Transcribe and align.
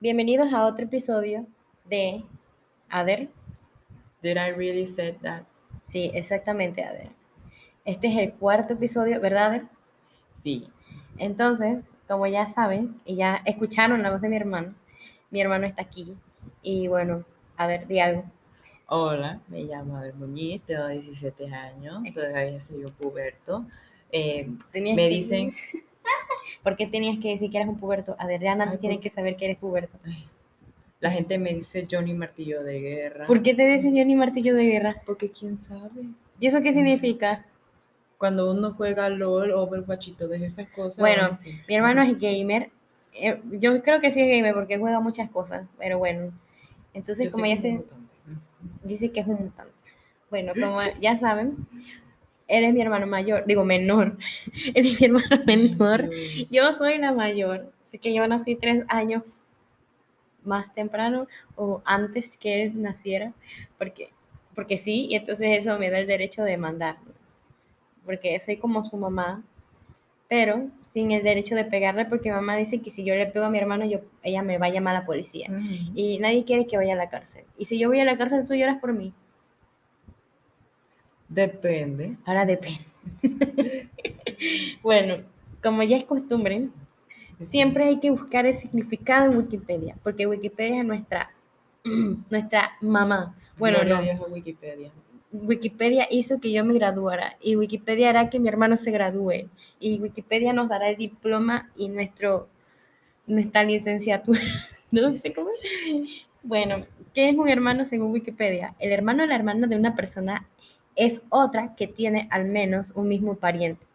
Bienvenidos 0.00 0.52
a 0.52 0.66
otro 0.66 0.84
episodio 0.84 1.46
de 1.84 2.24
Ader. 2.88 3.28
Did 4.22 4.36
I 4.36 4.50
really 4.52 4.86
said 4.86 5.16
that? 5.22 5.42
Sí, 5.84 6.10
exactamente, 6.14 6.82
Ader. 6.84 7.10
Este 7.84 8.08
es 8.08 8.16
el 8.18 8.32
cuarto 8.34 8.74
episodio, 8.74 9.20
¿verdad, 9.20 9.46
Ader? 9.48 9.62
Sí. 10.30 10.68
Entonces, 11.18 11.92
como 12.08 12.26
ya 12.26 12.48
saben 12.48 13.00
y 13.04 13.16
ya 13.16 13.42
escucharon 13.44 14.02
la 14.02 14.10
voz 14.10 14.20
de 14.22 14.28
mi 14.28 14.36
hermano, 14.36 14.74
mi 15.30 15.40
hermano 15.40 15.66
está 15.66 15.82
aquí. 15.82 16.16
Y 16.62 16.88
bueno, 16.88 17.24
Ader, 17.56 17.86
di 17.86 18.00
algo. 18.00 18.24
Hola, 18.86 19.40
me 19.48 19.62
llamo 19.64 19.98
Adel 19.98 20.14
Muñiz, 20.14 20.62
tengo 20.62 20.88
17 20.88 21.46
años, 21.54 22.02
todavía 22.14 22.58
soy 22.58 22.84
un 22.84 22.92
puberto. 22.92 23.66
Eh, 24.10 24.48
me 24.72 24.96
que- 24.96 25.08
dicen, 25.08 25.54
¿Por 26.62 26.76
qué 26.76 26.86
tenías 26.86 27.18
que 27.18 27.30
decir 27.30 27.50
que 27.50 27.58
eres 27.58 27.68
un 27.68 27.78
puberto? 27.78 28.16
Ader, 28.18 28.40
ya 28.40 28.54
nadie 28.54 28.78
tiene 28.78 28.96
¿por 28.96 29.02
que 29.02 29.10
saber 29.10 29.36
que 29.36 29.44
eres 29.46 29.58
puberto. 29.58 29.98
la 31.00 31.10
gente 31.10 31.38
me 31.38 31.54
dice 31.54 31.86
Johnny 31.90 32.14
Martillo 32.14 32.62
de 32.62 32.80
Guerra. 32.80 33.26
¿Por 33.26 33.42
qué 33.42 33.54
te 33.54 33.66
dicen 33.66 33.96
Johnny 33.96 34.14
Martillo 34.16 34.54
de 34.54 34.64
Guerra? 34.64 35.02
Porque 35.06 35.30
quién 35.30 35.56
sabe. 35.56 36.04
¿Y 36.38 36.46
eso 36.46 36.60
qué 36.62 36.72
significa? 36.72 37.46
Cuando 38.18 38.50
uno 38.50 38.74
juega 38.74 39.08
LOL, 39.08 39.52
Overwatch 39.52 40.08
y 40.08 40.12
todas 40.12 40.42
esas 40.42 40.68
cosas. 40.68 40.98
Bueno, 40.98 41.34
sí. 41.34 41.58
Mi 41.68 41.76
hermano 41.76 42.02
es 42.02 42.18
gamer. 42.18 42.70
Eh, 43.14 43.40
yo 43.52 43.82
creo 43.82 44.00
que 44.00 44.10
sí 44.10 44.20
es 44.20 44.28
gamer 44.28 44.54
porque 44.54 44.74
él 44.74 44.80
juega 44.80 45.00
muchas 45.00 45.30
cosas, 45.30 45.68
pero 45.78 45.98
bueno. 45.98 46.32
Entonces, 46.92 47.26
Yo 47.26 47.32
como 47.32 47.46
ya 47.46 47.56
se 47.56 47.80
dice 48.84 49.10
que 49.10 49.20
es 49.20 49.26
un 49.26 49.44
mutante. 49.44 49.72
Bueno, 50.28 50.52
como 50.54 50.80
ya 51.00 51.16
saben, 51.16 51.56
él 52.50 52.64
es 52.64 52.74
mi 52.74 52.82
hermano 52.82 53.06
mayor, 53.06 53.44
digo 53.46 53.64
menor. 53.64 54.18
Él 54.74 54.86
es 54.86 55.00
mi 55.00 55.06
hermano 55.06 55.42
menor. 55.46 56.10
Yo 56.50 56.72
soy 56.74 56.98
la 56.98 57.12
mayor, 57.12 57.72
porque 57.90 58.12
yo 58.12 58.26
nací 58.26 58.56
tres 58.56 58.84
años 58.88 59.42
más 60.44 60.72
temprano 60.74 61.28
o 61.56 61.82
antes 61.84 62.36
que 62.36 62.62
él 62.62 62.82
naciera, 62.82 63.32
porque, 63.78 64.10
porque 64.54 64.76
sí, 64.76 65.06
y 65.10 65.14
entonces 65.14 65.58
eso 65.58 65.78
me 65.78 65.90
da 65.90 65.98
el 65.98 66.06
derecho 66.06 66.42
de 66.42 66.56
mandar, 66.56 66.96
porque 68.04 68.38
soy 68.40 68.56
como 68.56 68.82
su 68.82 68.96
mamá, 68.96 69.44
pero 70.28 70.68
sin 70.92 71.12
el 71.12 71.22
derecho 71.22 71.54
de 71.54 71.64
pegarle, 71.64 72.04
porque 72.06 72.32
mamá 72.32 72.56
dice 72.56 72.80
que 72.80 72.90
si 72.90 73.04
yo 73.04 73.14
le 73.14 73.26
pego 73.26 73.44
a 73.44 73.50
mi 73.50 73.58
hermano, 73.58 73.84
yo, 73.84 74.00
ella 74.22 74.42
me 74.42 74.58
va 74.58 74.66
a 74.66 74.70
llamar 74.70 74.96
a 74.96 75.00
la 75.00 75.06
policía. 75.06 75.48
Ujú. 75.50 75.92
Y 75.94 76.18
nadie 76.18 76.44
quiere 76.44 76.66
que 76.66 76.76
vaya 76.76 76.94
a 76.94 76.96
la 76.96 77.10
cárcel. 77.10 77.44
Y 77.58 77.66
si 77.66 77.78
yo 77.78 77.88
voy 77.88 78.00
a 78.00 78.04
la 78.04 78.16
cárcel, 78.16 78.44
tú 78.46 78.54
lloras 78.54 78.80
por 78.80 78.92
mí. 78.92 79.12
Depende. 81.30 82.16
Ahora 82.26 82.44
depende. 82.44 82.80
bueno, 84.82 85.18
como 85.62 85.82
ya 85.84 85.96
es 85.96 86.04
costumbre, 86.04 86.68
siempre 87.40 87.84
hay 87.84 88.00
que 88.00 88.10
buscar 88.10 88.46
el 88.46 88.54
significado 88.54 89.30
en 89.30 89.38
Wikipedia, 89.38 89.96
porque 90.02 90.26
Wikipedia 90.26 90.80
es 90.80 90.84
nuestra, 90.84 91.30
nuestra 92.30 92.72
mamá. 92.80 93.36
Bueno, 93.56 93.84
no. 93.84 94.00
Wikipedia. 94.26 94.90
Wikipedia 95.32 96.08
hizo 96.10 96.40
que 96.40 96.50
yo 96.50 96.64
me 96.64 96.74
graduara 96.74 97.36
y 97.40 97.54
Wikipedia 97.54 98.10
hará 98.10 98.28
que 98.28 98.40
mi 98.40 98.48
hermano 98.48 98.76
se 98.76 98.90
gradúe 98.90 99.48
y 99.78 100.00
Wikipedia 100.00 100.52
nos 100.52 100.68
dará 100.68 100.90
el 100.90 100.96
diploma 100.96 101.70
y 101.76 101.88
nuestro 101.88 102.48
nuestra 103.26 103.62
licenciatura. 103.64 104.40
No 104.92 105.16
sé 105.16 105.32
cómo. 105.32 105.50
Bueno, 106.42 106.78
¿qué 107.14 107.28
es 107.28 107.36
un 107.36 107.48
hermano 107.48 107.84
según 107.84 108.10
Wikipedia? 108.10 108.74
El 108.80 108.90
hermano 108.90 109.22
o 109.22 109.26
la 109.26 109.36
hermana 109.36 109.68
de 109.68 109.76
una 109.76 109.94
persona 109.94 110.48
es 111.00 111.22
otra 111.30 111.74
que 111.76 111.86
tiene 111.86 112.28
al 112.30 112.44
menos 112.44 112.92
un 112.94 113.08
mismo 113.08 113.34
pariente. 113.34 113.86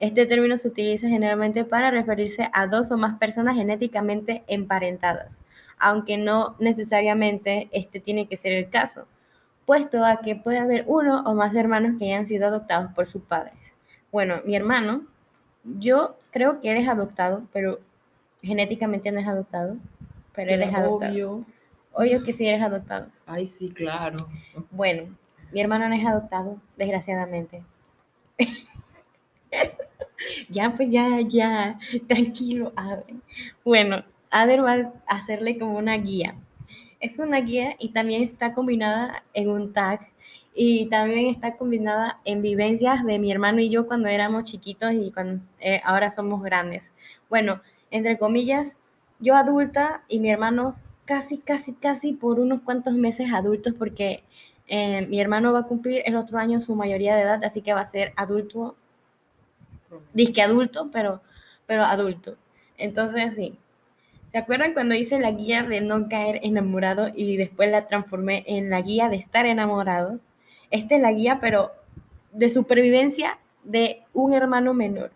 Este 0.00 0.24
término 0.24 0.56
se 0.56 0.68
utiliza 0.68 1.06
generalmente 1.06 1.64
para 1.64 1.90
referirse 1.90 2.48
a 2.54 2.66
dos 2.66 2.90
o 2.90 2.96
más 2.96 3.18
personas 3.18 3.56
genéticamente 3.56 4.42
emparentadas, 4.46 5.42
aunque 5.78 6.16
no 6.16 6.56
necesariamente 6.58 7.68
este 7.72 8.00
tiene 8.00 8.26
que 8.26 8.38
ser 8.38 8.52
el 8.52 8.70
caso, 8.70 9.06
puesto 9.66 10.02
a 10.02 10.20
que 10.20 10.34
puede 10.34 10.58
haber 10.58 10.84
uno 10.86 11.22
o 11.26 11.34
más 11.34 11.54
hermanos 11.54 11.98
que 11.98 12.06
hayan 12.06 12.24
sido 12.26 12.46
adoptados 12.46 12.90
por 12.92 13.06
sus 13.06 13.22
padres. 13.22 13.74
Bueno, 14.10 14.36
mi 14.46 14.56
hermano, 14.56 15.02
yo 15.62 16.16
creo 16.30 16.58
que 16.60 16.70
él 16.70 16.78
es 16.78 16.88
adoptado, 16.88 17.42
pero 17.52 17.80
genéticamente 18.42 19.12
no 19.12 19.20
es 19.20 19.26
adoptado, 19.26 19.76
pero 20.34 20.52
él 20.52 20.62
es 20.62 20.70
Era 20.70 20.78
adoptado. 20.78 21.12
obvio. 21.12 21.44
Obvio 21.92 22.22
que 22.22 22.32
sí 22.32 22.46
eres 22.46 22.62
adoptado. 22.62 23.08
Ay, 23.26 23.46
sí, 23.46 23.70
claro. 23.70 24.16
Bueno, 24.70 25.04
mi 25.56 25.62
hermano 25.62 25.88
no 25.88 25.94
es 25.94 26.04
adoptado, 26.04 26.60
desgraciadamente. 26.76 27.62
ya, 30.50 30.74
pues 30.76 30.90
ya, 30.90 31.18
ya, 31.26 31.78
tranquilo. 32.06 32.74
Bueno, 33.64 34.04
Ader 34.30 34.62
va 34.62 34.92
a 35.06 35.16
hacerle 35.16 35.58
como 35.58 35.78
una 35.78 35.96
guía. 35.96 36.34
Es 37.00 37.18
una 37.18 37.40
guía 37.40 37.74
y 37.78 37.88
también 37.88 38.22
está 38.22 38.52
combinada 38.52 39.24
en 39.32 39.48
un 39.48 39.72
tag 39.72 40.10
y 40.54 40.90
también 40.90 41.34
está 41.34 41.56
combinada 41.56 42.20
en 42.26 42.42
vivencias 42.42 43.02
de 43.06 43.18
mi 43.18 43.32
hermano 43.32 43.62
y 43.62 43.70
yo 43.70 43.86
cuando 43.86 44.08
éramos 44.08 44.42
chiquitos 44.42 44.92
y 44.92 45.10
cuando 45.10 45.42
eh, 45.60 45.80
ahora 45.86 46.10
somos 46.10 46.42
grandes. 46.42 46.92
Bueno, 47.30 47.62
entre 47.90 48.18
comillas, 48.18 48.76
yo 49.20 49.34
adulta 49.34 50.02
y 50.06 50.18
mi 50.18 50.30
hermano 50.30 50.76
casi, 51.06 51.38
casi, 51.38 51.72
casi 51.72 52.12
por 52.12 52.40
unos 52.40 52.60
cuantos 52.60 52.92
meses 52.92 53.32
adultos 53.32 53.72
porque 53.78 54.22
eh, 54.68 55.06
mi 55.06 55.20
hermano 55.20 55.52
va 55.52 55.60
a 55.60 55.66
cumplir 55.66 56.02
el 56.06 56.16
otro 56.16 56.38
año 56.38 56.60
su 56.60 56.74
mayoría 56.74 57.14
de 57.14 57.22
edad, 57.22 57.44
así 57.44 57.62
que 57.62 57.74
va 57.74 57.80
a 57.80 57.84
ser 57.84 58.12
adulto, 58.16 58.76
disque 60.12 60.42
adulto, 60.42 60.90
pero, 60.92 61.20
pero 61.66 61.84
adulto. 61.84 62.36
Entonces, 62.76 63.34
sí. 63.34 63.58
¿Se 64.28 64.38
acuerdan 64.38 64.74
cuando 64.74 64.94
hice 64.94 65.18
la 65.20 65.30
guía 65.30 65.62
de 65.62 65.80
no 65.80 66.08
caer 66.08 66.40
enamorado 66.42 67.08
y 67.14 67.36
después 67.36 67.70
la 67.70 67.86
transformé 67.86 68.44
en 68.46 68.70
la 68.70 68.82
guía 68.82 69.08
de 69.08 69.16
estar 69.16 69.46
enamorado? 69.46 70.18
Esta 70.70 70.96
es 70.96 71.00
la 71.00 71.12
guía, 71.12 71.38
pero 71.40 71.70
de 72.32 72.48
supervivencia 72.48 73.38
de 73.62 74.02
un 74.12 74.34
hermano 74.34 74.74
menor. 74.74 75.10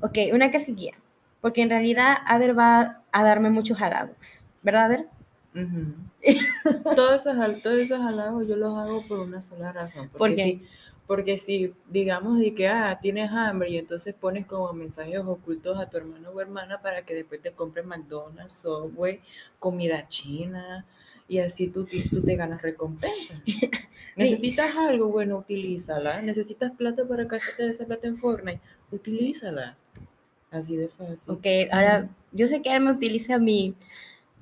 Ok, 0.00 0.18
una 0.32 0.50
casi 0.50 0.74
guía. 0.74 0.94
Porque 1.40 1.62
en 1.62 1.70
realidad 1.70 2.16
Ader 2.26 2.58
va 2.58 3.02
a 3.12 3.22
darme 3.22 3.50
muchos 3.50 3.80
halagos. 3.80 4.42
¿Verdad, 4.62 4.86
Ader? 4.86 5.06
Todos, 6.94 7.26
esos, 7.26 7.62
todos 7.62 7.78
esos 7.78 8.00
halagos 8.00 8.46
yo 8.48 8.56
los 8.56 8.76
hago 8.76 9.06
por 9.06 9.20
una 9.20 9.40
sola 9.40 9.72
razón. 9.72 10.08
¿Por 10.08 10.18
Porque, 10.18 10.36
qué? 10.36 10.42
si, 10.42 10.62
porque 11.06 11.38
si, 11.38 11.74
digamos, 11.88 12.38
de 12.38 12.54
que 12.54 12.68
ah, 12.68 12.98
tienes 13.00 13.30
hambre 13.30 13.70
y 13.70 13.78
entonces 13.78 14.14
pones 14.14 14.46
como 14.46 14.72
mensajes 14.72 15.18
ocultos 15.20 15.78
a 15.78 15.88
tu 15.88 15.96
hermano 15.98 16.30
o 16.30 16.40
hermana 16.40 16.80
para 16.82 17.02
que 17.04 17.14
después 17.14 17.40
te 17.42 17.52
compre 17.52 17.82
McDonald's, 17.82 18.54
Subway, 18.54 19.20
comida 19.58 20.08
china 20.08 20.84
y 21.28 21.38
así 21.38 21.68
tú, 21.68 21.84
te- 21.84 22.08
tú 22.08 22.22
te 22.22 22.36
ganas 22.36 22.62
recompensas. 22.62 23.38
Necesitas 24.16 24.74
algo, 24.76 25.08
bueno, 25.08 25.38
utilízala. 25.38 26.22
Necesitas 26.22 26.72
plata 26.72 27.06
para 27.06 27.24
gastarte 27.24 27.68
esa 27.70 27.84
plata 27.84 28.06
en 28.06 28.16
Fortnite, 28.16 28.60
utilízala. 28.90 29.76
Así 30.50 30.76
de 30.76 30.88
fácil. 30.88 31.32
Ok, 31.34 31.46
ahora 31.70 32.08
yo 32.32 32.48
sé 32.48 32.62
que 32.62 32.72
él 32.74 32.80
me 32.80 32.92
utiliza 32.92 33.38
mi, 33.38 33.74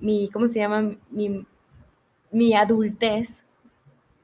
mi 0.05 0.29
¿cómo 0.29 0.47
se 0.49 0.59
llama? 0.61 0.95
Mi, 1.11 1.47
mi 2.31 2.55
adultez, 2.55 3.45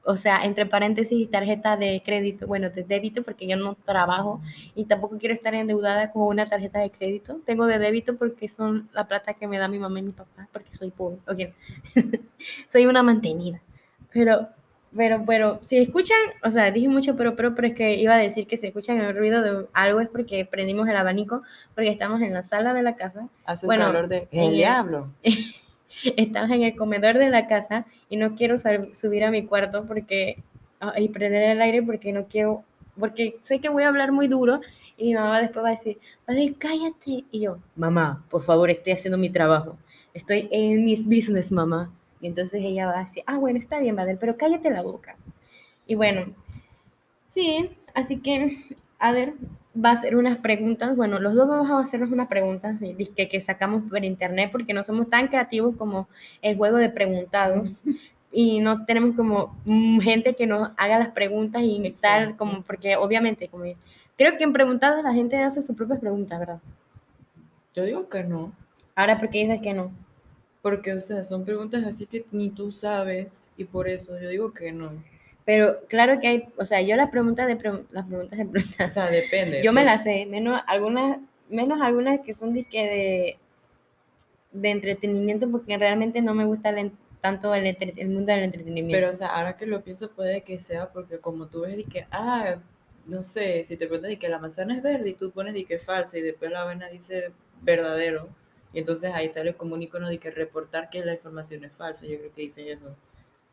o 0.03 0.17
sea, 0.17 0.43
entre 0.43 0.65
paréntesis, 0.65 1.29
tarjeta 1.29 1.77
de 1.77 2.01
crédito, 2.03 2.47
bueno, 2.47 2.69
de 2.69 2.83
débito, 2.83 3.23
porque 3.23 3.47
yo 3.47 3.55
no 3.57 3.75
trabajo 3.75 4.41
y 4.75 4.85
tampoco 4.85 5.17
quiero 5.19 5.33
estar 5.35 5.53
endeudada 5.55 6.11
con 6.11 6.23
una 6.23 6.49
tarjeta 6.49 6.79
de 6.79 6.91
crédito. 6.91 7.39
Tengo 7.45 7.65
de 7.67 7.79
débito 7.79 8.15
porque 8.17 8.49
son 8.49 8.89
la 8.93 9.07
plata 9.07 9.33
que 9.35 9.47
me 9.47 9.59
da 9.59 9.67
mi 9.67 9.79
mamá 9.79 9.99
y 9.99 10.03
mi 10.03 10.11
papá, 10.11 10.47
porque 10.51 10.73
soy 10.73 10.91
pobre. 10.91 11.17
Ok, 11.27 11.53
soy 12.67 12.85
una 12.87 13.03
mantenida. 13.03 13.61
Pero, 14.11 14.47
pero, 14.95 15.23
pero, 15.25 15.59
si 15.61 15.77
escuchan, 15.77 16.17
o 16.43 16.51
sea, 16.51 16.71
dije 16.71 16.89
mucho, 16.89 17.15
pero, 17.15 17.35
pero, 17.35 17.55
pero 17.55 17.67
es 17.69 17.75
que 17.75 17.95
iba 17.95 18.15
a 18.15 18.17
decir 18.17 18.47
que 18.47 18.57
si 18.57 18.67
escuchan 18.67 18.99
el 18.99 19.15
ruido 19.15 19.41
de 19.41 19.67
algo 19.73 20.01
es 20.01 20.09
porque 20.09 20.45
prendimos 20.45 20.87
el 20.89 20.97
abanico, 20.97 21.43
porque 21.75 21.89
estamos 21.89 22.21
en 22.21 22.33
la 22.33 22.43
sala 22.43 22.73
de 22.73 22.81
la 22.83 22.95
casa 22.95 23.27
Hace 23.45 23.67
un 23.67 23.69
Bueno, 23.69 23.85
calor 23.85 24.07
de... 24.07 24.27
El 24.31 24.49
el- 24.49 24.57
diablo. 24.57 25.07
estamos 26.17 26.51
en 26.51 26.63
el 26.63 26.75
comedor 26.75 27.17
de 27.17 27.29
la 27.29 27.47
casa 27.47 27.85
y 28.09 28.17
no 28.17 28.35
quiero 28.35 28.55
subir 28.57 29.23
a 29.23 29.31
mi 29.31 29.45
cuarto 29.45 29.85
porque 29.85 30.43
y 30.97 31.09
prender 31.09 31.43
el 31.51 31.61
aire 31.61 31.83
porque 31.83 32.11
no 32.11 32.25
quiero 32.25 32.63
porque 32.99 33.37
sé 33.41 33.59
que 33.59 33.69
voy 33.69 33.83
a 33.83 33.87
hablar 33.87 34.11
muy 34.11 34.27
duro 34.27 34.61
y 34.97 35.05
mi 35.05 35.13
mamá 35.15 35.41
después 35.41 35.63
va 35.63 35.69
a 35.69 35.71
decir, 35.71 35.97
va 36.29 36.33
a 36.33 36.59
cállate 36.59 37.25
y 37.31 37.39
yo, 37.39 37.57
mamá, 37.75 38.23
por 38.29 38.43
favor, 38.43 38.69
estoy 38.69 38.93
haciendo 38.93 39.17
mi 39.17 39.29
trabajo, 39.29 39.77
estoy 40.13 40.47
en 40.51 40.85
mis 40.85 41.05
business, 41.05 41.51
mamá. 41.51 41.91
Y 42.19 42.27
entonces 42.27 42.63
ella 42.63 42.85
va 42.85 42.99
a 42.99 43.03
decir, 43.03 43.23
ah, 43.25 43.39
bueno, 43.39 43.57
está 43.57 43.79
bien, 43.79 43.95
Badel, 43.95 44.19
pero 44.19 44.37
cállate 44.37 44.69
la 44.69 44.83
boca. 44.83 45.17
Y 45.87 45.95
bueno, 45.95 46.35
sí, 47.25 47.71
así 47.95 48.19
que 48.19 48.55
Ader 48.99 49.33
va 49.75 49.89
a 49.89 49.93
hacer 49.93 50.15
unas 50.15 50.37
preguntas. 50.39 50.95
Bueno, 50.95 51.19
los 51.19 51.35
dos 51.35 51.47
vamos 51.47 51.69
a 51.69 51.79
hacernos 51.79 52.11
unas 52.11 52.27
preguntas 52.27 52.79
sí, 52.79 52.93
dizque 52.93 53.27
que 53.27 53.41
sacamos 53.41 53.83
por 53.89 54.03
internet 54.03 54.49
porque 54.51 54.73
no 54.73 54.83
somos 54.83 55.09
tan 55.09 55.27
creativos 55.27 55.75
como 55.77 56.07
el 56.41 56.57
juego 56.57 56.77
de 56.77 56.89
preguntados 56.89 57.81
y 58.31 58.59
no 58.59 58.85
tenemos 58.85 59.15
como 59.15 59.57
mm, 59.65 59.99
gente 59.99 60.35
que 60.35 60.47
nos 60.47 60.71
haga 60.77 60.99
las 60.99 61.09
preguntas 61.09 61.61
y 61.63 61.95
tal, 61.99 62.37
como 62.37 62.63
porque 62.63 62.95
obviamente, 62.95 63.47
como 63.49 63.65
creo 64.17 64.37
que 64.37 64.43
en 64.43 64.53
preguntados 64.53 65.03
la 65.03 65.13
gente 65.13 65.37
hace 65.37 65.61
sus 65.61 65.75
propias 65.75 65.99
preguntas, 65.99 66.39
¿verdad? 66.39 66.59
Yo 67.73 67.83
digo 67.83 68.09
que 68.09 68.23
no. 68.23 68.53
Ahora, 68.95 69.17
¿por 69.17 69.29
qué 69.29 69.39
dices 69.39 69.61
que 69.61 69.73
no? 69.73 69.91
Porque, 70.61 70.93
o 70.93 70.99
sea, 70.99 71.23
son 71.23 71.43
preguntas 71.43 71.83
así 71.85 72.05
que 72.05 72.25
ni 72.31 72.49
tú 72.49 72.71
sabes 72.71 73.49
y 73.57 73.65
por 73.65 73.87
eso 73.87 74.19
yo 74.19 74.29
digo 74.29 74.53
que 74.53 74.71
no. 74.71 74.91
Pero 75.45 75.79
claro 75.87 76.19
que 76.19 76.27
hay, 76.27 76.47
o 76.57 76.65
sea, 76.65 76.81
yo 76.81 76.95
las 76.95 77.09
preguntas 77.09 77.47
de 77.47 77.53
las 77.91 78.05
preguntas 78.05 78.37
de 78.37 78.85
O 78.85 78.89
sea, 78.89 79.09
depende. 79.09 79.61
yo 79.63 79.73
me 79.73 79.81
porque- 79.81 79.85
las 79.85 80.03
sé, 80.03 80.25
menos 80.27 80.61
algunas, 80.67 81.17
menos 81.49 81.81
algunas 81.81 82.19
que 82.21 82.33
son 82.33 82.53
de 82.53 82.63
que 82.63 82.83
de, 82.85 83.37
de 84.51 84.69
entretenimiento, 84.71 85.49
porque 85.49 85.77
realmente 85.77 86.21
no 86.21 86.33
me 86.33 86.45
gusta 86.45 86.69
el 86.69 86.91
tanto 87.21 87.53
el, 87.53 87.67
entre- 87.67 87.93
el 87.97 88.09
mundo 88.09 88.31
del 88.33 88.43
entretenimiento. 88.43 88.97
Pero, 88.97 89.09
o 89.11 89.13
sea, 89.13 89.27
ahora 89.27 89.55
que 89.55 89.65
lo 89.67 89.83
pienso, 89.83 90.11
puede 90.11 90.41
que 90.41 90.59
sea 90.59 90.91
porque 90.91 91.19
como 91.19 91.47
tú 91.47 91.61
ves 91.61 91.77
de 91.77 91.83
que, 91.83 92.07
ah, 92.11 92.55
no 93.05 93.21
sé, 93.21 93.63
si 93.63 93.77
te 93.77 93.85
preguntan 93.87 94.09
de 94.11 94.17
que 94.19 94.27
la 94.29 94.39
manzana 94.39 94.75
es 94.75 94.81
verde 94.83 95.09
y 95.09 95.13
tú 95.13 95.31
pones 95.31 95.53
de 95.53 95.65
que 95.65 95.75
es 95.75 95.83
falsa 95.83 96.17
y 96.17 96.21
después 96.21 96.49
la 96.51 96.63
vaina 96.63 96.87
dice 96.89 97.31
verdadero, 97.61 98.27
y 98.73 98.79
entonces 98.79 99.11
ahí 99.13 99.29
sale 99.29 99.53
como 99.53 99.75
un 99.75 99.83
icono 99.83 100.09
de 100.09 100.17
que 100.17 100.31
reportar 100.31 100.89
que 100.89 101.03
la 101.05 101.13
información 101.13 101.63
es 101.63 101.73
falsa, 101.73 102.05
yo 102.07 102.17
creo 102.17 102.33
que 102.33 102.41
dicen 102.41 102.67
eso. 102.67 102.95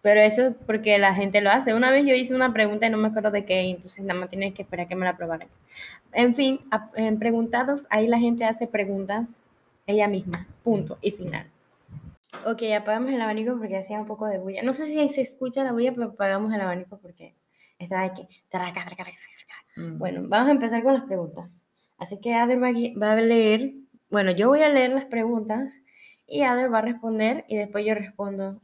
Pero 0.03 0.21
eso 0.21 0.49
es 0.49 0.55
porque 0.67 0.97
la 0.99 1.15
gente 1.15 1.41
lo 1.41 1.51
hace. 1.51 1.75
Una 1.75 1.91
vez 1.91 2.07
yo 2.07 2.15
hice 2.15 2.35
una 2.35 2.53
pregunta 2.53 2.87
y 2.87 2.91
no 2.91 2.99
me 2.99 3.09
acuerdo 3.09 3.31
de 3.31 3.45
qué, 3.45 3.61
entonces 3.63 4.05
nada 4.05 4.19
más 4.21 4.31
tienes 4.31 4.55
que 4.55 4.63
esperar 4.63 4.87
que 4.89 4.95
me 4.95 5.05
la 5.05 5.11
aprobaran. 5.13 5.49
En 6.13 6.35
fin, 6.35 6.61
en 6.95 7.19
preguntados, 7.19 7.87
ahí 7.91 8.07
la 8.07 8.19
gente 8.19 8.45
hace 8.45 8.67
preguntas 8.67 9.43
ella 9.87 10.07
misma, 10.09 10.47
punto 10.63 10.99
y 11.01 11.11
final. 11.11 11.47
Ok, 12.47 12.63
apagamos 12.77 13.11
el 13.13 13.21
abanico 13.21 13.57
porque 13.59 13.77
hacía 13.79 14.01
un 14.01 14.07
poco 14.07 14.27
de 14.27 14.39
bulla. 14.39 14.63
No 14.63 14.73
sé 14.73 14.87
si 14.87 15.09
se 15.09 15.21
escucha 15.23 15.65
la 15.65 15.73
bulla, 15.73 15.93
pero 15.93 16.09
apagamos 16.09 16.53
el 16.55 16.61
abanico 16.61 16.99
porque 16.99 17.35
estaba 17.79 18.03
aquí. 18.03 18.29
Traca, 18.49 18.85
traca, 18.85 19.05
traca. 19.05 19.15
Mm. 19.77 19.99
Bueno, 19.99 20.23
vamos 20.29 20.49
a 20.49 20.53
empezar 20.53 20.83
con 20.83 20.95
las 20.95 21.05
preguntas. 21.05 21.51
Así 21.99 22.21
que 22.21 22.35
Ader 22.35 22.63
va 22.63 22.69
a, 22.69 22.73
gui- 22.73 22.95
va 23.01 23.13
a 23.13 23.17
leer, 23.17 23.73
bueno, 24.11 24.31
yo 24.31 24.49
voy 24.49 24.63
a 24.63 24.69
leer 24.69 24.91
las 24.91 25.07
preguntas 25.07 25.73
y 26.27 26.43
Ader 26.43 26.73
va 26.73 26.79
a 26.79 26.83
responder 26.83 27.45
y 27.49 27.57
después 27.57 27.85
yo 27.85 27.95
respondo 27.95 28.61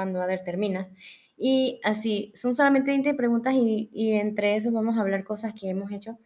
cuando 0.00 0.22
Ader 0.22 0.42
termina. 0.44 0.88
Y 1.36 1.78
así, 1.84 2.32
son 2.34 2.54
solamente 2.54 2.90
20 2.90 3.14
preguntas 3.14 3.54
y, 3.54 3.90
y 3.92 4.12
entre 4.14 4.56
eso 4.56 4.72
vamos 4.72 4.96
a 4.96 5.02
hablar 5.02 5.24
cosas 5.24 5.54
que 5.54 5.68
hemos 5.68 5.92
hecho 5.92 6.18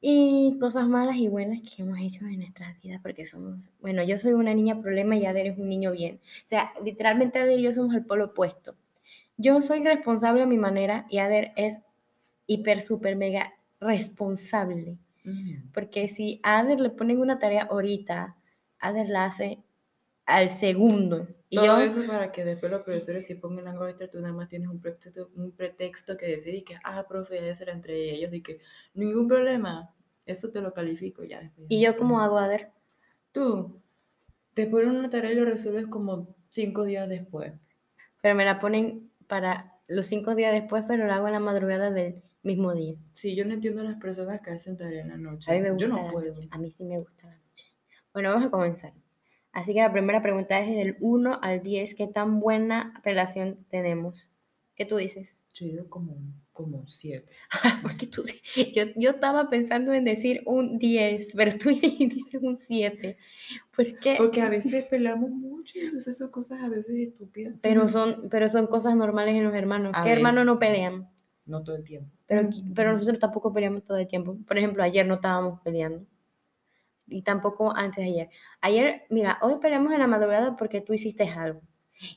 y 0.00 0.56
cosas 0.60 0.86
malas 0.88 1.16
y 1.16 1.28
buenas 1.28 1.60
que 1.62 1.82
hemos 1.82 1.98
hecho 1.98 2.24
en 2.26 2.38
nuestras 2.38 2.80
vidas 2.80 3.00
porque 3.02 3.26
somos, 3.26 3.72
bueno, 3.80 4.02
yo 4.02 4.18
soy 4.18 4.32
una 4.32 4.54
niña 4.54 4.80
problema 4.80 5.16
y 5.16 5.26
Ader 5.26 5.48
es 5.48 5.58
un 5.58 5.68
niño 5.68 5.92
bien. 5.92 6.20
O 6.44 6.48
sea, 6.48 6.72
literalmente 6.84 7.38
Ader 7.38 7.58
y 7.58 7.62
yo 7.62 7.72
somos 7.72 7.94
el 7.94 8.04
polo 8.04 8.26
opuesto. 8.26 8.76
Yo 9.36 9.60
soy 9.62 9.82
responsable 9.82 10.42
a 10.42 10.46
mi 10.46 10.58
manera 10.58 11.06
y 11.10 11.18
Ader 11.18 11.52
es 11.56 11.78
hiper, 12.46 12.82
super, 12.82 13.16
mega 13.16 13.54
responsable. 13.80 14.96
Mm. 15.24 15.72
Porque 15.74 16.08
si 16.08 16.40
a 16.42 16.60
Ader 16.60 16.80
le 16.80 16.90
ponen 16.90 17.20
una 17.20 17.38
tarea 17.38 17.64
ahorita, 17.70 18.36
Ader 18.78 19.08
la 19.08 19.26
hace 19.26 19.58
al 20.26 20.50
segundo. 20.52 21.26
Y 21.48 21.56
Todo 21.56 21.66
yo, 21.66 21.80
eso 21.80 22.06
para 22.06 22.32
que 22.32 22.44
después 22.44 22.70
los 22.72 22.82
profesores 22.82 23.26
si 23.26 23.36
pongan 23.36 23.68
algo 23.68 23.86
extra, 23.86 24.08
tú 24.08 24.20
nada 24.20 24.34
más 24.34 24.48
tienes 24.48 24.68
un 24.68 24.80
pretexto, 24.80 25.30
un 25.36 25.52
pretexto 25.52 26.16
que 26.16 26.26
decir 26.26 26.54
y 26.56 26.62
que, 26.64 26.76
ah, 26.82 27.06
profe, 27.08 27.40
ya 27.44 27.54
será 27.54 27.72
entre 27.72 28.10
ellos 28.10 28.32
y 28.34 28.42
que 28.42 28.60
ningún 28.94 29.28
problema, 29.28 29.94
eso 30.26 30.50
te 30.50 30.60
lo 30.60 30.74
califico 30.74 31.22
ya 31.24 31.40
después. 31.40 31.66
y 31.70 31.80
yo 31.80 31.96
como 31.96 32.20
hago 32.20 32.38
Ader, 32.38 32.70
Tú 33.32 33.80
te 34.54 34.66
ponen 34.66 34.90
una 34.90 35.10
tarea 35.10 35.30
y 35.32 35.34
lo 35.34 35.44
resuelves 35.44 35.86
como 35.86 36.34
cinco 36.48 36.84
días 36.84 37.08
después. 37.08 37.52
pero 38.22 38.34
me 38.34 38.44
la 38.44 38.58
ponen 38.58 39.10
para 39.28 39.74
los 39.86 40.06
cinco 40.06 40.34
días 40.34 40.52
después, 40.52 40.84
pero 40.88 41.06
la 41.06 41.16
hago 41.16 41.26
en 41.28 41.34
la 41.34 41.40
madrugada 41.40 41.90
del 41.90 42.22
mismo 42.42 42.74
día. 42.74 42.96
Sí, 43.12 43.36
yo 43.36 43.44
no 43.44 43.54
entiendo 43.54 43.82
a 43.82 43.84
las 43.84 44.00
personas 44.00 44.40
que 44.40 44.50
hacen 44.50 44.76
tarea 44.76 45.02
en 45.02 45.08
la 45.10 45.16
noche. 45.16 45.50
A 45.50 45.54
mí 45.54 45.60
me 45.60 45.70
gusta 45.70 45.86
yo 45.86 45.92
no 45.94 46.10
puedo. 46.10 46.26
noche. 46.28 46.48
A 46.50 46.58
mí 46.58 46.70
sí 46.70 46.82
me 46.84 46.98
gusta 46.98 47.26
la 47.28 47.36
noche. 47.36 47.72
Bueno, 48.12 48.30
vamos 48.30 48.48
a 48.48 48.50
comenzar. 48.50 48.92
Así 49.56 49.72
que 49.72 49.80
la 49.80 49.90
primera 49.90 50.20
pregunta 50.20 50.60
es 50.60 50.76
del 50.76 50.96
1 51.00 51.38
al 51.42 51.62
10, 51.62 51.94
¿qué 51.94 52.06
tan 52.06 52.40
buena 52.40 53.00
relación 53.02 53.64
tenemos? 53.70 54.28
¿Qué 54.74 54.84
tú 54.84 54.96
dices? 54.98 55.38
Yo 55.54 55.64
digo 55.66 55.88
como, 55.88 56.12
un- 56.12 56.34
como 56.52 56.76
un 56.80 56.88
siete. 56.88 57.32
Porque 57.82 58.06
tú, 58.06 58.22
yo, 58.74 58.84
yo 58.96 59.10
estaba 59.12 59.48
pensando 59.48 59.94
en 59.94 60.04
decir 60.04 60.42
un 60.44 60.78
10, 60.78 61.32
pero 61.34 61.56
tú 61.56 61.70
dices 61.70 62.42
un 62.42 62.58
7. 62.58 63.16
¿Por 63.74 63.98
qué? 63.98 64.16
Porque 64.18 64.42
a 64.42 64.50
veces 64.50 64.84
peleamos 64.84 65.30
mucho 65.30 65.78
y 65.78 65.82
entonces 65.86 66.18
son 66.18 66.30
cosas 66.30 66.62
a 66.62 66.68
veces 66.68 66.94
estúpidas. 66.96 67.54
Pero 67.62 67.88
son, 67.88 68.28
pero 68.30 68.50
son 68.50 68.66
cosas 68.66 68.94
normales 68.94 69.34
en 69.36 69.44
los 69.44 69.54
hermanos. 69.54 69.92
A 69.94 70.02
¿Qué 70.02 70.12
hermanos 70.12 70.44
no 70.44 70.58
pelean? 70.58 71.08
No 71.46 71.62
todo 71.64 71.76
el 71.76 71.84
tiempo. 71.84 72.10
Pero, 72.26 72.50
pero 72.74 72.92
nosotros 72.92 73.18
tampoco 73.18 73.54
peleamos 73.54 73.84
todo 73.84 73.96
el 73.96 74.06
tiempo. 74.06 74.36
Por 74.46 74.58
ejemplo, 74.58 74.82
ayer 74.82 75.06
no 75.06 75.14
estábamos 75.14 75.60
peleando. 75.62 76.04
Y 77.08 77.22
tampoco 77.22 77.74
antes 77.76 77.96
de 78.04 78.10
ayer. 78.10 78.30
Ayer, 78.60 79.02
mira, 79.10 79.38
hoy 79.42 79.56
peleamos 79.60 79.92
en 79.92 80.00
la 80.00 80.06
madrugada 80.06 80.56
porque 80.56 80.80
tú 80.80 80.92
hiciste 80.92 81.24
algo. 81.28 81.62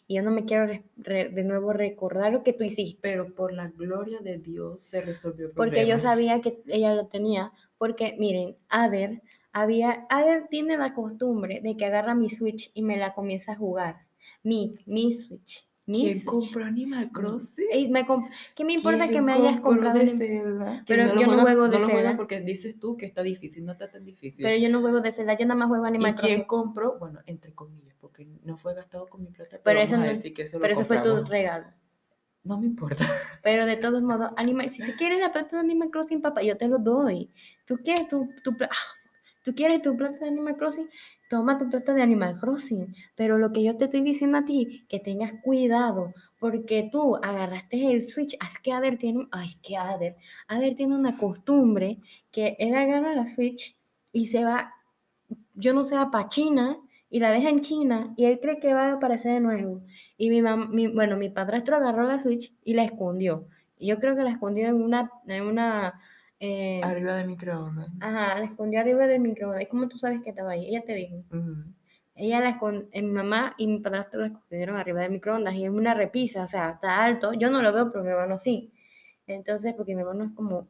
Y 0.07 0.15
yo 0.15 0.23
no 0.23 0.31
me 0.31 0.43
quiero 0.45 0.65
re- 0.65 0.83
re- 0.97 1.29
de 1.29 1.43
nuevo 1.43 1.71
recordar 1.73 2.33
lo 2.33 2.43
que 2.43 2.53
tú 2.53 2.63
hiciste. 2.65 2.99
Pero 3.01 3.33
por 3.33 3.53
la 3.53 3.69
gloria 3.69 4.19
de 4.19 4.37
Dios 4.37 4.81
se 4.83 5.01
resolvió 5.01 5.47
el 5.47 5.53
Porque 5.53 5.81
yo 5.87 5.97
problema. 5.97 6.01
sabía 6.01 6.41
que 6.41 6.61
ella 6.67 6.93
lo 6.95 7.07
tenía. 7.07 7.53
Porque, 7.77 8.15
miren, 8.19 8.57
Ader, 8.67 9.21
había, 9.53 10.05
Ader 10.09 10.47
tiene 10.49 10.75
la 10.77 10.93
costumbre 10.93 11.61
de 11.61 11.77
que 11.77 11.85
agarra 11.85 12.13
mi 12.15 12.29
Switch 12.29 12.71
y 12.73 12.81
me 12.81 12.97
la 12.97 13.13
comienza 13.13 13.53
a 13.53 13.55
jugar. 13.55 14.07
Mi, 14.43 14.75
mi 14.85 15.13
Switch. 15.13 15.68
¿Quién 15.93 16.21
compró 16.23 16.65
Animal 16.65 17.11
Crossing? 17.11 17.67
Ey, 17.71 17.89
me 17.89 18.05
comp- 18.05 18.29
¿Qué 18.55 18.63
me 18.65 18.73
importa 18.73 19.05
que 19.07 19.11
¿Quién 19.13 19.25
me 19.25 19.33
hayas 19.33 19.59
comprado? 19.61 19.97
de 19.97 20.03
el- 20.05 20.09
Zelda? 20.17 20.83
Pero 20.87 21.05
yo 21.19 21.27
no 21.27 21.41
juego 21.41 21.67
de 21.69 21.77
no 21.79 21.85
juega 21.85 21.99
Zelda. 22.01 22.17
porque 22.17 22.41
dices 22.41 22.79
tú 22.79 22.97
que 22.97 23.05
está 23.05 23.23
difícil, 23.23 23.65
no 23.65 23.71
está 23.73 23.89
tan 23.89 24.05
difícil. 24.05 24.43
Pero 24.43 24.57
yo 24.57 24.69
no 24.69 24.81
juego 24.81 25.01
de 25.01 25.11
Zelda, 25.11 25.37
yo 25.37 25.45
nada 25.45 25.57
más 25.59 25.67
juego 25.69 25.85
¿Y 25.85 25.87
Animal 25.89 26.15
quién 26.15 26.27
Crossing. 26.27 26.43
compró? 26.45 26.97
Bueno, 26.99 27.19
entre 27.25 27.53
comillas, 27.53 27.95
porque 27.99 28.27
no 28.43 28.57
fue 28.57 28.73
gastado 28.75 29.07
con 29.07 29.21
mi 29.23 29.29
plata, 29.31 29.59
pero, 29.63 29.79
eso 29.79 29.97
no- 29.97 30.03
que 30.03 30.41
eso 30.43 30.59
Pero 30.59 30.73
eso 30.73 30.85
fue 30.85 30.99
tu 30.99 31.23
regalo. 31.25 31.67
No 32.43 32.57
me 32.57 32.67
importa. 32.67 33.03
Pero 33.43 33.65
de 33.65 33.75
todos 33.75 34.01
modos, 34.01 34.31
Animal, 34.37 34.69
si 34.69 34.81
tú 34.83 34.91
quieres 34.97 35.19
la 35.19 35.31
plata 35.33 35.57
de 35.57 35.59
Animal 35.61 35.89
Crossing, 35.91 36.21
papá, 36.21 36.41
yo 36.41 36.55
te 36.55 36.67
lo 36.69 36.79
doy. 36.79 37.29
Tú 37.65 37.77
quieres 37.83 38.07
tu, 38.07 38.29
tu 38.43 38.55
pla- 38.55 38.69
ah. 38.71 38.98
Tú 39.49 39.55
quieres 39.55 39.81
tu 39.81 39.97
plata 39.97 40.19
de 40.19 40.27
Animal 40.27 40.57
Crossing, 40.57 40.87
toma 41.27 41.57
tu 41.57 41.67
plata 41.67 41.95
de 41.95 42.03
Animal 42.03 42.39
Crossing. 42.39 42.95
Pero 43.15 43.39
lo 43.39 43.51
que 43.51 43.63
yo 43.63 43.75
te 43.77 43.85
estoy 43.85 44.01
diciendo 44.01 44.37
a 44.37 44.45
ti, 44.45 44.85
que 44.87 44.99
tengas 44.99 45.33
cuidado, 45.41 46.13
porque 46.39 46.87
tú 46.91 47.15
agarraste 47.15 47.91
el 47.91 48.07
Switch. 48.07 48.37
Es 48.47 48.59
que 48.59 48.73
Ader 48.73 48.99
tiene, 48.99 49.27
ay, 49.31 49.49
que 49.63 49.75
Ader, 49.75 50.17
Ader 50.47 50.75
tiene 50.75 50.95
una 50.95 51.17
costumbre 51.17 51.97
que 52.31 52.57
él 52.59 52.75
agarra 52.75 53.15
la 53.15 53.25
Switch 53.25 53.75
y 54.13 54.27
se 54.27 54.43
va, 54.43 54.71
yo 55.55 55.73
no 55.73 55.83
sé, 55.83 55.95
para 56.11 56.27
China 56.27 56.77
y 57.09 57.19
la 57.19 57.31
deja 57.31 57.49
en 57.49 57.61
China 57.61 58.13
y 58.17 58.25
él 58.25 58.39
cree 58.39 58.59
que 58.59 58.75
va 58.75 58.89
a 58.89 58.93
aparecer 58.93 59.33
de 59.33 59.39
nuevo. 59.39 59.81
Y 60.15 60.29
mi 60.29 60.43
mamá, 60.43 60.67
mi, 60.67 60.85
bueno, 60.85 61.17
mi 61.17 61.29
padrastro 61.29 61.75
agarró 61.75 62.03
la 62.03 62.19
Switch 62.19 62.53
y 62.63 62.75
la 62.75 62.83
escondió. 62.83 63.47
Y 63.79 63.87
yo 63.87 63.97
creo 63.97 64.15
que 64.15 64.21
la 64.21 64.29
escondió 64.29 64.67
en 64.67 64.75
una, 64.75 65.09
en 65.25 65.41
una, 65.41 65.99
eh, 66.39 66.81
Arriba 66.83 67.15
de 67.15 67.25
microondas. 67.25 67.89
ajá, 67.99 68.39
la 68.39 68.45
escondió 68.45 68.79
arriba 68.79 69.07
del 69.07 69.19
microondas. 69.21 69.61
¿Y 69.61 69.65
cómo 69.67 69.87
tú 69.87 69.97
sabes 69.97 70.21
que 70.21 70.29
estaba 70.29 70.51
ahí? 70.51 70.67
Ella 70.67 70.83
te 70.85 70.93
dijo. 70.93 71.15
Ujú. 71.31 71.63
Ella 72.15 72.39
la 72.41 72.49
escondió, 72.49 72.87
mi 72.93 73.01
mamá 73.11 73.55
y 73.57 73.67
mi 73.67 73.79
padrastro 73.79 74.21
la 74.21 74.27
escondieron 74.27 74.75
arriba 74.77 75.01
del 75.01 75.11
microondas 75.11 75.55
y 75.55 75.63
es 75.65 75.69
una 75.71 75.93
repisa, 75.93 76.43
o 76.43 76.47
sea, 76.47 76.71
está 76.71 77.03
alto. 77.03 77.33
Yo 77.33 77.49
no 77.49 77.61
lo 77.61 77.71
veo, 77.73 77.91
pero 77.91 78.03
mi 78.03 78.09
hermano 78.09 78.37
sí. 78.37 78.73
Entonces, 79.27 79.73
porque 79.75 79.95
mi 79.95 80.01
hermano 80.01 80.25
es 80.25 80.31
como 80.33 80.67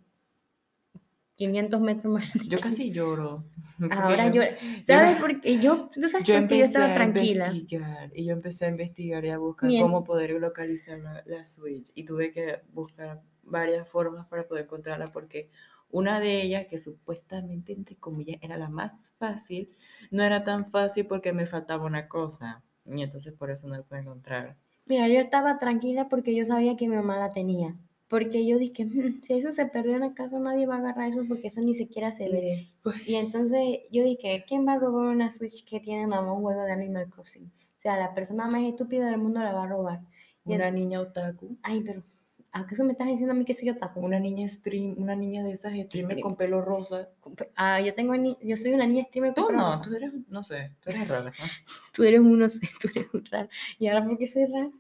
500 1.35 1.79
metros 1.81 2.13
más. 2.13 2.25
Yo 2.47 2.59
casi 2.59 2.91
lloro. 2.91 3.45
Ahora 3.91 4.27
yo, 4.31 4.41
¿sabes 4.83 5.17
por 5.19 5.39
qué? 5.41 5.59
Yo, 5.59 5.87
tú 5.93 6.07
sabes 6.09 6.19
Yo 6.19 6.25
qué 6.25 6.31
yo 6.33 6.37
empecé 6.37 6.63
estaba 6.65 6.91
a 6.91 6.93
tranquila. 6.93 7.47
investigar 7.47 8.11
y 8.13 8.25
yo 8.25 8.33
empecé 8.33 8.65
a 8.65 8.69
investigar 8.69 9.25
y 9.25 9.29
a 9.29 9.37
buscar 9.37 9.69
Bien. 9.69 9.81
cómo 9.83 10.03
poder 10.03 10.31
localizar 10.31 10.99
la, 10.99 11.23
la 11.25 11.45
Switch 11.45 11.91
y 11.95 12.03
tuve 12.03 12.31
que 12.31 12.59
buscar 12.73 13.21
varias 13.49 13.87
formas 13.87 14.27
para 14.27 14.47
poder 14.47 14.65
encontrarla 14.65 15.07
porque 15.11 15.51
una 15.89 16.19
de 16.19 16.41
ellas 16.43 16.67
que 16.67 16.79
supuestamente 16.79 17.73
entre 17.73 17.97
comillas 17.97 18.37
era 18.41 18.57
la 18.57 18.69
más 18.69 19.11
fácil 19.17 19.75
no 20.11 20.23
era 20.23 20.43
tan 20.43 20.69
fácil 20.71 21.07
porque 21.07 21.33
me 21.33 21.47
faltaba 21.47 21.85
una 21.85 22.07
cosa 22.07 22.63
y 22.85 23.01
entonces 23.03 23.33
por 23.33 23.51
eso 23.51 23.67
no 23.67 23.75
la 23.77 23.83
pude 23.83 23.99
encontrar. 23.99 24.57
Mira, 24.85 25.07
yo 25.07 25.19
estaba 25.21 25.57
tranquila 25.57 26.09
porque 26.09 26.35
yo 26.35 26.43
sabía 26.43 26.75
que 26.75 26.89
mi 26.89 26.95
mamá 26.95 27.17
la 27.17 27.31
tenía. 27.31 27.77
Porque 28.09 28.45
yo 28.45 28.57
dije, 28.57 28.83
"Mm, 28.85 29.21
si 29.21 29.33
eso 29.35 29.51
se 29.51 29.65
perdió 29.67 29.93
en 29.93 30.01
la 30.01 30.13
casa, 30.13 30.37
nadie 30.39 30.65
va 30.67 30.75
a 30.75 30.77
agarrar 30.79 31.07
eso 31.09 31.23
porque 31.27 31.47
eso 31.47 31.61
ni 31.61 31.73
siquiera 31.75 32.11
se 32.11 32.27
Y 32.27 32.31
ve. 32.31 32.41
después 32.41 33.01
Y 33.05 33.15
entonces 33.15 33.61
yo 33.91 34.03
dije, 34.03 34.43
¿quién 34.47 34.67
va 34.67 34.73
a 34.73 34.79
robar 34.79 35.07
una 35.15 35.31
Switch 35.31 35.63
que 35.63 35.79
tiene 35.79 36.07
nada 36.07 36.21
más 36.23 36.35
un 36.35 36.41
juego 36.43 36.63
de 36.63 36.71
Animal 36.73 37.09
Crossing? 37.09 37.45
O 37.45 37.81
sea, 37.81 37.97
la 37.97 38.13
persona 38.13 38.47
más 38.47 38.63
estúpida 38.63 39.05
del 39.05 39.17
mundo 39.19 39.39
la 39.41 39.53
va 39.53 39.63
a 39.63 39.67
robar. 39.67 40.01
Y 40.45 40.53
una 40.55 40.69
en- 40.69 40.71
niña 40.71 40.99
otaku, 41.01 41.57
Ay, 41.63 41.81
pero 41.85 42.03
¿acaso 42.51 42.83
me 42.83 42.91
estás 42.93 43.07
diciendo 43.07 43.33
a 43.33 43.35
mí 43.35 43.45
que 43.45 43.53
soy 43.53 43.69
otaku? 43.69 43.99
una 44.01 44.19
niña 44.19 44.47
stream, 44.49 44.95
una 44.97 45.15
niña 45.15 45.43
de 45.43 45.51
esas 45.53 45.73
streamers 45.73 46.19
Stream. 46.19 46.19
con 46.19 46.35
pelo 46.35 46.61
rosa. 46.61 47.09
Ah, 47.55 47.79
yo 47.81 47.93
tengo 47.95 48.13
yo 48.41 48.57
soy 48.57 48.73
una 48.73 48.87
niña 48.87 49.03
streamer. 49.05 49.33
Tú 49.33 49.45
con 49.45 49.55
no, 49.55 49.79
trabajo. 49.79 49.81
tú 49.81 49.95
eres, 49.95 50.13
no 50.27 50.43
sé, 50.43 50.75
tú 50.81 50.89
eres 50.89 51.07
rara. 51.07 51.31
¿no? 51.39 51.45
Tú 51.93 52.03
eres 52.03 52.19
uno, 52.21 52.47
tú 52.81 52.87
eres 52.95 53.13
un 53.13 53.25
raro. 53.25 53.49
¿Y 53.77 53.87
ahora 53.87 54.05
por 54.05 54.17
qué 54.17 54.27
soy 54.27 54.45
rara? 54.45 54.71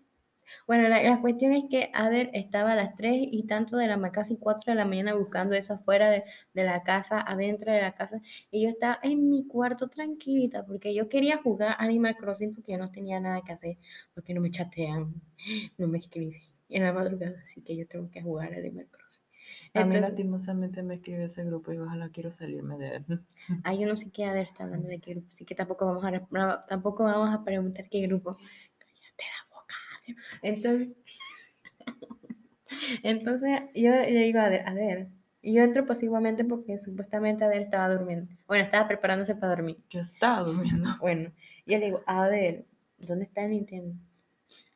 Bueno, 0.67 0.87
la, 0.89 1.01
la 1.03 1.21
cuestión 1.21 1.53
es 1.53 1.65
que 1.69 1.91
Ader 1.93 2.29
estaba 2.33 2.71
a 2.73 2.75
las 2.75 2.95
3 2.95 3.13
y 3.31 3.43
tanto 3.45 3.77
de 3.77 3.87
la 3.87 4.11
casi 4.11 4.37
4 4.37 4.71
de 4.71 4.75
la 4.75 4.85
mañana 4.85 5.13
buscando 5.13 5.55
eso 5.55 5.73
afuera 5.73 6.09
de, 6.09 6.23
de 6.53 6.63
la 6.63 6.83
casa, 6.83 7.21
adentro 7.21 7.71
de 7.71 7.81
la 7.81 7.93
casa, 7.93 8.21
y 8.51 8.63
yo 8.63 8.69
estaba 8.69 8.99
en 9.03 9.29
mi 9.29 9.45
cuarto 9.47 9.89
tranquilita 9.89 10.65
porque 10.65 10.93
yo 10.93 11.07
quería 11.09 11.37
jugar 11.37 11.75
Animal 11.79 12.15
Crossing 12.17 12.53
porque 12.55 12.71
yo 12.73 12.77
no 12.79 12.91
tenía 12.91 13.19
nada 13.19 13.41
que 13.41 13.51
hacer, 13.51 13.77
porque 14.13 14.33
no 14.33 14.41
me 14.41 14.49
chatean, 14.51 15.13
no 15.77 15.87
me 15.87 15.99
escriben 15.99 16.41
en 16.69 16.83
la 16.83 16.93
madrugada, 16.93 17.39
así 17.43 17.61
que 17.61 17.75
yo 17.75 17.87
tengo 17.87 18.09
que 18.09 18.21
jugar 18.21 18.53
Animal 18.53 18.87
Crossing. 18.89 19.23
A 19.73 19.79
mí 19.79 19.95
Entonces, 19.95 20.01
lastimosamente 20.01 20.83
me 20.83 20.95
escribe 20.95 21.25
ese 21.25 21.43
grupo 21.43 21.71
y 21.73 21.77
ojalá 21.77 22.09
quiero 22.09 22.31
salirme 22.31 22.77
de 22.77 22.95
él. 22.97 23.05
yo 23.79 23.87
no 23.87 23.97
sé 23.97 24.11
qué 24.11 24.25
Ader 24.25 24.45
está 24.45 24.63
hablando 24.63 24.87
de 24.87 24.99
qué 24.99 25.11
grupo, 25.11 25.27
así 25.29 25.45
que 25.45 25.55
tampoco 25.55 25.85
vamos 25.85 26.03
a, 26.05 26.65
tampoco 26.67 27.03
vamos 27.03 27.33
a 27.33 27.43
preguntar 27.43 27.87
qué 27.89 28.01
grupo. 28.01 28.37
Cállate 28.77 29.23
la 29.23 29.55
boca. 29.55 29.75
Entonces, 30.41 30.89
entonces 33.03 33.49
yo 33.75 33.91
le 33.91 34.23
digo 34.23 34.39
a 34.39 34.45
Ader, 34.45 34.67
Ader, 34.67 35.07
y 35.41 35.53
yo 35.53 35.63
entro 35.63 35.85
pasivamente 35.85 36.43
porque 36.43 36.79
supuestamente 36.79 37.43
Ader 37.43 37.61
estaba 37.61 37.93
durmiendo. 37.93 38.31
Bueno, 38.47 38.63
estaba 38.63 38.87
preparándose 38.87 39.35
para 39.35 39.55
dormir. 39.55 39.77
Yo 39.89 40.01
estaba 40.01 40.43
durmiendo. 40.43 40.89
Bueno, 40.99 41.31
yo 41.65 41.77
le 41.77 41.85
digo, 41.85 42.01
Ader, 42.05 42.65
¿dónde 42.97 43.25
está 43.25 43.43
el 43.43 43.51
Nintendo? 43.51 43.95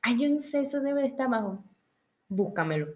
Ay, 0.01 0.19
yo 0.19 0.29
no 0.29 0.39
sé, 0.39 0.61
eso 0.61 0.81
debe 0.81 1.01
de 1.01 1.07
estar 1.07 1.27
abajo. 1.27 1.63
Búscamelo. 2.35 2.87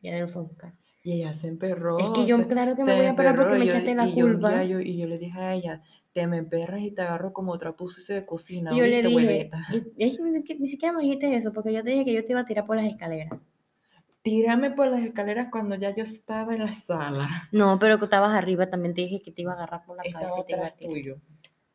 Y 0.00 0.10
fue 0.26 0.42
a 0.42 0.44
buscar. 0.44 0.72
Y 1.02 1.12
ella 1.12 1.34
se 1.34 1.48
emperró. 1.48 1.98
Es 1.98 2.10
que 2.10 2.26
yo, 2.26 2.36
se- 2.36 2.46
claro 2.46 2.76
que 2.76 2.84
me 2.84 2.94
voy 2.94 3.06
a 3.06 3.14
parar 3.16 3.36
porque 3.36 3.58
me 3.58 3.64
echaste 3.64 3.94
la 3.94 4.06
y 4.06 4.16
yo 4.16 4.26
un 4.26 4.32
culpa. 4.34 4.64
yo- 4.64 4.80
y 4.80 4.96
yo 4.98 5.06
le 5.06 5.18
dije 5.18 5.38
a 5.38 5.54
ella, 5.54 5.82
te 6.12 6.26
me 6.26 6.36
emperras 6.36 6.80
y 6.80 6.90
te 6.90 7.02
agarro 7.02 7.32
como 7.32 7.56
trapo 7.58 7.88
sucio 7.88 8.14
de 8.14 8.26
cocina. 8.26 8.72
Y 8.72 8.78
yo 8.78 8.84
le 8.86 8.90
¿oíste, 9.02 9.08
dije, 9.08 9.16
hueveta? 9.16 9.66
y, 9.96 10.04
y 10.04 10.58
ni, 10.58 10.68
siquiera, 10.68 10.92
me 10.96 11.02
dijiste 11.02 11.34
eso, 11.34 11.52
porque 11.52 11.72
yo 11.72 11.82
te 11.82 11.90
dije 11.90 12.04
que 12.04 12.12
yo 12.14 12.24
te 12.24 12.32
iba 12.32 12.40
a 12.40 12.46
tirar 12.46 12.66
por 12.66 12.76
las 12.76 12.86
escaleras. 12.86 13.32
Tírame 14.22 14.70
por 14.72 14.88
las 14.88 15.00
escaleras 15.00 15.48
cuando 15.50 15.76
ya 15.76 15.94
yo 15.94 16.02
estaba 16.04 16.54
en 16.54 16.64
la 16.66 16.72
sala. 16.72 17.48
No, 17.52 17.78
pero 17.78 17.98
que 17.98 18.04
estabas 18.04 18.36
arriba, 18.36 18.68
también 18.68 18.94
te 18.94 19.02
dije 19.02 19.22
que 19.22 19.32
te 19.32 19.42
iba 19.42 19.52
a 19.52 19.54
agarrar 19.54 19.84
por 19.86 19.96
la 19.96 20.02
cabeza 20.02 20.20
Estaba 20.26 20.40
y 20.40 20.44
te 20.44 20.52
iba 20.52 20.66
a 20.66 20.70
tirar. 20.70 20.92
tuyo. 20.92 21.16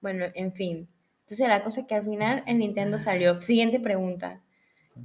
Bueno, 0.02 0.26
en 0.36 0.54
fin. 0.54 0.88
Entonces 1.22 1.48
la 1.48 1.64
cosa 1.64 1.82
es 1.82 1.88
que 1.88 1.96
al 1.96 2.04
final 2.04 2.44
el 2.46 2.60
Nintendo 2.60 3.00
salió. 3.00 3.42
Siguiente 3.42 3.80
pregunta. 3.80 4.43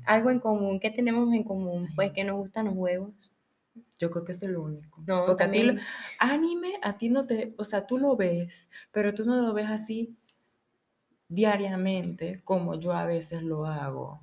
Algo 0.07 0.31
en 0.31 0.41
común. 0.41 0.81
¿Qué 0.81 0.91
tenemos 0.91 1.33
en 1.35 1.45
común? 1.45 1.89
Pues 1.97 2.13
que 2.13 2.25
nos 2.25 2.37
gustan 2.37 2.67
los 2.67 2.75
juegos. 2.75 3.37
Yo 3.99 4.11
creo 4.11 4.25
que 4.25 4.33
eso 4.33 4.47
es 4.47 4.53
lo 4.53 4.63
único. 4.63 5.03
No, 5.07 5.27
Porque 5.27 5.45
a 5.45 5.51
ti 5.51 5.63
también. 5.63 5.77
lo- 5.77 5.83
anime, 6.19 6.75
a 6.83 6.99
ti 6.99 7.09
no 7.11 7.27
te, 7.27 7.55
o 7.59 7.65
sea, 7.65 7.87
tú 7.87 7.99
lo 7.99 8.17
ves, 8.17 8.69
pero 8.93 9.15
tú 9.15 9.25
no 9.25 9.37
lo 9.43 9.53
ves 9.53 9.67
así 9.69 10.17
diariamente 11.29 12.43
como 12.45 12.75
yo 12.75 12.93
a 12.93 13.05
veces 13.05 13.43
lo 13.43 13.67
hago. 13.67 14.21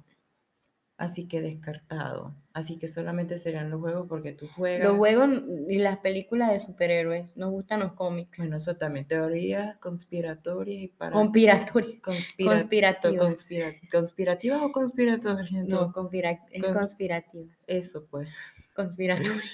Así 0.98 1.28
que 1.28 1.42
descartado. 1.42 2.34
Así 2.54 2.80
que 2.80 2.88
solamente 2.88 3.38
serían 3.38 3.70
los 3.70 3.82
juegos 3.82 4.06
porque 4.08 4.32
tú 4.32 4.48
juegas. 4.48 4.88
Los 4.88 4.96
juegos 4.98 5.30
y 5.68 5.78
las 5.78 5.98
películas 5.98 6.52
de 6.52 6.62
superhéroes. 6.62 7.36
Nos 7.36 7.52
gustan 7.52 7.82
los 7.82 7.92
cómics. 7.94 8.38
Bueno, 8.38 8.56
eso 8.56 8.78
también, 8.78 9.06
teorías 9.06 9.76
conspiratorias 9.80 10.84
y 10.84 10.88
para... 10.88 11.12
Conspiratorios. 11.12 12.02
conspira- 12.02 12.52
conspirativas. 12.54 13.26
conspira- 13.28 13.76
¿Conspirativas 13.92 14.62
o 14.62 14.72
conspiratorias? 14.72 15.68
No, 15.68 15.92
conspira- 15.92 16.40
es 16.50 16.64
Con- 16.64 16.74
conspirativas. 16.74 17.58
Eso 17.68 18.06
pues. 18.10 18.30
Conspiratorias. 18.76 19.44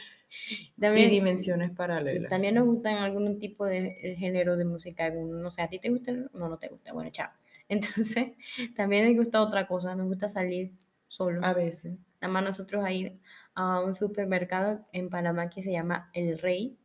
Y 0.50 0.80
También, 0.80 1.10
dimensiones 1.10 1.72
paralelas. 1.72 2.30
también 2.30 2.56
nos 2.56 2.66
gustan 2.66 2.96
algún 2.96 3.38
tipo 3.38 3.66
de 3.66 3.98
eh, 4.02 4.16
género 4.16 4.56
de 4.56 4.64
música. 4.64 5.04
algún- 5.08 5.42
No 5.42 5.52
sé, 5.52 5.62
¿a 5.62 5.68
ti 5.68 5.78
te 5.78 5.90
gusta? 5.90 6.14
No, 6.14 6.48
no 6.48 6.58
te 6.58 6.70
gusta. 6.70 6.94
Bueno, 6.94 7.10
chao. 7.12 7.30
Entonces, 7.68 8.32
también 8.74 9.08
nos 9.08 9.26
gusta 9.26 9.42
otra 9.42 9.68
cosa. 9.68 9.94
Nos 9.94 10.08
gusta 10.08 10.30
salir 10.30 10.72
solo. 11.12 11.44
A 11.46 11.54
veces. 11.54 11.98
Nada 12.22 12.34
más 12.34 12.44
nosotros 12.44 12.84
a 12.86 12.92
ir 12.92 13.20
a 13.54 13.82
un 13.82 13.96
supermercado 13.96 14.86
en 14.94 15.10
Panamá 15.10 15.50
que 15.50 15.62
se 15.64 15.72
llama 15.72 16.10
El 16.14 16.40
Rey. 16.40 16.78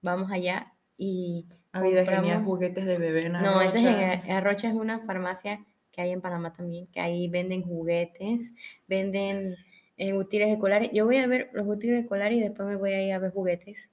Vamos 0.00 0.30
allá 0.30 0.72
y 0.96 1.46
Ha 1.72 1.78
habido 1.80 2.04
genial 2.04 2.22
compramos- 2.22 2.48
juguetes 2.48 2.86
de 2.86 2.98
bebé 2.98 3.26
en 3.26 3.32
No, 3.32 3.60
ese 3.60 3.78
es 3.78 3.84
en 3.84 3.94
Arrocha. 3.94 4.36
Arrocha 4.36 4.68
es 4.68 4.74
una 4.74 5.00
farmacia 5.00 5.64
que 5.90 6.02
hay 6.02 6.10
en 6.12 6.20
Panamá 6.20 6.52
también, 6.52 6.86
que 6.88 7.00
ahí 7.00 7.28
venden 7.28 7.62
juguetes, 7.62 8.52
venden 8.86 9.56
eh, 9.96 10.12
útiles 10.14 10.48
escolares. 10.48 10.90
Yo 10.92 11.06
voy 11.06 11.16
a 11.16 11.26
ver 11.26 11.50
los 11.52 11.66
útiles 11.66 12.00
escolares 12.02 12.38
y 12.38 12.42
después 12.42 12.68
me 12.68 12.76
voy 12.76 12.92
a 12.92 13.02
ir 13.04 13.12
a 13.12 13.18
ver 13.18 13.32
juguetes. 13.32 13.90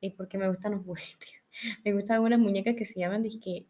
Y 0.00 0.10
porque 0.10 0.38
me 0.38 0.48
gustan 0.48 0.72
los 0.72 0.82
juguetes. 0.86 1.32
Me 1.84 1.92
gustan 1.92 2.20
unas 2.22 2.38
muñecas 2.38 2.76
que 2.76 2.84
se 2.84 2.94
llaman, 3.00 3.22
dizque, 3.24 3.66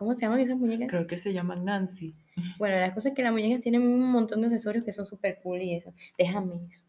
¿cómo 0.00 0.14
se 0.14 0.22
llaman 0.22 0.40
esas 0.40 0.56
muñecas? 0.56 0.88
Creo 0.88 1.06
que 1.06 1.18
se 1.18 1.34
llama 1.34 1.56
Nancy. 1.56 2.14
Bueno, 2.56 2.76
la 2.80 2.94
cosa 2.94 3.10
es 3.10 3.14
que 3.14 3.22
las 3.22 3.32
muñecas 3.32 3.62
tienen 3.62 3.82
un 3.82 4.00
montón 4.00 4.40
de 4.40 4.46
accesorios 4.46 4.82
que 4.82 4.94
son 4.94 5.04
súper 5.04 5.40
cool 5.42 5.60
y 5.60 5.74
eso. 5.74 5.92
Déjame 6.16 6.54
eso. 6.70 6.84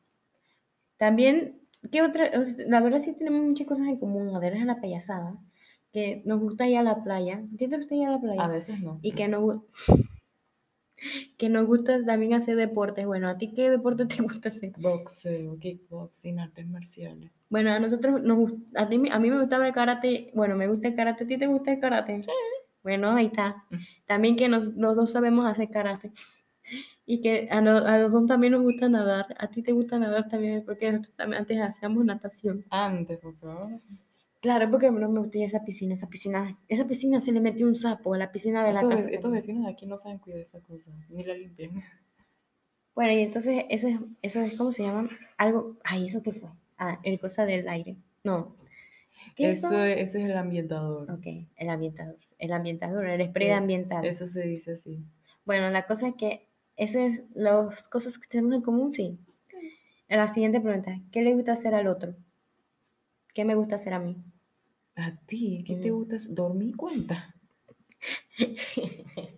También, 0.96 1.60
¿qué 1.92 2.04
otra? 2.04 2.32
O 2.40 2.44
sea, 2.46 2.66
la 2.70 2.80
verdad 2.80 3.00
sí 3.00 3.12
tenemos 3.12 3.42
muchas 3.42 3.68
cosas 3.68 3.88
en 3.88 3.98
común. 3.98 4.34
Además 4.34 4.62
de 4.62 4.66
la 4.66 4.80
payasada, 4.80 5.36
que 5.92 6.22
nos 6.24 6.40
gusta 6.40 6.70
ir 6.70 6.78
a 6.78 6.84
la 6.84 7.04
playa. 7.04 7.44
¿A 7.54 7.58
ti 7.58 7.68
te 7.68 7.76
gusta 7.76 7.96
ir 7.96 8.08
a 8.08 8.12
la 8.12 8.22
playa? 8.22 8.42
A 8.42 8.48
veces 8.48 8.80
no. 8.80 8.98
Y 9.02 9.12
que 9.12 9.28
nos, 9.28 9.60
que 11.38 11.50
nos 11.50 11.68
gusta 11.68 12.02
también 12.06 12.34
hacer 12.34 12.56
deportes. 12.56 13.06
Bueno, 13.06 13.28
¿a 13.28 13.38
ti 13.38 13.52
qué 13.52 13.70
deporte 13.70 14.06
te 14.06 14.16
gusta 14.24 14.48
hacer? 14.48 14.72
Boxeo, 14.78 15.60
kickboxing, 15.60 16.40
artes 16.40 16.66
marciales. 16.66 17.30
Bueno, 17.50 17.74
a 17.74 17.80
nosotros 17.80 18.24
nos 18.24 18.54
a, 18.74 18.88
ti, 18.88 19.02
a 19.12 19.20
mí 19.20 19.30
me 19.30 19.38
gustaba 19.42 19.68
el 19.68 19.74
karate. 19.74 20.32
Bueno, 20.34 20.56
me 20.56 20.70
gusta 20.70 20.88
el 20.88 20.96
karate. 20.96 21.26
¿A 21.26 21.28
ti 21.28 21.38
te 21.38 21.48
gusta 21.48 21.74
el 21.74 21.82
karate? 21.82 22.24
Sí. 22.24 22.32
Bueno, 22.84 23.12
ahí 23.12 23.28
está. 23.28 23.64
También 24.06 24.36
que 24.36 24.50
nos, 24.50 24.68
los 24.76 24.96
dos 24.96 25.12
sabemos 25.12 25.46
hacer 25.46 25.70
karate. 25.70 26.12
Y 27.04 27.20
que 27.20 27.50
a, 27.52 27.60
lo- 27.60 27.86
a 27.86 27.98
los 27.98 28.12
dos 28.12 28.26
también 28.28 28.54
nos 28.54 28.62
gusta 28.62 28.88
nadar. 28.88 29.26
A 29.38 29.48
ti 29.50 29.62
te 29.62 29.74
gusta 29.74 30.00
nadar 30.00 30.30
también, 30.30 30.64
porque 30.64 30.90
nosotros 30.92 31.14
también 31.18 31.42
antes 31.42 31.60
hacíamos 31.60 32.06
natación. 32.06 32.64
Antes, 32.70 33.20
porque 33.20 33.46
ahora. 33.46 33.80
Claro, 34.40 34.72
porque 34.72 34.90
no 34.90 35.10
me 35.10 35.20
gusta 35.20 35.40
esa 35.40 35.66
piscina, 35.66 35.96
esa 35.96 36.08
piscina, 36.08 36.58
esa 36.70 36.88
piscina 36.88 37.20
se 37.20 37.34
le 37.34 37.42
metió 37.42 37.68
un 37.68 37.76
sapo 37.76 38.14
a 38.14 38.18
la 38.18 38.32
piscina 38.32 38.64
de 38.64 38.72
la 38.74 38.80
Esos- 38.80 38.90
casa. 38.90 39.02
estos 39.10 39.20
también. 39.22 39.34
vecinos 39.42 39.66
de 39.66 39.72
aquí 39.72 39.86
no 39.88 39.98
saben 39.98 40.20
cuidar 40.20 40.40
esa 40.40 40.62
cosa, 40.62 40.90
ni 41.10 41.24
la 41.26 41.34
limpian. 41.34 41.84
Bueno, 42.96 43.12
y 43.12 43.20
entonces 43.22 43.66
eso 43.70 43.88
es, 43.90 44.00
eso 44.22 44.40
es, 44.40 44.58
¿cómo 44.58 44.72
se 44.72 44.84
llama? 44.84 45.10
Algo, 45.38 45.78
ay, 45.84 46.08
¿eso 46.08 46.22
qué 46.24 46.32
fue? 46.32 46.50
Ah, 46.78 47.00
el 47.04 47.20
cosa 47.20 47.46
del 47.46 47.68
aire. 47.68 47.98
No. 48.24 48.56
¿Qué 49.36 49.52
es 49.52 49.60
Eso, 49.64 49.84
eso? 49.84 50.18
es 50.18 50.24
el 50.26 50.38
ambientador. 50.38 51.12
Ok, 51.12 51.26
el 51.58 51.70
ambientador. 51.70 52.16
El 52.42 52.52
ambientador, 52.54 53.06
el 53.08 53.30
spray 53.30 53.48
Sí, 53.48 53.54
ambiental. 53.54 54.04
Eso 54.06 54.28
se 54.28 54.42
dice 54.48 54.74
así. 54.74 55.00
Bueno, 55.46 55.70
la 55.70 55.86
cosa 55.86 56.10
es 56.10 56.16
que 56.16 56.48
esas 56.76 57.14
es 57.14 57.22
las 57.36 57.88
cosas 57.88 58.18
que 58.18 58.28
tenemos 58.28 58.54
en 58.56 58.62
común, 58.62 58.92
sí. 58.92 59.18
La 60.10 60.28
siguiente 60.28 60.60
pregunta, 60.60 61.00
¿qué 61.12 61.22
le 61.22 61.34
gusta 61.36 61.54
hacer 61.54 61.74
al 61.76 61.88
otro? 61.88 62.16
¿Qué 63.34 63.46
me 63.46 63.56
gusta 63.56 63.76
hacer 63.76 63.94
a 63.94 64.00
mí? 64.00 64.18
¿A 64.96 65.16
ti 65.26 65.64
qué 65.66 65.76
te 65.78 65.90
Mm. 65.92 65.96
gusta? 65.96 66.16
hacer? 66.18 66.34
¿Dormir 66.34 66.76
cuenta? 66.76 67.34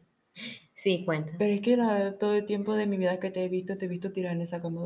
Sí, 0.76 1.06
cuenta. 1.06 1.32
Pero 1.38 1.54
es 1.54 1.62
que 1.62 1.78
la 1.78 1.94
verdad, 1.94 2.18
todo 2.18 2.34
el 2.34 2.46
tiempo 2.46 2.74
de 2.74 2.88
mi 2.88 2.98
vida 2.98 3.20
que 3.20 3.30
te 3.32 3.46
he 3.46 3.48
visto, 3.48 3.76
te 3.76 3.86
he 3.86 3.88
visto 3.88 4.12
tirar 4.12 4.34
en 4.34 4.42
esa 4.42 4.62
cama 4.62 4.82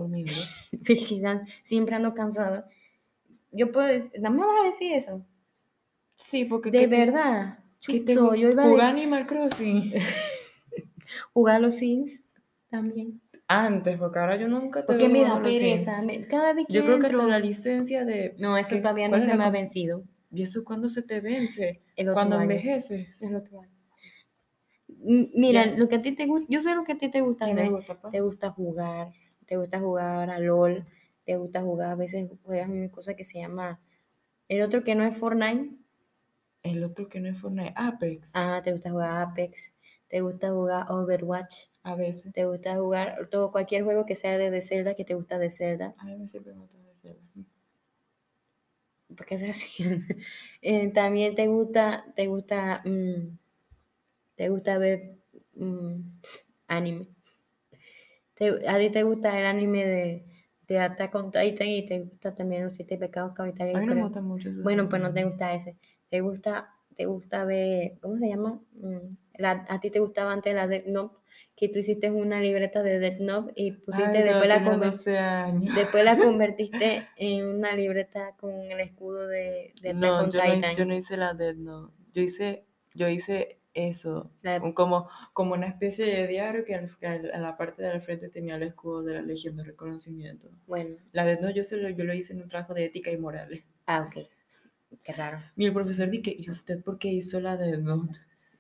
ya 1.22 1.46
siempre 1.64 1.96
ando 1.96 2.14
cansada. 2.14 2.70
Yo 3.52 3.72
puedo 3.72 3.88
decir, 3.88 4.12
¿no 4.22 4.30
me 4.30 4.46
vas 4.46 4.62
a 4.64 4.66
decir 4.68 4.92
eso? 4.94 5.26
Sí, 6.16 6.46
porque 6.46 6.70
De 6.72 6.80
¿qué 6.82 6.88
te- 6.88 6.98
verdad. 6.98 7.60
¿Qué 7.86 8.00
te 8.02 8.14
Chuzo, 8.14 8.32
gu- 8.32 8.36
yo 8.38 8.50
iba 8.50 8.64
a 8.64 8.68
jugar 8.70 8.96
de- 8.96 9.02
Animal 9.02 9.26
Crossing? 9.28 9.94
jugar 11.34 11.56
a 11.58 11.60
los 11.60 11.76
Sims 11.76 12.24
también. 12.70 13.22
Antes, 13.48 13.98
porque 13.98 14.20
ahora 14.20 14.36
yo 14.36 14.48
nunca 14.50 14.82
te 14.82 14.88
Porque 14.88 15.08
me 15.08 15.24
da 15.24 15.42
pereza. 15.42 16.02
Me- 16.04 16.28
cada 16.28 16.54
vez 16.54 16.68
que 16.68 16.74
Yo 16.74 16.84
creo 16.84 17.00
que 17.00 17.06
hasta 17.08 17.24
la 17.24 17.40
licencia 17.40 18.04
de... 18.04 18.36
No, 18.40 18.58
eso 18.58 18.72
¿qué- 18.76 18.82
todavía 18.82 19.08
no 19.08 19.22
se 19.22 19.34
me 19.34 19.44
ha 19.46 19.50
vencido. 19.50 20.04
¿Y 20.32 20.44
eso 20.44 20.66
cuándo 20.66 20.90
se 20.90 21.02
te 21.02 21.22
vence? 21.22 21.82
El 21.96 22.08
otro 22.10 22.16
Cuando 22.16 22.36
año. 22.36 22.44
envejeces. 22.44 23.22
El 23.22 23.36
otro 23.36 23.62
año. 23.62 23.72
Mira, 24.88 25.66
lo 25.66 25.88
que 25.88 25.96
a 25.96 26.02
ti 26.02 26.12
te 26.14 26.26
gusta, 26.26 26.48
yo 26.50 26.60
sé 26.62 26.74
lo 26.76 26.84
que 26.84 26.94
a 26.94 26.98
ti 26.98 27.10
te 27.10 27.22
gusta 27.22 27.46
¿Qué 27.46 27.54
me 27.54 27.62
hacer. 27.62 27.72
gusta? 27.72 27.98
Te 28.12 28.20
gusta 28.22 28.50
jugar, 28.52 29.12
te 29.46 29.56
gusta 29.58 29.80
jugar 29.80 30.30
a 30.30 30.40
LOL, 30.40 30.86
te 31.26 31.38
gusta 31.38 31.62
jugar, 31.62 31.92
a 31.92 31.96
veces 31.96 32.30
juegas 32.44 32.70
una 32.70 32.90
cosa 32.90 33.14
que 33.16 33.24
se 33.24 33.40
llama, 33.40 33.80
el 34.50 34.62
otro 34.62 34.84
que 34.84 34.96
no 34.96 35.04
es 35.06 35.16
Fortnite, 35.18 35.70
El 36.72 36.84
otro 36.84 37.08
que 37.10 37.20
no 37.20 37.30
es 37.30 37.38
Fortnite, 37.40 37.74
Apex. 37.76 38.32
ah, 38.34 38.62
te 38.64 38.72
gusta 38.74 38.92
jugar 38.92 39.22
Apex, 39.30 39.74
te 40.08 40.22
gusta 40.22 40.52
jugar 40.52 40.86
Overwatch, 40.92 41.66
A 41.84 41.96
veces. 41.96 42.32
te 42.34 42.46
gusta 42.46 42.76
jugar 42.76 43.28
todo, 43.30 43.52
cualquier 43.52 43.84
juego 43.84 44.06
que 44.06 44.16
sea 44.16 44.38
de, 44.38 44.50
de 44.52 44.62
Zelda, 44.62 44.96
que 44.96 45.06
te 45.06 45.14
gusta 45.16 45.38
de 45.40 45.50
Zelda, 45.52 45.96
A 45.98 46.06
mí 46.06 46.28
siempre 46.28 46.54
me 46.54 46.60
gusta 46.62 46.78
hacerlo. 46.92 47.22
porque 49.16 49.36
es 49.36 49.44
así. 49.44 49.70
Eh, 50.62 50.90
también 50.94 51.34
te 51.36 51.48
gusta, 51.48 52.06
te 52.16 52.28
gusta, 52.28 52.82
mm, 52.84 53.38
te 54.36 54.50
gusta 54.50 54.78
ver 54.78 55.16
mm, 55.56 56.02
anime. 56.68 57.08
Te- 58.34 58.68
a 58.68 58.78
ti 58.78 58.90
te 58.92 59.04
gusta 59.04 59.40
el 59.40 59.46
anime 59.46 59.86
de, 59.86 60.26
de 60.68 60.80
Attack 60.80 61.16
on 61.16 61.32
Titan 61.32 61.68
y 61.68 61.86
te 61.86 62.00
gusta 62.02 62.36
también 62.36 62.66
los 62.66 62.76
siete 62.76 62.98
pecados 62.98 63.34
capitales. 63.34 63.76
A 63.76 63.80
mí 63.80 63.86
no 63.86 63.96
me 63.96 64.04
gusta 64.04 64.22
mucho 64.22 64.50
eso. 64.50 64.62
Bueno, 64.62 64.90
pues 64.90 65.02
no 65.02 65.12
te 65.14 65.24
gusta 65.24 65.54
ese. 65.54 65.76
Te 66.10 66.22
gusta, 66.22 66.74
te 66.96 67.06
gusta 67.06 67.44
ver, 67.46 67.98
¿cómo 68.02 68.18
se 68.18 68.28
llama? 68.28 68.60
Mm, 68.74 69.16
La- 69.38 69.66
a 69.70 69.80
ti 69.80 69.90
te 69.92 70.00
gustaba 70.00 70.34
antes 70.34 70.54
la 70.56 70.68
Death 70.68 70.88
Note, 70.88 71.16
que 71.56 71.70
tú 71.70 71.80
hiciste 71.80 72.10
una 72.10 72.40
libreta 72.42 72.82
de 72.82 72.98
Death 73.00 73.20
Note 73.20 73.54
y 73.56 73.72
pusiste 73.72 74.18
Ay, 74.18 74.24
después, 74.24 74.48
la 74.48 74.60
conver- 74.64 74.80
12 74.92 75.18
años. 75.18 75.76
después 75.76 76.04
la 76.06 76.18
convertiste 76.20 77.08
en 77.18 77.46
una 77.46 77.74
libreta 77.76 78.36
con 78.40 78.52
el 78.72 78.80
escudo 78.80 79.28
de, 79.28 79.74
de 79.82 79.94
No, 79.94 80.30
yo 80.32 80.40
no, 80.40 80.46
hice, 80.48 80.56
Titan. 80.62 80.76
yo 80.76 80.86
no 80.86 80.96
hice 80.96 81.18
la 81.18 81.34
Death 81.34 81.58
Note. 81.58 81.94
Yo 82.14 82.22
hice, 82.24 82.66
yo 82.96 83.08
hice 83.10 83.60
eso. 83.76 84.32
La- 84.42 84.60
como, 84.74 85.08
como 85.34 85.54
una 85.54 85.68
especie 85.68 86.06
de 86.08 86.26
diario 86.28 86.66
que 86.66 86.74
a 86.74 87.38
la 87.40 87.58
parte 87.58 87.84
de 87.84 87.90
al 87.90 88.02
frente 88.02 88.30
tenía 88.30 88.56
el 88.56 88.64
escudo 88.64 89.04
de 89.04 89.14
la 89.16 89.22
Legión 89.22 89.56
de 89.58 89.64
Reconocimiento. 89.66 90.50
Bueno, 90.66 90.96
La 91.12 91.26
Death 91.26 91.42
Note 91.42 91.54
yo, 91.54 91.64
se 91.64 91.78
lo, 91.78 91.90
yo 91.90 92.04
lo 92.06 92.14
hice 92.16 92.34
en 92.34 92.42
un 92.42 92.48
trabajo 92.48 92.74
de 92.74 92.86
ética 92.86 93.12
y 93.12 93.18
morales. 93.18 93.64
ah, 93.86 94.08
ok. 94.10 94.26
Qué 95.04 95.14
raro. 95.14 95.40
Y 95.56 95.66
el 95.66 95.74
profesor 95.74 96.10
dije, 96.10 96.36
¿y 96.38 96.50
usted 96.50 96.84
por 96.84 96.98
qué 96.98 97.10
hizo 97.10 97.40
la? 97.40 97.56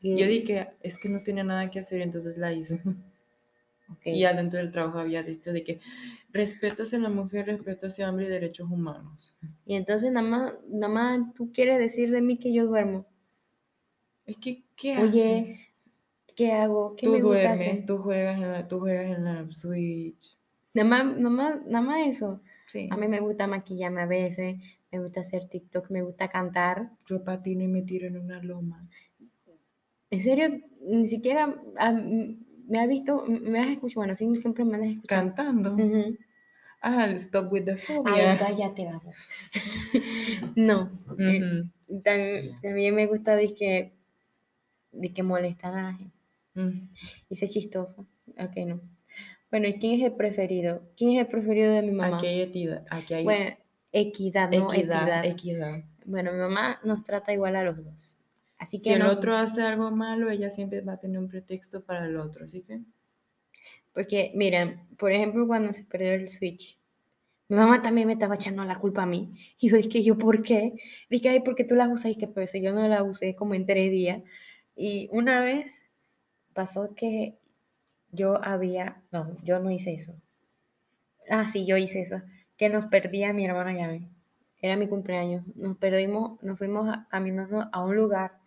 Y, 0.02 0.14
Y 0.14 0.20
yo 0.20 0.28
dije, 0.28 0.70
es 0.82 0.98
que 0.98 1.10
no 1.10 1.22
tenía 1.24 1.44
nada 1.44 1.70
que 1.70 1.80
hacer, 1.80 2.02
entonces 2.02 2.38
la 2.38 2.54
hice. 2.54 2.82
ok. 3.90 4.06
Y 4.06 4.24
adentro 4.26 4.60
del 4.60 4.72
trabajo 4.72 5.00
había 5.00 5.24
dicho 5.24 5.52
de 5.54 5.64
que 5.64 5.80
respeto 6.32 6.84
hacia 6.84 7.00
la 7.00 7.10
mujer, 7.10 7.46
respeto 7.48 7.88
hacia 7.88 8.08
hambre 8.08 8.26
y 8.28 8.30
derechos 8.30 8.70
humanos. 8.70 9.34
Y 9.66 9.76
entonces 9.76 10.12
nada 10.12 10.28
más, 10.28 10.54
nada 10.70 10.94
más 10.94 11.34
tú 11.34 11.52
quieres 11.52 11.80
decir 11.80 12.12
de 12.12 12.22
mí 12.22 12.38
que 12.38 12.54
yo 12.54 12.66
duermo. 12.66 13.06
Es 14.26 14.38
que, 14.38 14.64
¿qué 14.76 14.98
Oye, 14.98 15.40
haces? 15.40 15.60
¿Qué 16.36 16.52
hago? 16.52 16.96
¿Qué 16.96 17.08
Tú 17.08 17.12
me 17.14 17.22
gusta 17.22 17.56
duermes, 17.56 17.62
hacer? 17.62 17.86
tú 17.86 17.98
juegas 18.00 18.38
en 18.42 18.52
la, 18.52 18.68
tú 18.68 18.80
juegas 18.80 19.18
en 19.18 19.24
la 19.24 19.48
Switch. 19.56 20.38
Nada 20.74 20.88
más, 20.90 21.18
nada 21.18 21.30
más, 21.30 21.66
nada 21.66 21.82
más 21.86 22.08
eso. 22.08 22.42
Sí. 22.68 22.88
A 22.92 22.98
mí 22.98 23.08
me 23.08 23.20
gusta 23.22 23.48
maquillarme 23.48 24.02
a 24.02 24.06
veces, 24.06 24.58
me 24.92 25.00
gusta 25.00 25.22
hacer 25.22 25.48
TikTok, 25.50 25.90
me 25.92 26.02
gusta 26.02 26.28
cantar. 26.30 26.92
Yo 27.08 27.24
patino 27.24 27.64
y 27.64 27.68
me 27.68 27.82
tiro 27.82 28.08
en 28.08 28.18
una 28.18 28.42
loma. 28.42 28.88
En 30.10 30.20
serio, 30.20 30.62
ni 30.82 31.06
siquiera 31.06 31.54
ah, 31.78 31.90
m- 31.90 32.38
me 32.68 32.80
has 32.80 32.88
visto, 32.88 33.26
m- 33.26 33.42
me 33.42 33.60
has 33.60 33.70
escuchado, 33.72 34.02
bueno, 34.02 34.16
sí, 34.16 34.26
siempre 34.38 34.64
me 34.64 34.78
has 34.78 34.94
escuchado. 34.96 35.34
Cantando. 35.36 35.74
Ujú. 35.76 36.18
Ah, 36.82 37.06
el 37.06 37.16
Stop 37.16 37.52
with 37.52 37.66
the 37.66 37.72
Ay, 37.72 37.78
Phobia. 37.78 38.38
cállate 38.38 38.86
la 38.86 38.94
boca. 39.00 39.12
no, 40.56 40.92
eh, 41.18 41.42
Ujú. 41.88 42.02
también, 42.04 42.56
también 42.62 42.96
me 42.96 43.08
gusta 43.08 43.36
de 43.36 43.54
que, 43.54 43.94
de 44.92 45.14
que 45.14 45.24
molestar 45.24 45.74
a 45.74 45.82
la 45.84 45.94
gente. 45.94 46.16
Mm. 46.54 46.90
Y 47.30 47.36
ser 47.36 47.50
chistosa. 47.50 48.02
Ok, 48.40 48.56
no. 48.68 48.80
Bueno, 49.52 49.68
¿y 49.68 49.74
quién 49.80 50.00
es 50.00 50.06
el 50.06 50.14
preferido? 50.14 50.82
¿Quién 50.98 51.12
es 51.12 51.20
el 51.22 51.28
preferido 51.28 51.72
de 51.74 51.82
mi 51.82 51.92
mamá? 51.92 52.18
Aquí 52.18 52.28
hay. 52.28 52.70
Aquí 52.90 53.14
hay 53.14 53.24
Bueno, 53.24 53.56
equidad, 53.92 54.52
no 54.52 54.74
equidad, 54.74 55.24
equidad. 55.24 55.26
equidad. 55.26 55.84
Bueno, 56.06 56.32
mi 56.32 56.40
mamá 56.40 56.80
nos 56.84 57.04
trata 57.04 57.34
igual 57.34 57.56
a 57.56 57.64
los 57.64 57.84
dos. 57.84 58.18
Así 58.58 58.80
Si 58.80 58.84
que 58.86 58.94
el 58.94 59.00
no, 59.00 59.12
otro 59.12 59.36
hace 59.36 59.62
algo 59.62 59.92
malo, 59.92 60.30
ella 60.30 60.50
siempre 60.52 60.82
va 60.82 60.94
a 60.94 61.00
tener 61.00 61.20
un 61.20 61.28
pretexto 61.30 61.84
para 61.84 62.06
el 62.06 62.18
otro. 62.18 62.46
Así 62.46 62.62
que 62.62 62.82
porque 63.94 64.32
miren, 64.36 64.88
por 64.98 65.12
ejemplo, 65.12 65.48
cuando 65.48 65.74
se 65.74 65.84
perdió 65.84 66.14
el 66.14 66.30
Switch, 66.30 66.78
mi 67.50 67.56
mamá 67.58 67.82
también 67.82 68.08
me 68.08 68.14
estaba 68.14 68.36
echando 68.36 68.64
la 68.66 68.80
culpa 68.80 69.04
a 69.04 69.06
mí. 69.08 69.34
Y 69.60 69.70
yo 69.70 69.78
dije, 69.78 70.04
¿yo 70.04 70.18
por 70.18 70.44
qué? 70.44 70.74
Dije, 71.10 71.30
ay, 71.30 71.40
porque 71.42 71.64
tú 71.64 71.76
la 71.76 71.88
usas 71.88 72.12
y 72.12 72.16
que 72.16 72.28
por 72.28 72.44
eso 72.44 72.58
yo 72.58 72.74
no 72.74 72.88
la 72.88 73.04
usé 73.04 73.36
como 73.36 73.56
en 73.56 73.66
tres 73.66 73.92
días. 73.92 74.22
Y 74.76 75.10
una 75.12 75.42
vez 75.42 75.90
pasó 76.54 76.94
que 76.96 77.38
yo 78.12 78.44
había, 78.44 79.02
no, 79.12 79.38
yo 79.44 79.60
no 79.60 79.72
hice 79.72 79.94
eso. 79.94 80.16
Ah, 81.30 81.48
sí, 81.52 81.66
yo 81.66 81.78
hice 81.78 82.02
eso. 82.02 82.22
Que 82.58 82.70
nos 82.70 82.86
perdía 82.88 83.34
mi 83.34 83.46
hermana 83.46 83.74
y 83.74 83.80
a 83.82 83.88
mí. 83.88 84.08
Era 84.62 84.76
mi 84.76 84.88
cumpleaños. 84.88 85.44
Nos 85.56 85.78
perdimos, 85.78 86.42
nos 86.44 86.58
fuimos 86.58 86.88
caminando 87.10 87.70
a 87.72 87.84
un 87.84 87.96
lugar 87.96 88.40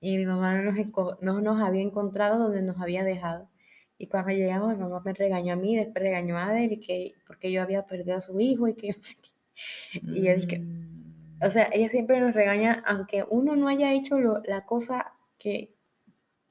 y 0.00 0.18
mi 0.18 0.26
mamá 0.26 0.54
no 0.60 0.70
nos, 0.72 1.20
no 1.22 1.40
nos 1.40 1.62
había 1.62 1.80
encontrado 1.82 2.38
donde 2.38 2.60
nos 2.62 2.78
había 2.80 3.04
dejado. 3.04 3.48
Y 3.96 4.08
cuando 4.08 4.32
llegamos, 4.32 4.74
mi 4.76 4.82
mamá 4.82 5.00
me 5.04 5.14
regañó 5.14 5.54
a 5.54 5.56
mí, 5.56 5.76
después 5.76 6.02
regañó 6.02 6.36
a 6.36 6.60
él, 6.62 6.72
y 6.72 6.80
que 6.80 7.14
porque 7.26 7.50
yo 7.52 7.62
había 7.62 7.86
perdido 7.86 8.16
a 8.18 8.20
su 8.20 8.38
hijo 8.40 8.68
y 8.68 8.74
que 8.74 8.88
yo 8.88 8.94
no 8.94 9.00
sé 9.00 9.16
qué. 9.22 10.00
Y 10.02 10.22
yo 10.22 10.34
dije, 10.36 10.58
Mm. 10.58 10.94
O 11.42 11.50
sea, 11.50 11.68
ella 11.72 11.88
siempre 11.88 12.20
nos 12.20 12.32
regaña, 12.34 12.82
aunque 12.86 13.24
uno 13.28 13.54
no 13.56 13.68
haya 13.68 13.92
hecho 13.92 14.18
lo- 14.18 14.40
la 14.44 14.64
cosa 14.64 15.12
que 15.38 15.74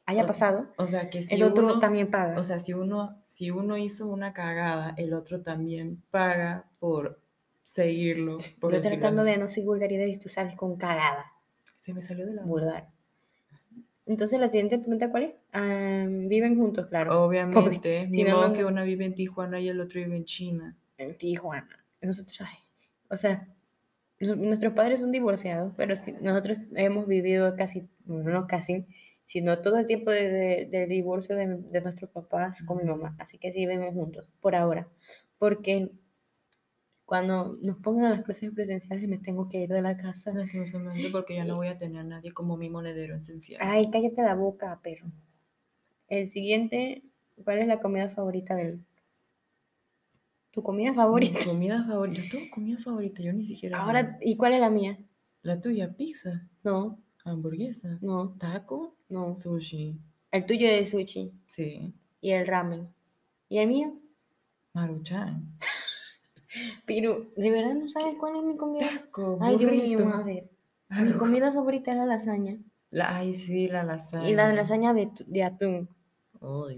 haya 0.05 0.23
O- 0.23 0.27
pasado, 0.27 0.67
O 0.77 0.85
sea, 0.87 1.09
que 1.09 1.23
si 1.23 1.35
el 1.35 1.43
otro 1.43 1.63
uno, 1.65 1.79
también 1.79 2.11
paga. 2.11 2.37
o 2.39 2.43
sea, 2.43 2.59
si 2.59 2.73
uno, 2.73 3.22
si 3.43 3.51
uno 3.51 3.75
hizo 3.77 4.07
una 4.07 4.31
cagada, 4.31 4.93
el 4.95 5.13
otro 5.13 5.41
también 5.41 6.01
paga 6.11 6.63
por 6.79 7.19
seguirlo. 7.65 8.37
Por 8.61 8.71
yo 8.73 8.79
tratando 8.79 9.25
de 9.25 9.35
no 9.35 9.47
decir 9.47 9.65
vulgaridades 9.65 10.13
y 10.13 10.17
tú 10.17 10.29
sabes 10.29 10.55
con 10.55 10.77
cagada. 10.77 11.25
Se 11.75 11.93
me 11.93 12.01
salió 12.01 12.25
de 12.25 12.35
la 12.35 12.43
vulgar. 12.43 12.87
Entonces, 14.05 14.39
la 14.39 14.47
siguiente 14.47 14.77
pregunta, 14.77 15.11
¿cuál 15.11 15.23
es? 15.23 15.33
Ah, 15.51 16.05
viven 16.07 16.55
juntos, 16.57 16.87
claro. 16.87 17.25
Obviamente, 17.25 18.05
si 18.05 18.23
ni 18.23 18.23
modo 18.31 18.47
no- 18.47 18.53
que 18.53 18.63
una 18.63 18.85
vive 18.85 19.03
en 19.03 19.13
Tijuana 19.13 19.59
y 19.59 19.67
el 19.67 19.81
otro 19.81 19.99
vive 19.99 20.15
en 20.15 20.23
China. 20.23 20.77
En 20.97 21.17
Tijuana. 21.17 21.67
Nosotros, 22.01 22.39
ay, 22.39 22.57
o 23.09 23.17
sea, 23.17 23.45
nu- 24.21 24.37
nuestros 24.37 24.71
padres 24.71 25.01
son 25.01 25.11
divorciados, 25.11 25.73
pero 25.75 25.97
sí, 25.97 26.13
nosotros 26.21 26.59
hemos 26.75 27.07
vivido 27.07 27.57
casi, 27.57 27.89
no 28.05 28.47
casi, 28.47 28.85
sino 29.25 29.59
todo 29.61 29.77
el 29.77 29.87
tiempo 29.87 30.11
de, 30.11 30.29
de- 30.29 30.65
del 30.71 30.89
divorcio 30.89 31.35
de, 31.35 31.47
de 31.47 31.81
nuestros 31.81 32.09
papás 32.11 32.61
con 32.63 32.77
mi 32.77 32.83
mamá. 32.83 33.15
Así 33.19 33.37
que 33.37 33.51
sí 33.51 33.65
vivimos 33.65 33.93
juntos, 33.93 34.31
por 34.41 34.55
ahora. 34.55 34.87
Porque 35.37 35.91
cuando 37.05 37.57
nos 37.61 37.77
pongan 37.77 38.11
las 38.11 38.23
clases 38.23 38.51
presenciales 38.53 39.07
me 39.07 39.17
tengo 39.17 39.47
que 39.47 39.59
ir 39.61 39.69
de 39.69 39.81
la 39.81 39.95
casa. 39.95 40.31
Lastimosamente, 40.33 41.09
porque 41.09 41.35
ya 41.35 41.45
no 41.45 41.55
voy 41.57 41.67
a 41.67 41.77
tener 41.77 41.99
a 42.01 42.03
nadie 42.03 42.33
como 42.33 42.57
mi 42.57 42.69
monedero 42.69 43.15
esencial. 43.15 43.61
Ay, 43.63 43.89
cállate 43.91 44.21
la 44.21 44.35
boca, 44.35 44.79
perro. 44.81 45.07
El 46.07 46.29
siguiente, 46.29 47.03
¿cuál 47.43 47.59
es 47.59 47.67
la 47.67 47.79
comida 47.81 48.09
favorita 48.09 48.55
del... 48.55 48.85
¿Tu 50.51 50.63
comida 50.63 50.91
Mi 50.91 50.95
favorita? 50.95 51.39
comida 51.45 51.83
favorita. 51.87 52.21
Yo 52.21 52.29
tengo 52.29 52.49
comida 52.51 52.77
favorita, 52.77 53.21
yo 53.21 53.33
ni 53.33 53.43
siquiera 53.43 53.77
sé. 53.77 53.83
Ahora, 53.83 54.17
¿y 54.21 54.37
cuál 54.37 54.53
es 54.53 54.59
la 54.61 54.69
mía? 54.69 54.97
La 55.43 55.61
tuya, 55.61 55.95
pizza, 55.95 56.49
No, 56.63 56.97
hamburguesa, 57.23 57.99
no, 58.01 58.35
taco, 58.37 58.95
no. 59.13 59.35
sushi. 59.37 59.97
El 60.31 60.45
tuyo 60.45 60.67
es 60.67 60.91
sushi 60.91 61.31
Sí. 61.47 61.93
y 62.21 62.31
el 62.31 62.47
ramen. 62.47 62.87
¿Y 63.49 63.59
el 63.59 63.67
mío? 63.67 63.93
Maruchan. 64.73 65.57
Pero, 66.85 67.27
¿de 67.35 67.51
verdad 67.51 67.73
no 67.75 67.87
sabes 67.87 68.15
cuál 68.19 68.37
es 68.37 68.43
mi 68.43 68.57
comida? 68.57 68.87
Taco, 68.87 69.37
Ay, 69.41 69.57
Dios 69.57 69.71
mío, 69.71 70.23
ver. 70.25 70.49
Mi 70.89 71.13
comida 71.13 71.51
favorita 71.51 71.91
es 71.91 71.97
la 71.97 72.05
lasaña. 72.05 72.57
La, 72.91 73.17
ay, 73.17 73.35
sí, 73.35 73.67
la 73.67 73.83
lasaña. 73.83 74.29
Y 74.29 74.35
la 74.35 74.53
lasaña 74.53 74.93
de, 74.93 75.09
de 75.25 75.43
atún. 75.43 75.89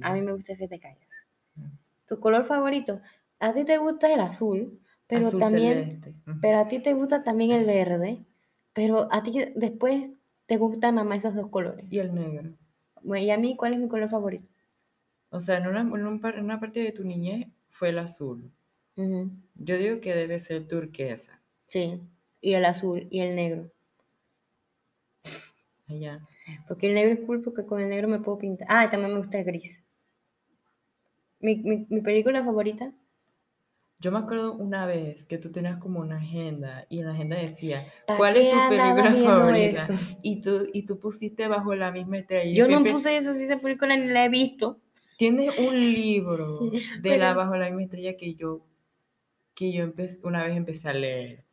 A 0.01 0.13
mí 0.13 0.21
me 0.21 0.31
gusta 0.31 0.53
ese 0.53 0.67
de 0.67 0.79
callas. 0.79 1.07
Mm. 1.55 1.65
¿Tu 2.07 2.19
color 2.19 2.45
favorito? 2.45 3.01
A 3.39 3.53
ti 3.53 3.65
te 3.65 3.77
gusta 3.77 4.13
el 4.13 4.19
azul, 4.19 4.79
pero 5.07 5.27
azul 5.27 5.39
también... 5.39 5.73
celeste. 5.73 6.13
Pero 6.41 6.59
a 6.59 6.67
ti 6.67 6.79
te 6.79 6.93
gusta 6.93 7.23
también 7.23 7.51
el 7.51 7.65
verde, 7.65 8.23
pero 8.73 9.09
a 9.11 9.23
ti 9.23 9.33
después 9.55 10.13
te 10.47 10.57
gustan 10.57 10.95
nada 10.95 11.07
más 11.07 11.19
esos 11.19 11.35
dos 11.35 11.49
colores. 11.49 11.85
Y 11.89 11.99
el 11.99 12.13
negro. 12.13 12.51
Bueno, 13.01 13.25
y 13.25 13.31
a 13.31 13.37
mí, 13.37 13.55
¿cuál 13.55 13.73
es 13.73 13.79
mi 13.79 13.87
color 13.87 14.09
favorito? 14.09 14.47
O 15.29 15.39
sea, 15.39 15.57
en 15.57 15.67
una, 15.67 15.81
en 15.81 16.07
un 16.07 16.19
par- 16.19 16.35
en 16.37 16.45
una 16.45 16.59
parte 16.59 16.79
de 16.81 16.91
tu 16.91 17.03
niñez 17.03 17.47
fue 17.69 17.89
el 17.89 17.99
azul. 17.99 18.51
Yo 19.55 19.77
digo 19.77 19.99
que 20.01 20.15
debe 20.15 20.39
ser 20.39 20.67
turquesa. 20.67 21.41
Sí, 21.67 22.01
y 22.41 22.53
el 22.53 22.65
azul 22.65 23.07
y 23.11 23.19
el 23.19 23.35
negro. 23.35 23.69
Allá. 25.87 26.19
Porque 26.67 26.87
el 26.87 26.93
negro 26.93 27.13
es 27.13 27.19
cool 27.25 27.41
porque 27.41 27.65
con 27.65 27.81
el 27.81 27.89
negro 27.89 28.07
me 28.07 28.19
puedo 28.19 28.37
pintar. 28.37 28.67
Ah, 28.69 28.89
también 28.89 29.13
me 29.13 29.19
gusta 29.19 29.39
el 29.39 29.45
gris. 29.45 29.79
Mi, 31.39 31.55
mi, 31.55 31.85
mi 31.89 32.01
película 32.01 32.43
favorita, 32.43 32.91
Yo 33.99 34.11
me 34.11 34.19
acuerdo 34.19 34.53
una 34.53 34.85
vez 34.85 35.25
que 35.25 35.37
tú 35.37 35.51
tenías 35.51 35.77
como 35.77 35.99
una 36.01 36.17
agenda 36.17 36.85
y 36.89 36.99
en 36.99 37.05
la 37.05 37.13
agenda 37.13 37.37
decía, 37.37 37.87
¿Pa' 38.05 38.17
¿cuál 38.17 38.35
es 38.37 38.49
tu 38.49 38.57
película 38.69 39.15
favorita? 39.15 39.83
eso? 39.85 39.93
Y 40.21 40.41
tú, 40.41 40.67
y 40.73 40.85
tú 40.85 40.99
pusiste 40.99 41.47
bajo 41.47 41.73
la 41.75 41.91
misma 41.91 42.17
estrella. 42.17 42.53
yo 42.55 42.63
no 42.65 42.67
siempre- 42.67 42.91
puse 42.93 43.17
eso, 43.17 43.33
si 43.33 43.43
esa 43.43 43.61
película 43.61 43.95
ni 43.95 44.07
la 44.07 44.25
he 44.25 44.29
visto. 44.29 44.79
Tienes 45.17 45.57
un 45.57 45.79
libro 45.79 46.59
de 47.01 47.17
la 47.17 47.33
bajo 47.33 47.55
la 47.55 47.67
misma 47.67 47.83
estrella 47.83 48.17
que 48.17 48.35
yo, 48.35 48.65
que 49.53 49.71
yo 49.71 49.85
empe- 49.85 50.19
una 50.23 50.43
vez 50.45 50.57
empecé 50.57 50.89
a 50.89 50.93
leer. 50.93 51.45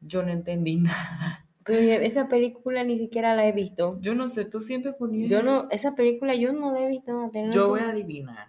Yo 0.00 0.22
no 0.22 0.30
entendí 0.32 0.76
nada. 0.76 1.46
Pero 1.64 1.80
esa 1.80 2.28
película 2.28 2.84
ni 2.84 2.98
siquiera 2.98 3.34
la 3.36 3.46
he 3.46 3.52
visto. 3.52 3.98
Yo 4.00 4.14
no 4.14 4.28
sé, 4.28 4.44
tú 4.44 4.60
siempre 4.62 4.92
ponías. 4.92 5.28
Yo 5.30 5.42
no, 5.42 5.68
esa 5.70 5.94
película 5.94 6.34
yo 6.34 6.52
no 6.52 6.72
la 6.72 6.80
he 6.86 6.88
visto. 6.88 7.12
no, 7.12 7.52
Yo 7.52 7.68
voy 7.68 7.80
a 7.80 7.90
adivinar. 7.90 8.48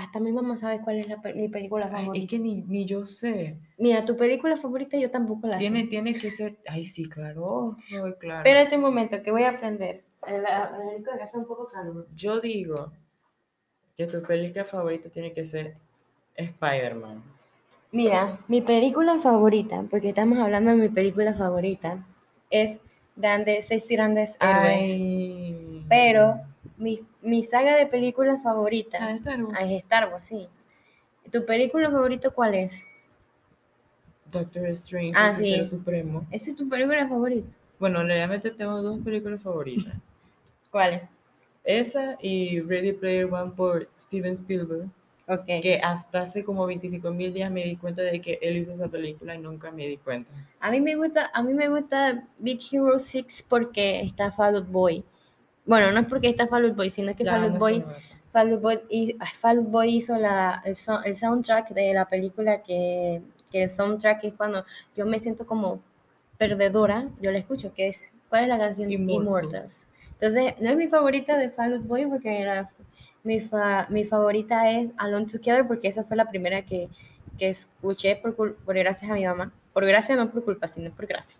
Hasta 0.00 0.18
mi 0.18 0.32
mamá 0.32 0.56
sabe 0.56 0.80
cuál 0.80 0.98
es 0.98 1.08
la 1.08 1.18
mi 1.34 1.48
película 1.48 1.90
Ay, 1.92 2.04
favorita. 2.06 2.24
es 2.24 2.30
que 2.30 2.38
ni, 2.38 2.62
ni 2.62 2.86
yo 2.86 3.04
sé. 3.04 3.58
Mira, 3.76 4.02
tu 4.06 4.16
película 4.16 4.56
favorita 4.56 4.96
yo 4.96 5.10
tampoco 5.10 5.46
la 5.46 5.58
Tiene, 5.58 5.82
sé. 5.82 5.88
tiene 5.88 6.14
que 6.14 6.30
ser. 6.30 6.56
Ay, 6.66 6.86
sí, 6.86 7.06
claro. 7.06 7.76
ay, 7.92 8.14
claro. 8.18 8.38
Espérate 8.38 8.76
un 8.76 8.80
momento, 8.82 9.22
que 9.22 9.30
voy 9.30 9.42
a 9.42 9.50
aprender. 9.50 10.02
La, 10.26 10.70
la 11.16 11.22
hace 11.22 11.36
un 11.36 11.44
poco 11.46 11.68
calor. 11.68 12.06
Yo 12.16 12.40
digo 12.40 12.90
que 13.94 14.06
tu 14.06 14.22
película 14.22 14.64
favorita 14.64 15.10
tiene 15.10 15.32
que 15.34 15.44
ser 15.44 15.74
Spider-Man. 16.34 17.22
Mira, 17.92 18.38
mi 18.48 18.62
película 18.62 19.18
favorita, 19.18 19.84
porque 19.90 20.08
estamos 20.08 20.38
hablando 20.38 20.70
de 20.70 20.76
mi 20.78 20.88
película 20.88 21.34
favorita, 21.34 22.06
es 22.48 22.78
Grandes, 23.16 23.66
Seis 23.66 23.86
Grandes 23.90 24.38
Héroes. 24.40 24.64
Ay. 24.96 25.84
Pero 25.90 26.40
mi, 26.80 27.00
mi 27.22 27.42
saga 27.42 27.76
de 27.76 27.86
películas 27.86 28.42
favorita 28.42 28.98
Ah, 29.00 29.12
Star 29.12 29.44
Wars. 29.44 29.58
ah, 29.60 29.64
es 29.64 29.82
Star 29.84 30.12
Wars, 30.12 30.26
sí. 30.26 30.48
¿Tu 31.30 31.44
película 31.46 31.90
favorita 31.90 32.30
cuál 32.30 32.54
es? 32.54 32.84
Doctor 34.30 34.66
Strange, 34.68 35.12
Ah, 35.16 35.28
el 35.28 35.34
sí. 35.34 35.64
Supremo. 35.64 36.24
¿Esa 36.30 36.50
es 36.50 36.56
tu 36.56 36.68
película 36.68 37.06
favorita? 37.08 37.48
Bueno, 37.78 38.02
realmente 38.04 38.50
tengo 38.50 38.80
dos 38.82 38.98
películas 39.00 39.40
favoritas. 39.42 39.94
¿Cuál 40.70 40.94
es? 40.94 41.02
Esa 41.64 42.16
y 42.20 42.60
Ready 42.60 42.92
Player 42.92 43.26
One 43.32 43.52
por 43.56 43.88
Steven 43.98 44.32
Spielberg. 44.32 44.88
Ok. 45.28 45.44
Que 45.46 45.80
hasta 45.82 46.22
hace 46.22 46.44
como 46.44 46.66
25 46.66 47.10
mil 47.12 47.32
días 47.32 47.50
me 47.50 47.64
di 47.64 47.76
cuenta 47.76 48.02
de 48.02 48.20
que 48.20 48.38
él 48.42 48.56
hizo 48.56 48.72
esa 48.72 48.88
película 48.88 49.34
y 49.34 49.38
nunca 49.38 49.70
me 49.70 49.86
di 49.86 49.96
cuenta. 49.96 50.30
A 50.58 50.70
mí 50.70 50.80
me 50.80 50.96
gusta, 50.96 51.30
a 51.32 51.42
mí 51.42 51.52
me 51.54 51.68
gusta 51.68 52.26
Big 52.38 52.60
Hero 52.72 52.98
6 52.98 53.44
porque 53.48 54.00
está 54.00 54.32
Fall 54.32 54.56
Out 54.56 54.68
Boy. 54.68 55.04
Bueno, 55.70 55.92
no 55.92 56.00
es 56.00 56.06
porque 56.06 56.28
está 56.28 56.46
Fall 56.48 56.64
Out 56.66 56.76
Boy, 56.76 56.90
sino 56.90 57.14
que 57.14 57.24
Fall 57.24 57.44
Out 57.44 57.58
Boy, 57.60 57.74
sonora. 57.80 57.98
Fall 58.32 58.52
Out 58.52 58.60
Boy, 58.60 58.80
hi- 58.90 59.16
ah, 59.20 59.26
Fall 59.34 59.60
Boy 59.60 59.96
hizo 59.96 60.18
la, 60.18 60.62
el, 60.64 60.76
el 61.04 61.16
soundtrack 61.16 61.70
de 61.70 61.94
la 61.94 62.06
película 62.08 62.62
que, 62.62 63.22
que 63.50 63.62
el 63.62 63.70
soundtrack 63.70 64.24
es 64.24 64.34
cuando 64.34 64.64
yo 64.96 65.06
me 65.06 65.18
siento 65.20 65.46
como 65.46 65.80
perdedora, 66.38 67.08
yo 67.20 67.30
la 67.30 67.38
escucho, 67.38 67.72
que 67.74 67.88
es, 67.88 68.10
¿cuál 68.28 68.42
es 68.44 68.48
la 68.48 68.58
canción? 68.58 68.88
Immortals. 69.22 69.86
Entonces, 70.12 70.54
no 70.60 70.70
es 70.70 70.76
mi 70.76 70.88
favorita 70.88 71.36
de 71.38 71.50
Fall 71.50 71.74
Out 71.74 71.86
Boy 71.86 72.06
porque 72.06 72.44
la- 72.44 72.70
mi, 73.22 73.40
fa- 73.40 73.86
mi 73.90 74.04
favorita 74.04 74.70
es 74.70 74.92
Alone 74.96 75.26
Together 75.26 75.66
porque 75.66 75.88
esa 75.88 76.04
fue 76.04 76.16
la 76.16 76.24
primera 76.26 76.62
que, 76.62 76.88
que 77.38 77.50
escuché 77.50 78.16
por, 78.16 78.56
por 78.56 78.76
gracias 78.76 79.10
a 79.10 79.14
mi 79.14 79.24
mamá. 79.24 79.52
Por 79.72 79.86
gracia, 79.86 80.16
no 80.16 80.30
por 80.30 80.44
culpa, 80.44 80.66
sino 80.68 80.90
por 80.90 81.06
gracia. 81.06 81.38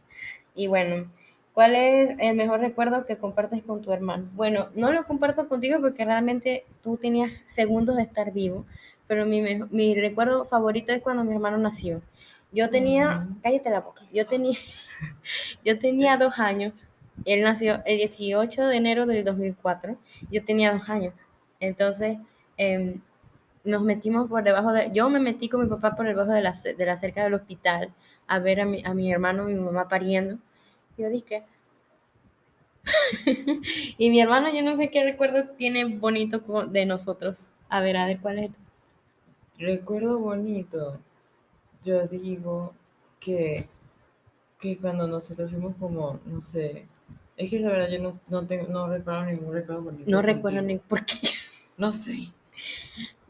Y 0.54 0.66
bueno, 0.66 1.06
¿cuál 1.54 1.74
es 1.74 2.16
el 2.18 2.36
mejor 2.36 2.60
recuerdo 2.60 3.06
que 3.06 3.18
compartes 3.18 3.62
con 3.64 3.82
tu 3.82 3.92
hermano? 3.92 4.28
Bueno, 4.34 4.68
no 4.74 4.92
lo 4.92 5.04
comparto 5.06 5.48
contigo 5.48 5.80
porque 5.80 6.04
realmente 6.04 6.64
tú 6.82 6.96
tenías 6.96 7.32
segundos 7.46 7.96
de 7.96 8.02
estar 8.02 8.32
vivo, 8.32 8.64
pero 9.06 9.26
mi, 9.26 9.42
mi 9.70 9.94
recuerdo 9.94 10.44
favorito 10.44 10.92
es 10.92 11.02
cuando 11.02 11.24
mi 11.24 11.34
hermano 11.34 11.58
nació. 11.58 12.02
Yo 12.52 12.70
tenía, 12.70 13.24
Ujú. 13.24 13.36
cállate 13.42 13.70
la 13.70 13.80
boca, 13.80 14.02
yo 14.12 14.26
tenía, 14.26 14.58
yo 15.64 15.78
tenía 15.78 16.16
dos 16.16 16.38
años. 16.38 16.88
Él 17.24 17.42
nació 17.42 17.82
el 17.84 17.98
18 17.98 18.66
de 18.66 18.76
enero 18.76 19.06
del 19.06 19.24
2004. 19.24 19.96
Yo 20.30 20.44
tenía 20.44 20.72
dos 20.72 20.88
años. 20.88 21.14
Entonces, 21.60 22.18
em, 22.56 23.00
nos 23.64 23.82
metimos 23.82 24.28
por 24.28 24.42
debajo 24.44 24.72
de... 24.72 24.90
Yo 24.92 25.08
me 25.10 25.20
metí 25.20 25.48
con 25.48 25.62
mi 25.62 25.68
papá 25.68 25.96
por 25.96 26.06
debajo 26.06 26.32
de 26.32 26.42
la, 26.42 26.52
de 26.52 26.86
la 26.86 26.96
cerca 26.96 27.24
del 27.24 27.34
hospital 27.34 27.92
a 28.26 28.38
ver 28.38 28.60
a 28.60 28.64
mi, 28.66 28.82
a 28.84 28.94
mi 28.94 29.12
hermano 29.12 29.44
mi 29.44 29.54
mamá 29.54 29.88
pariendo. 29.88 30.38
Yo 31.00 31.08
dije... 31.08 31.44
y 33.98 34.10
mi 34.10 34.20
hermano, 34.20 34.48
yo 34.52 34.62
no 34.62 34.76
sé 34.76 34.90
qué 34.90 35.04
recuerdo 35.04 35.50
tiene 35.50 35.84
bonito 35.84 36.38
de 36.68 36.86
nosotros. 36.86 37.52
A 37.68 37.80
ver, 37.80 37.96
a 37.96 38.06
ver, 38.06 38.20
¿cuál 38.20 38.38
es? 38.38 38.50
Recuerdo 39.58 40.18
bonito. 40.18 40.98
Yo 41.82 42.06
digo 42.06 42.74
que, 43.18 43.68
que 44.58 44.78
cuando 44.78 45.06
nosotros 45.06 45.50
fuimos 45.50 45.76
como, 45.76 46.20
no 46.24 46.40
sé, 46.40 46.86
es 47.36 47.50
que 47.50 47.60
la 47.60 47.70
verdad 47.70 47.88
yo 47.90 48.00
no, 48.00 48.10
no, 48.28 48.46
tengo, 48.46 48.66
no 48.68 48.88
recuerdo 48.88 49.24
ningún 49.24 49.52
recuerdo 49.52 49.82
bonito. 49.82 50.10
No 50.10 50.22
recuerdo 50.22 50.62
ni 50.62 50.78
por 50.78 51.04
qué. 51.04 51.16
No 51.76 51.92
sé, 51.92 52.30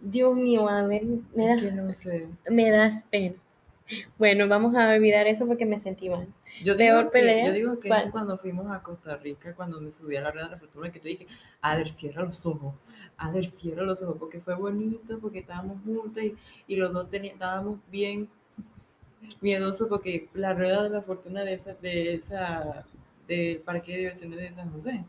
Dios 0.01 0.35
mío, 0.35 0.69
a 0.69 0.87
ver, 0.87 1.05
me, 1.35 1.55
es 1.55 1.61
que 1.61 1.71
da, 1.71 1.83
no 1.83 1.95
sé. 1.95 2.27
me 2.51 2.71
das 2.71 3.05
pena. 3.05 3.37
Bueno, 4.19 4.49
vamos 4.49 4.75
a 4.75 4.89
olvidar 4.89 5.27
eso 5.27 5.47
porque 5.47 5.67
me 5.67 5.79
sentí 5.79 6.09
mal. 6.09 6.27
Yo 6.63 6.77
Peor 6.77 6.99
digo 6.99 7.11
que, 7.11 7.19
pelea, 7.19 7.47
yo 7.47 7.53
digo 7.53 7.81
que 7.81 7.89
¿cuál? 7.89 8.11
cuando 8.11 8.37
fuimos 8.37 8.71
a 8.71 8.83
Costa 8.83 9.17
Rica, 9.17 9.55
cuando 9.55 9.81
me 9.81 9.91
subí 9.91 10.17
a 10.17 10.21
la 10.21 10.31
rueda 10.31 10.47
de 10.47 10.53
la 10.53 10.59
fortuna, 10.59 10.93
que 10.93 11.01
te 11.01 11.09
dije, 11.09 11.27
Ader, 11.63 11.89
cierra 11.89 12.23
los 12.25 12.45
ojos, 12.45 12.75
Ader, 13.17 13.47
cierra 13.47 13.83
los 13.83 14.03
ojos, 14.03 14.17
porque 14.19 14.41
fue 14.41 14.55
bonito, 14.55 15.19
porque 15.19 15.41
estábamos 15.41 15.83
juntos 15.85 16.23
y, 16.23 16.37
y 16.67 16.77
los 16.77 16.93
dos 16.93 17.09
estábamos 17.13 17.79
bien 17.91 18.29
miedosos, 19.41 19.89
porque 19.89 20.29
la 20.35 20.55
rueda 20.55 20.83
de 20.83 20.91
la 20.91 21.03
fortuna 21.03 21.45
de 21.45 21.55
esa, 21.55 21.75
de 21.75 22.15
esa, 22.15 22.85
del 23.27 23.59
parque 23.59 23.93
de 23.93 23.99
diversiones 23.99 24.39
de 24.39 24.53
San 24.53 24.71
José, 24.73 25.05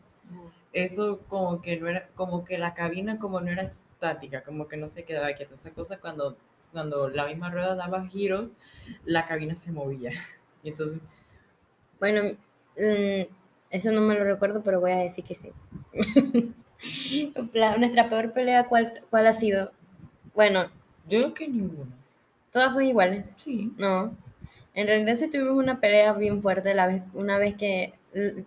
eso 0.72 1.20
como 1.28 1.60
que 1.60 1.78
no 1.78 1.88
era, 1.88 2.08
como 2.14 2.44
que 2.44 2.58
la 2.58 2.74
cabina 2.74 3.18
como 3.18 3.40
no 3.40 3.50
era 3.50 3.62
estática, 3.62 4.42
como 4.42 4.68
que 4.68 4.76
no 4.76 4.88
se 4.88 5.04
quedaba 5.04 5.32
quieta, 5.34 5.54
esa 5.54 5.70
cosa 5.70 5.98
cuando, 5.98 6.36
cuando 6.72 7.08
la 7.08 7.26
misma 7.26 7.50
rueda 7.50 7.74
daba 7.74 8.06
giros, 8.06 8.52
la 9.04 9.26
cabina 9.26 9.54
se 9.54 9.72
movía, 9.72 10.10
y 10.62 10.70
entonces 10.70 11.00
Bueno, 12.02 12.22
mm, 12.76 13.22
eso 13.70 13.92
no 13.92 14.00
me 14.00 14.16
lo 14.16 14.24
recuerdo, 14.24 14.60
pero 14.64 14.80
voy 14.80 14.90
a 14.90 14.96
decir 14.96 15.24
que 15.24 15.36
sí. 15.36 15.52
La- 17.52 17.76
nuestra 17.76 18.08
peor 18.08 18.32
pelea, 18.32 18.66
¿cuál, 18.66 19.02
¿cuál 19.08 19.28
ha 19.28 19.32
sido? 19.32 19.70
Bueno, 20.34 20.64
Yo 21.08 21.20
creo 21.20 21.34
que 21.34 21.46
ninguno. 21.46 21.92
todas 22.50 22.74
son 22.74 22.82
iguales. 22.84 23.32
Sí. 23.36 23.70
No. 23.78 24.16
En 24.74 24.88
realidad 24.88 25.14
sí 25.14 25.28
tuvimos 25.30 25.56
una 25.56 25.78
pelea 25.78 26.12
bien 26.14 26.42
fuerte 26.42 26.74
la 26.74 26.88
vez, 26.88 27.02
una 27.14 27.38
vez 27.38 27.54
que 27.54 27.92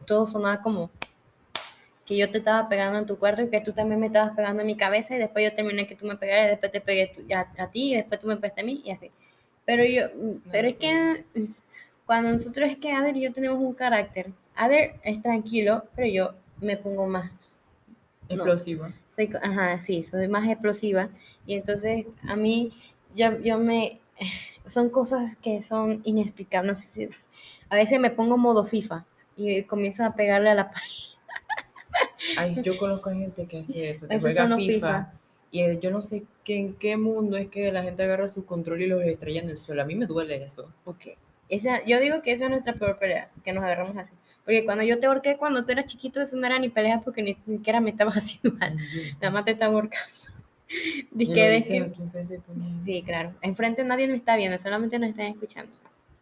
todo 0.06 0.28
sonaba 0.28 0.62
como 0.62 0.90
que 2.06 2.18
yo 2.18 2.30
te 2.30 2.40
estaba 2.40 2.68
pegando 2.68 3.00
en 3.00 3.06
tu 3.06 3.18
cuarto 3.18 3.42
y 3.42 3.50
que 3.50 3.62
tú 3.62 3.72
también 3.72 4.02
me 4.02 4.08
estabas 4.08 4.36
pegando 4.36 4.62
en 4.62 4.68
mi 4.68 4.76
cabeza 4.76 5.16
y 5.16 5.20
después 5.20 5.50
yo 5.50 5.56
terminé 5.56 5.88
que 5.88 5.96
tú 5.96 6.06
me 6.06 6.18
pegaras 6.18 6.48
y 6.48 6.50
después 6.50 6.72
te 6.74 6.82
pegué 6.82 7.12
a, 7.34 7.64
a 7.64 7.72
ti 7.72 7.94
y 7.94 7.96
después 7.96 8.20
tú 8.20 8.28
me 8.28 8.36
pegaste 8.36 8.62
a 8.62 8.66
mí 8.66 8.82
y 8.84 8.92
así. 8.92 9.12
Pero 9.66 9.86
yo, 9.86 10.08
mm, 10.14 10.50
pero 10.52 10.68
es 10.68 10.76
que 10.76 11.24
cuando 12.06 12.32
nosotros 12.32 12.70
es 12.70 12.78
que 12.78 12.92
Ader 12.92 13.18
y 13.18 13.22
yo 13.22 13.34
tenemos 13.34 13.60
un 13.60 13.74
carácter, 13.74 14.32
Ader 14.56 14.96
es 15.04 15.22
tranquilo, 15.22 15.86
pero 15.96 16.08
yo 16.08 16.34
me 16.62 16.78
pongo 16.78 17.08
más 17.08 17.32
No. 18.30 18.36
Explosivo. 18.36 18.88
soy, 19.10 19.30
ajá, 19.42 19.82
sí, 19.82 20.04
soy 20.04 20.28
más 20.28 20.50
explosiva 20.50 21.10
y 21.46 21.56
entonces 21.56 22.06
a 22.28 22.36
mí, 22.36 22.74
yo, 23.16 23.40
yo 23.40 23.58
me, 23.60 24.00
son 24.68 24.90
cosas 24.90 25.36
que 25.36 25.62
son 25.62 26.02
inexplicables, 26.06 26.68
no 26.68 26.76
sé 26.76 26.88
si, 26.88 27.10
a 27.70 27.76
veces 27.76 28.00
me 28.00 28.10
pongo 28.10 28.38
modo 28.38 28.66
FIFA 28.66 29.06
y 29.36 29.64
comienzo 29.64 30.04
a 30.04 30.16
pegarle 30.16 30.50
a 30.52 30.56
la 30.56 30.72
pared. 30.72 30.88
Ay, 32.38 32.62
yo 32.64 32.78
conozco 32.78 33.10
a 33.10 33.14
gente 33.14 33.46
que 33.46 33.60
hace 33.60 33.90
eso, 33.90 34.08
que 34.08 34.16
Esos 34.16 34.34
juega 34.34 34.50
son 34.50 34.58
FIFA, 34.58 34.74
FIFA. 34.74 35.14
y 35.52 35.62
eh, 35.62 35.80
yo 35.82 35.92
no 35.92 36.02
sé 36.02 36.24
qué, 36.44 36.58
en 36.58 36.74
qué 36.76 36.98
mundo 36.98 37.38
es 37.38 37.48
que 37.48 37.72
la 37.72 37.84
gente 37.84 38.04
agarra 38.04 38.28
su 38.28 38.46
control 38.46 38.82
y 38.82 38.88
los 38.88 39.04
estrella 39.04 39.42
en 39.42 39.50
el 39.50 39.58
suelo. 39.58 39.82
A 39.82 39.86
mí 39.86 39.96
me 39.96 40.06
duele 40.06 40.36
eso. 40.44 40.72
Ok. 40.86 41.08
Esa, 41.50 41.84
yo 41.86 42.00
digo 42.00 42.22
que 42.22 42.32
esa 42.32 42.46
es 42.46 42.50
nuestra 42.52 42.74
peor 42.74 42.98
pelea, 42.98 43.30
que 43.44 43.54
nos 43.54 43.64
agarramos 43.64 43.98
así. 43.98 44.14
Porque 44.44 44.66
cuando 44.66 44.84
yo 44.84 45.00
te 45.00 45.08
ahorqué, 45.08 45.38
cuando 45.38 45.66
tú 45.66 45.72
eras 45.72 45.86
chiquito, 45.86 46.22
eso 46.22 46.38
no 46.38 46.46
era 46.46 46.60
ni 46.60 46.70
pelea 46.70 47.02
porque 47.04 47.22
ni, 47.24 47.36
siquiera 47.36 47.82
me 47.82 47.92
estabas 47.92 48.16
haciendo 48.18 48.58
mal. 48.58 48.78
Nada 49.22 49.32
más 49.32 49.46
te 49.46 49.52
estaba 49.52 49.74
ahorcando. 49.74 50.06
Dice 51.12 51.34
que. 51.68 51.92
Sí, 52.84 53.04
claro. 53.04 53.34
Enfrente 53.42 53.84
nadie 53.84 54.08
me 54.08 54.16
está 54.16 54.36
viendo, 54.36 54.58
solamente 54.58 54.98
nos 55.00 55.10
están 55.10 55.28
escuchando. 55.28 55.72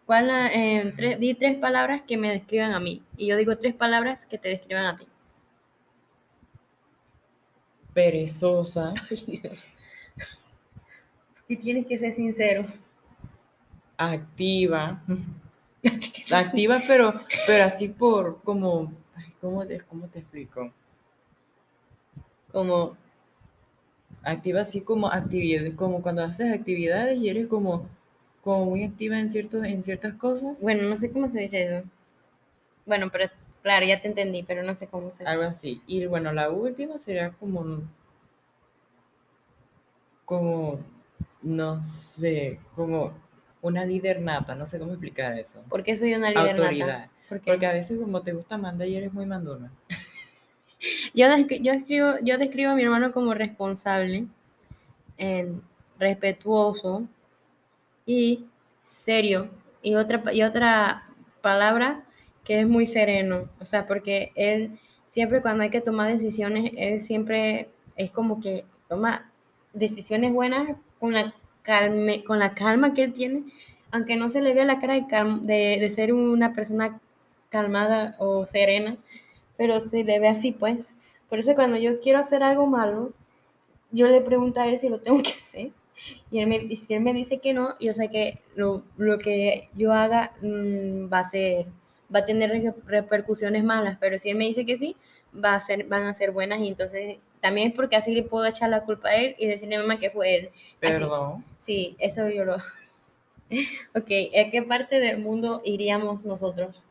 ¿Cuál, 0.06 0.30
eh, 0.54 0.94
tres- 0.98 1.20
di 1.20 1.34
tres 1.34 1.58
palabras 1.58 2.04
que 2.06 2.18
me 2.18 2.30
describan 2.30 2.74
a 2.74 2.80
mí. 2.80 3.02
Y 3.18 3.28
yo 3.28 3.38
digo 3.38 3.58
tres 3.58 3.74
palabras 3.74 4.26
que 4.26 4.38
te 4.38 4.50
describan 4.50 4.86
a 4.86 4.98
ti. 4.98 5.08
Perezosa, 7.94 8.92
Y 11.48 11.56
tienes 11.58 11.86
que 11.86 11.98
ser 11.98 12.14
sincero. 12.14 12.66
Activa. 13.98 15.02
Activa, 16.34 16.82
pero, 16.88 17.14
pero 17.46 17.66
así 17.66 17.90
por 17.90 18.42
como. 18.44 18.94
ay, 19.16 19.34
¿cómo, 19.42 19.68
te, 19.68 19.82
¿Cómo 19.82 20.08
te 20.08 20.20
explico? 20.20 20.72
Como, 22.54 22.96
Activa 24.24 24.62
así 24.62 24.82
como 24.82 25.12
actividades, 25.12 25.76
como 25.76 26.02
cuando 26.02 26.24
haces 26.24 26.54
actividades 26.54 27.18
y 27.18 27.30
eres 27.30 27.48
como, 27.48 27.90
como 28.42 28.66
muy 28.66 28.84
activa 28.84 29.20
en, 29.20 29.28
ciertos, 29.28 29.66
en 29.66 29.84
ciertas 29.84 30.14
cosas. 30.14 30.62
bueno, 30.62 30.84
no 30.88 30.98
sé 30.98 31.12
cómo 31.12 31.28
se 31.28 31.42
dice 31.42 31.66
eso. 31.66 31.88
Bueno, 32.86 33.10
pero 33.12 33.30
claro, 33.62 33.86
ya 33.86 34.02
te 34.02 34.08
entendí, 34.08 34.44
pero 34.44 34.64
no 34.64 34.76
sé 34.76 34.88
cómo 34.88 35.12
se 35.12 35.20
dice. 35.20 35.26
Algo 35.26 35.44
así. 35.44 35.82
Y 35.88 36.06
bueno, 36.06 36.32
la 36.32 36.50
última 36.52 36.98
sería 36.98 37.32
como, 37.32 37.82
como, 40.24 40.80
no 41.42 41.84
sé, 41.84 42.60
como 42.76 43.12
una 43.64 43.86
líder 43.86 44.22
nata, 44.22 44.54
no 44.54 44.66
sé 44.68 44.78
cómo 44.78 44.92
explicar 44.92 45.38
eso. 45.40 45.64
¿Por 45.70 45.82
qué 45.84 45.98
soy 45.98 46.14
una 46.14 46.30
líder 46.30 46.44
nata? 46.60 46.64
Autoridad. 46.68 47.10
Porque 47.30 47.66
a 47.66 47.74
veces 47.74 47.98
como 48.00 48.22
te 48.22 48.34
gusta 48.34 48.58
mandar 48.58 48.88
y 48.88 48.96
eres 48.96 49.12
muy 49.12 49.26
mandona. 49.26 49.72
yo, 51.14 51.28
descri- 51.28 51.62
yo, 51.62 51.72
escribo, 51.74 52.14
yo 52.22 52.38
describo 52.38 52.72
a 52.72 52.76
mi 52.76 52.84
hermano 52.84 53.12
como 53.12 53.34
responsable, 53.34 54.26
eh, 55.18 55.52
respetuoso 55.98 57.08
y 58.06 58.46
serio. 58.84 59.50
Y 59.82 59.96
otra, 59.96 60.22
y 60.34 60.44
otra 60.44 61.08
palabra 61.42 62.04
que 62.44 62.60
es 62.60 62.68
muy 62.68 62.86
sereno. 62.86 63.50
O 63.60 63.66
sea, 63.66 63.88
porque 63.88 64.32
él 64.36 64.78
siempre 65.08 65.42
cuando 65.42 65.64
hay 65.64 65.70
que 65.70 65.82
tomar 65.82 66.12
decisiones, 66.12 66.72
él 66.76 67.02
siempre 67.02 67.70
es 67.96 68.12
como 68.12 68.42
que 68.42 68.66
toma 68.90 69.32
decisiones 69.74 70.34
buenas 70.34 70.78
con 71.00 71.14
la, 71.14 71.34
calme, 71.64 72.24
con 72.24 72.40
la 72.40 72.54
calma 72.56 72.94
que 72.94 73.04
él 73.04 73.14
tiene, 73.14 73.44
aunque 73.92 74.16
no 74.16 74.30
se 74.30 74.42
le 74.42 74.54
vea 74.54 74.66
la 74.66 74.80
cara 74.80 74.96
de, 74.96 75.04
calm- 75.04 75.42
de, 75.42 75.78
de 75.80 75.90
ser 75.90 76.14
una 76.14 76.54
persona 76.54 77.00
calmada 77.50 78.16
o 78.20 78.46
serena, 78.46 78.98
pero 79.58 79.80
se 79.82 80.04
le 80.04 80.20
ve 80.20 80.30
así 80.30 80.52
pues. 80.52 80.90
Por 81.30 81.40
eso 81.40 81.56
cuando 81.56 81.78
yo 81.78 82.00
quiero 82.02 82.20
hacer 82.20 82.44
algo 82.44 82.68
malo, 82.68 83.14
yo 83.92 84.10
le 84.10 84.22
pregunto 84.22 84.60
a 84.62 84.68
él 84.68 84.80
si 84.80 84.90
lo 84.90 85.00
tengo 85.00 85.22
que 85.22 85.32
hacer. 85.32 85.72
Y 86.32 86.40
él 86.40 86.48
me, 86.48 86.68
si 86.76 86.94
él 86.94 87.02
me 87.02 87.14
dice 87.14 87.40
que 87.40 87.54
no, 87.54 87.78
yo 87.80 87.94
sé 87.94 88.10
que 88.10 88.40
lo, 88.56 88.84
lo 88.98 89.20
que 89.20 89.70
yo 89.76 89.94
haga 89.94 90.34
mm, 90.42 91.12
va 91.12 91.20
a 91.20 91.24
ser, 91.30 91.68
va 92.14 92.20
a 92.20 92.26
tener 92.26 92.50
re- 92.50 92.74
repercusiones 92.86 93.64
malas, 93.64 93.98
pero 94.00 94.20
si 94.20 94.30
él 94.30 94.38
me 94.38 94.46
dice 94.46 94.66
que 94.66 94.78
sí, 94.78 94.96
va 95.34 95.56
a 95.56 95.62
ser, 95.62 95.86
van 95.86 96.04
a 96.04 96.14
ser 96.14 96.32
buenas 96.32 96.60
y 96.62 96.68
entonces 96.68 97.18
también 97.42 97.70
es 97.70 97.76
porque 97.76 97.96
así 97.96 98.14
le 98.14 98.24
puedo 98.24 98.46
echar 98.46 98.70
la 98.70 98.84
culpa 98.84 99.10
a 99.10 99.16
él 99.16 99.36
y 99.38 99.48
decirle 99.48 99.76
a 99.76 99.82
mamá 99.82 100.00
que 100.00 100.10
fue 100.12 100.36
él. 100.38 100.50
Así. 100.84 101.14
Sí, 101.64 101.96
eso 101.98 102.28
yo 102.30 102.44
lo... 102.44 102.56
ok, 103.96 104.12
¿a 104.46 104.50
qué 104.52 104.64
parte 104.68 105.00
del 105.00 105.20
mundo 105.20 105.62
iríamos 105.64 106.26
nosotros? 106.26 106.84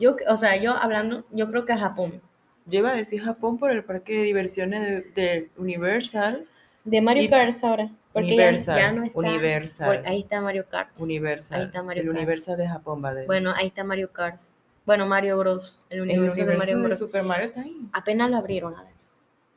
Yo, 0.00 0.16
o 0.28 0.36
sea, 0.36 0.56
yo 0.56 0.72
hablando, 0.72 1.24
yo 1.30 1.48
creo 1.48 1.64
que 1.64 1.72
a 1.74 1.78
Japón. 1.78 2.20
Yo 2.66 2.80
iba 2.80 2.90
a 2.90 2.96
decir 2.96 3.22
Japón 3.22 3.58
por 3.58 3.70
el 3.70 3.84
parque 3.84 4.14
de 4.16 4.22
diversiones 4.24 4.82
de, 4.82 5.02
de 5.14 5.50
Universal. 5.56 6.46
De 6.84 7.00
Mario 7.00 7.30
Kart 7.30 7.54
ahora. 7.62 7.90
Porque 8.12 8.28
Universal. 8.28 8.76
ya, 8.78 8.92
no 8.92 9.04
está. 9.04 9.18
Universal. 9.20 9.96
por- 9.98 10.08
ahí 10.08 10.18
está 10.18 10.40
Mario 10.40 10.66
Kart. 10.68 10.98
Universal. 10.98 11.60
Ahí 11.60 11.66
está 11.66 11.82
Mario 11.84 12.02
el 12.02 12.08
Kart. 12.08 12.18
Universal 12.18 12.56
de 12.56 12.68
Japón, 12.68 13.04
va 13.04 13.14
de 13.14 13.26
Bueno, 13.26 13.52
ahí 13.54 13.68
está 13.68 13.84
Mario 13.84 14.10
Kart. 14.12 14.40
Bueno, 14.86 15.06
Mario 15.06 15.38
Bros. 15.38 15.78
El 15.88 15.98
el 15.98 16.02
universo, 16.02 16.36
de 16.36 16.42
universo 16.42 16.58
Mario 16.72 16.82
Bros. 16.82 16.98
Super 16.98 17.22
Mario 17.22 17.46
está 17.46 17.60
ahí. 17.60 17.76
Apenas 17.92 18.30
lo 18.30 18.38
abrieron. 18.38 18.74
a 18.74 18.82
ver. 18.82 18.92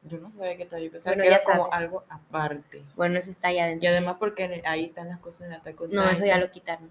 Yo 0.05 0.17
no 0.19 0.31
sabía 0.31 0.57
que 0.57 0.63
estaba. 0.63 0.81
Yo 0.81 0.91
pensaba 0.91 1.15
Bueno, 1.15 1.23
que 1.23 1.27
era 1.35 1.39
como 1.43 1.71
algo 1.73 2.03
aparte. 2.09 2.83
Bueno, 2.95 3.19
eso 3.19 3.29
está 3.29 3.47
allá 3.49 3.57
Y 3.59 3.63
adentro. 3.67 3.89
además 3.89 4.15
porque 4.19 4.61
ahí 4.65 4.85
están 4.85 5.07
las 5.09 5.19
cosas 5.19 5.49
de 5.49 5.55
Attack 5.55 5.79
on 5.81 5.91
No, 5.91 6.09
eso 6.09 6.25
ya 6.25 6.37
lo 6.37 6.51
quitaron. 6.51 6.89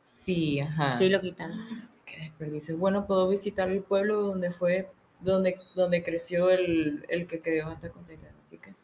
Sí, 0.00 0.60
ajá. 0.60 0.96
Sí, 0.98 1.08
lo 1.08 1.20
quitaron. 1.20 1.88
Qué 2.04 2.18
desperdicio. 2.18 2.76
Bueno, 2.76 3.06
puedo 3.06 3.28
visitar 3.28 3.68
el 3.70 3.82
pueblo 3.82 4.20
donde 4.22 4.50
fue, 4.50 4.90
donde, 5.20 5.58
donde 5.74 6.02
creció 6.02 6.50
el, 6.50 7.06
el 7.08 7.26
que 7.26 7.40
creó 7.40 7.68
Attack 7.68 7.96
on 7.96 8.04
Titan. 8.04 8.30
Así 8.46 8.58
que. 8.58 8.74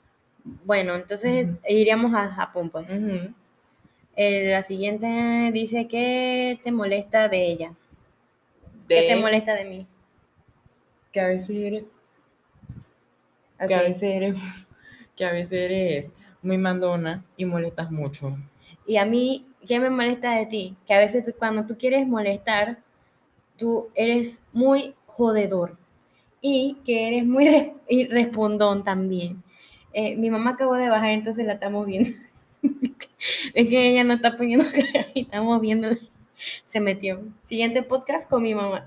Bueno, 0.64 0.94
entonces 0.94 1.51
iríamos 1.68 2.14
a 2.14 2.29
Japón, 2.31 2.70
pues. 2.70 2.87
El- 4.16 4.51
la 4.51 4.62
siguiente 4.62 5.51
dice 5.53 5.87
que 5.87 6.59
te 6.64 6.73
molesta 6.73 7.29
de 7.29 7.46
ella. 7.46 7.75
¿Qué 8.88 9.03
te 9.09 9.16
molesta 9.16 9.55
de 9.55 9.64
mí? 9.66 9.87
que 11.12 11.20
a 11.20 11.27
veces 11.27 11.51
eres, 11.57 11.85
Que 13.66 13.75
a 13.75 13.83
veces 13.83 14.03
eres, 14.05 14.35
que 15.16 15.25
a 15.25 15.33
veces 15.33 15.53
eres 15.70 16.12
muy 16.42 16.59
mandona 16.59 17.25
y 17.37 17.44
molestas 17.44 17.90
mucho. 17.90 18.37
Y 18.87 18.96
a 18.96 19.05
mí, 19.05 19.46
¿qué 19.66 19.79
me 19.79 19.90
molesta 19.90 20.33
de 20.33 20.46
ti? 20.46 20.77
Que 20.87 20.94
a 20.94 20.99
veces 20.99 21.25
tú- 21.25 21.35
cuando 21.38 21.66
tú 21.66 21.77
quieres 21.79 22.07
molestar, 22.07 22.79
tú 23.57 23.88
eres 23.94 24.40
muy 24.53 24.94
jodedor. 25.07 25.77
Y 26.40 26.79
que 26.85 27.09
eres 27.09 27.27
muy 27.27 27.73
y 27.88 28.07
respondón 28.07 28.83
también. 28.85 29.42
Eh, 29.92 30.16
mi 30.16 30.31
mamá 30.31 30.51
acabó 30.53 30.75
de 30.75 30.88
bajar, 30.88 31.11
entonces 31.11 31.44
la 31.46 31.55
estamos 31.55 31.87
viendo. 31.87 32.09
es 33.55 33.68
que 33.68 33.90
ella 33.90 34.05
no 34.05 34.14
está 34.14 34.37
poniendo 34.37 34.64
cara 34.73 35.09
y 35.14 35.23
estamos 35.23 35.61
viendo. 35.61 35.88
Se 36.64 36.81
metió. 36.81 37.20
Siguiente 37.49 37.83
podcast 37.83 38.29
con 38.29 38.42
mi 38.42 38.55
mamá. 38.55 38.87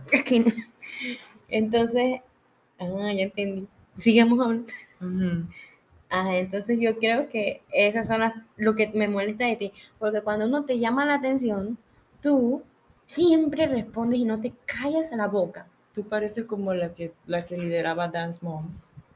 Entonces, 1.47 2.21
ah, 2.79 3.13
ya 3.13 3.23
entendí. 3.23 3.67
Sigamos 3.95 4.39
hablando. 4.39 4.71
Ujú. 5.01 5.45
Ajá, 6.09 6.37
entonces 6.37 6.79
yo 6.79 6.97
creo 6.99 7.27
que 7.27 7.61
esas 7.73 8.07
son 8.07 8.19
las, 8.19 8.35
lo 8.57 8.75
que 8.75 8.87
me 8.93 9.07
molesta 9.07 9.45
de 9.47 9.55
ti, 9.55 9.71
porque 9.97 10.21
cuando 10.21 10.45
uno 10.45 10.63
te 10.63 10.77
llama 10.77 11.05
la 11.05 11.15
atención, 11.15 11.77
tú 12.21 12.61
siempre 13.07 13.65
respondes 13.67 14.19
y 14.19 14.23
no 14.25 14.39
te 14.39 14.53
callas 14.65 15.11
a 15.11 15.15
la 15.15 15.27
boca. 15.27 15.65
Tú 15.95 16.03
pareces 16.03 16.45
como 16.45 16.73
la 16.73 16.93
que, 16.93 17.13
la 17.25 17.45
que 17.45 17.57
lideraba 17.57 18.07
Dance 18.09 18.39
Mom. 18.43 18.67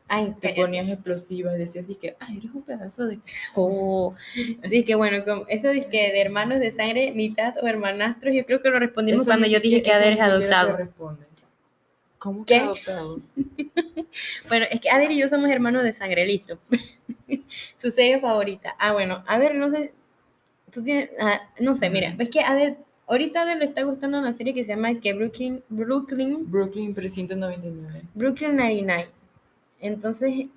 Ay, 0.08 0.34
Te 0.40 0.42
cállate. 0.50 0.62
ponías 0.62 0.88
explosiva 0.90 1.54
y 1.54 1.58
decías, 1.60 1.86
que 2.00 2.16
ay, 2.20 2.38
eres 2.38 2.52
un 2.54 2.62
pedazo 2.62 3.06
de... 3.08 3.20
Oh, 3.56 4.16
que 4.86 4.96
bueno, 4.96 5.24
como 5.26 5.46
eso 5.50 5.70
que 5.92 6.12
de 6.12 6.22
hermanos 6.22 6.60
de 6.62 6.72
sangre, 6.72 7.12
mitad 7.12 7.56
o 7.62 7.68
hermanastros, 7.68 8.34
yo 8.34 8.46
creo 8.46 8.62
que 8.62 8.70
lo 8.70 8.80
respondimos 8.80 9.22
Eso 9.24 9.30
cuando 9.32 9.48
yo 9.48 9.60
dije 9.60 9.82
que 9.84 9.90
siquiera- 9.94 9.98
Ader 10.00 10.14
eso 10.14 10.24
es 10.24 10.28
ni 10.30 10.34
siquiera 10.44 10.62
se 10.62 10.68
adoptado. 10.68 10.92
¿Cómo 12.18 12.46
que 12.46 12.56
adoptado? 12.56 13.20
Bueno, 14.48 14.66
es 14.72 14.80
que 14.80 14.90
Ader 14.90 15.12
y 15.12 15.20
yo 15.20 15.28
somos 15.28 15.50
hermanos 15.50 15.84
de 15.84 15.94
sangre, 15.94 16.26
listo. 16.26 16.58
Su 17.78 17.92
serie 17.92 18.20
favorita. 18.20 18.76
Ah, 18.80 18.94
bueno, 18.94 19.24
Ader, 19.28 19.54
no 19.54 19.70
sé, 19.70 19.94
tú 20.72 20.84
tienes, 20.84 21.10
ah, 21.20 21.42
no 21.60 21.76
sé, 21.76 21.90
mira, 21.90 22.16
ves 22.18 22.30
que 22.30 22.40
Ader, 22.42 22.78
ahorita 23.06 23.40
a 23.40 23.44
Ader 23.44 23.58
le 23.58 23.66
está 23.66 23.84
gustando 23.84 24.18
una 24.18 24.34
serie 24.34 24.54
que 24.54 24.64
se 24.64 24.70
llama 24.70 25.00
que 25.00 25.14
Brooklyn, 25.14 25.62
Brooklyn 25.70 26.50
Brooklyn 26.50 26.96
399. 26.96 28.02
Brooklyn 28.16 28.56
99. 28.56 29.10
Entonces, 29.80 30.48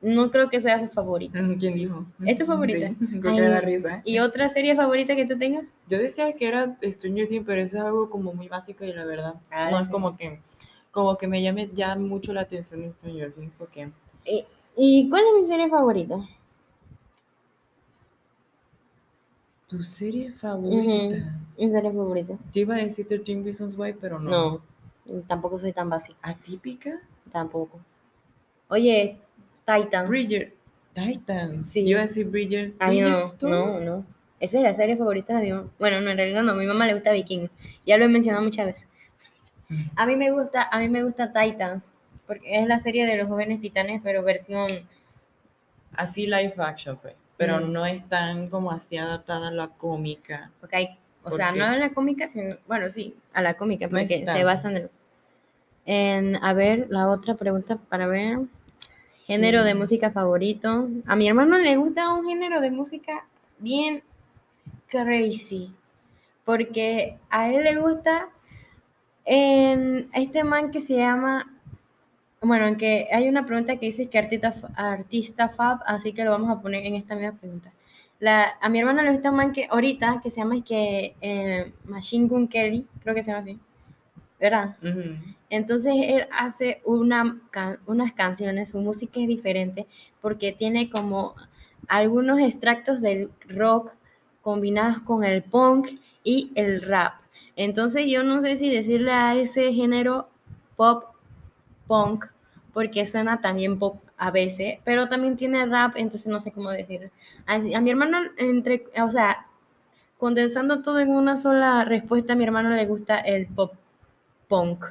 no 0.00 0.30
creo 0.30 0.48
que 0.48 0.60
sea 0.60 0.78
su 0.78 0.88
favorita. 0.88 1.38
¿Quién 1.58 1.74
dijo? 1.74 2.06
¿Es 2.24 2.36
tu 2.36 2.46
favorita? 2.46 2.88
Sí, 2.88 3.20
creo 3.20 3.32
Ay, 3.32 3.36
que 3.36 3.48
da 3.48 3.60
risa. 3.60 4.02
¿Y 4.04 4.18
otra 4.18 4.48
serie 4.48 4.76
favorita 4.76 5.16
que 5.16 5.26
tú 5.26 5.38
tengas? 5.38 5.64
Yo 5.88 5.98
decía 5.98 6.32
que 6.34 6.46
era 6.48 6.76
Stranger 6.82 7.28
Things, 7.28 7.44
pero 7.46 7.60
eso 7.60 7.76
es 7.78 7.82
algo 7.82 8.10
como 8.10 8.32
muy 8.32 8.48
básico 8.48 8.84
y 8.84 8.92
la 8.92 9.04
verdad. 9.04 9.34
Ah, 9.50 9.70
no 9.70 9.78
es 9.78 9.88
como 9.88 10.16
que, 10.16 10.40
como 10.90 11.16
que 11.16 11.26
me 11.26 11.42
llame 11.42 11.70
ya 11.72 11.96
mucho 11.96 12.32
la 12.32 12.42
atención 12.42 12.92
Stranger 12.92 13.32
Things 13.32 13.52
porque 13.58 13.90
¿Y, 14.24 14.44
y 14.76 15.08
cuál 15.08 15.24
es 15.24 15.42
mi 15.42 15.48
serie 15.48 15.68
favorita? 15.68 16.20
tu 19.68 19.82
serie 19.84 20.32
favorita. 20.32 21.34
Mi 21.58 21.70
serie 21.70 21.92
favorita. 21.92 22.34
Yo 22.52 22.62
iba 22.62 22.74
a 22.76 22.78
decir 22.78 23.06
13 23.06 23.42
Reasons 23.44 23.78
Why, 23.78 23.92
pero 23.92 24.18
no. 24.18 24.30
No, 25.04 25.20
tampoco 25.26 25.58
soy 25.58 25.72
tan 25.72 25.90
básica. 25.90 26.18
Atípica. 26.22 27.00
Tampoco. 27.30 27.78
Oye, 28.68 29.18
Titans. 29.66 30.08
Bridger. 30.08 30.54
Titans. 30.94 31.66
Sí. 31.66 31.82
Yo 31.82 31.90
iba 31.90 32.00
a 32.00 32.04
decir 32.04 32.26
Bridger. 32.26 32.72
Ay, 32.78 33.02
no, 33.02 33.30
no, 33.42 33.80
no. 33.80 34.06
Esa 34.40 34.58
es 34.58 34.62
la 34.62 34.74
serie 34.74 34.96
favorita 34.96 35.38
de 35.38 35.44
mi 35.44 35.52
mamá. 35.52 35.68
Bueno, 35.78 36.00
no, 36.00 36.10
en 36.10 36.16
realidad 36.16 36.42
no. 36.42 36.52
A 36.52 36.54
mi 36.54 36.66
mamá 36.66 36.86
le 36.86 36.94
gusta 36.94 37.12
Vikingos. 37.12 37.50
Ya 37.84 37.98
lo 37.98 38.06
he 38.06 38.08
mencionado 38.08 38.42
muchas 38.42 38.66
veces. 38.66 38.88
A 39.96 40.06
mí 40.06 40.16
me 40.16 40.30
gusta, 40.30 40.68
a 40.70 40.78
mí 40.78 40.88
me 40.88 41.02
gusta 41.02 41.32
Titans. 41.32 41.94
Porque 42.26 42.58
es 42.60 42.66
la 42.66 42.78
serie 42.78 43.06
de 43.06 43.16
los 43.16 43.28
jóvenes 43.28 43.60
titanes, 43.60 44.00
pero 44.02 44.22
versión 44.22 44.66
Así 45.96 46.26
live 46.26 46.54
action, 46.58 46.96
pues. 46.98 47.14
Pero 47.36 47.60
Mm. 47.60 47.72
no 47.72 47.86
es 47.86 48.06
tan 48.08 48.48
como 48.50 48.70
así 48.70 48.96
adaptada 48.98 49.48
a 49.48 49.52
la 49.52 49.68
cómica. 49.68 50.50
Porque 50.60 50.76
hay, 50.76 50.98
o 51.22 51.30
¿Por 51.30 51.36
sea, 51.38 51.52
no 51.52 51.64
a 51.64 51.76
la 51.76 51.90
cómica, 51.90 52.26
sino, 52.28 52.56
bueno, 52.66 52.90
sí, 52.90 53.16
a 53.32 53.42
la 53.42 53.54
cómica, 53.54 53.86
No 53.86 53.98
porque 53.98 54.18
se 54.20 54.24
tanto. 54.24 54.44
basan 54.44 54.76
en, 54.76 54.90
en, 55.86 56.36
a 56.44 56.52
ver, 56.52 56.86
la 56.90 57.08
otra 57.08 57.34
pregunta 57.34 57.76
para 57.76 58.06
ver, 58.06 58.38
género 59.26 59.64
de 59.64 59.72
Sí. 59.72 59.78
música 59.78 60.10
favorito. 60.10 60.88
A 61.06 61.16
mi 61.16 61.26
hermano 61.28 61.58
le 61.58 61.76
gusta 61.76 62.12
un 62.12 62.26
género 62.26 62.60
de 62.60 62.70
música 62.70 63.24
bien 63.58 64.02
crazy, 64.88 65.72
porque 66.44 67.16
a 67.30 67.50
él 67.50 67.64
le 67.64 67.76
gusta 67.76 68.28
en 69.28 70.10
este 70.14 70.44
man 70.44 70.72
que 70.72 70.80
se 70.80 70.96
llama, 70.96 71.46
bueno, 72.42 72.66
en 72.66 72.76
que 72.76 73.08
hay 73.12 73.28
una 73.28 73.46
pregunta 73.46 73.76
que 73.78 73.86
dice 73.86 74.08
que 74.08 74.18
artista, 74.18 74.54
artista 74.76 75.48
fab, 75.48 75.80
así 75.86 76.12
que 76.12 76.24
lo 76.24 76.32
vamos 76.32 76.50
a 76.50 76.60
poner 76.62 76.86
en 76.86 76.94
esta 76.96 77.16
misma 77.16 77.32
pregunta. 77.38 77.72
La, 78.20 78.54
a 78.60 78.68
mi 78.68 78.80
hermana 78.80 79.02
le 79.02 79.12
gusta 79.12 79.30
un 79.30 79.36
man 79.36 79.52
que 79.52 79.68
ahorita, 79.70 80.20
que 80.22 80.30
se 80.30 80.40
llama 80.40 80.56
es 80.58 80.64
que 80.64 81.16
eh, 81.20 81.72
Machine 81.84 82.28
Gun 82.28 82.48
Kelly, 82.48 82.86
creo 83.02 83.14
que 83.14 83.22
se 83.24 83.30
llama 83.32 83.42
así, 83.44 83.58
¿verdad? 84.40 84.76
Ujú. 84.82 85.16
Entonces 85.50 85.94
él 85.98 86.26
hace 86.32 86.80
una, 86.84 87.40
ca- 87.50 87.78
unas 87.86 88.12
canciones, 88.12 88.70
su 88.70 88.78
música 88.80 89.20
es 89.20 89.28
diferente 89.28 89.86
porque 90.20 90.52
tiene 90.52 90.90
como 90.90 91.34
algunos 91.88 92.40
extractos 92.40 93.00
del 93.00 93.30
rock 93.48 93.92
combinados 94.42 95.02
con 95.02 95.24
el 95.24 95.42
punk 95.42 95.88
y 96.24 96.52
el 96.54 96.82
rap. 96.82 97.14
Entonces 97.58 98.06
yo 98.10 98.24
no 98.24 98.42
sé 98.42 98.56
si 98.56 98.70
decirle 98.70 99.12
a 99.12 99.36
ese 99.36 99.74
género 99.74 100.30
pop 100.76 101.04
punk 101.88 102.26
porque 102.72 103.06
suena 103.06 103.40
también 103.40 103.78
pop 103.78 103.98
a 104.18 104.30
veces, 104.30 104.78
pero 104.84 105.08
también 105.08 105.36
tiene 105.36 105.66
rap, 105.66 105.96
entonces 105.96 106.26
no 106.28 106.40
sé 106.40 106.52
cómo 106.52 106.70
decirlo. 106.70 107.10
Así- 107.46 107.74
a 107.74 107.80
mi 107.82 107.90
hermano, 107.90 108.18
entre, 108.38 108.84
o 109.02 109.10
sea, 109.10 109.46
condensando 110.18 110.82
todo 110.82 111.00
en 111.00 111.10
una 111.10 111.36
sola 111.38 111.84
respuesta, 111.84 112.34
a 112.34 112.36
mi 112.36 112.44
hermano 112.44 112.70
le 112.70 112.86
gusta 112.86 113.18
el 113.20 113.46
pop 113.48 113.74
punk. 114.48 114.84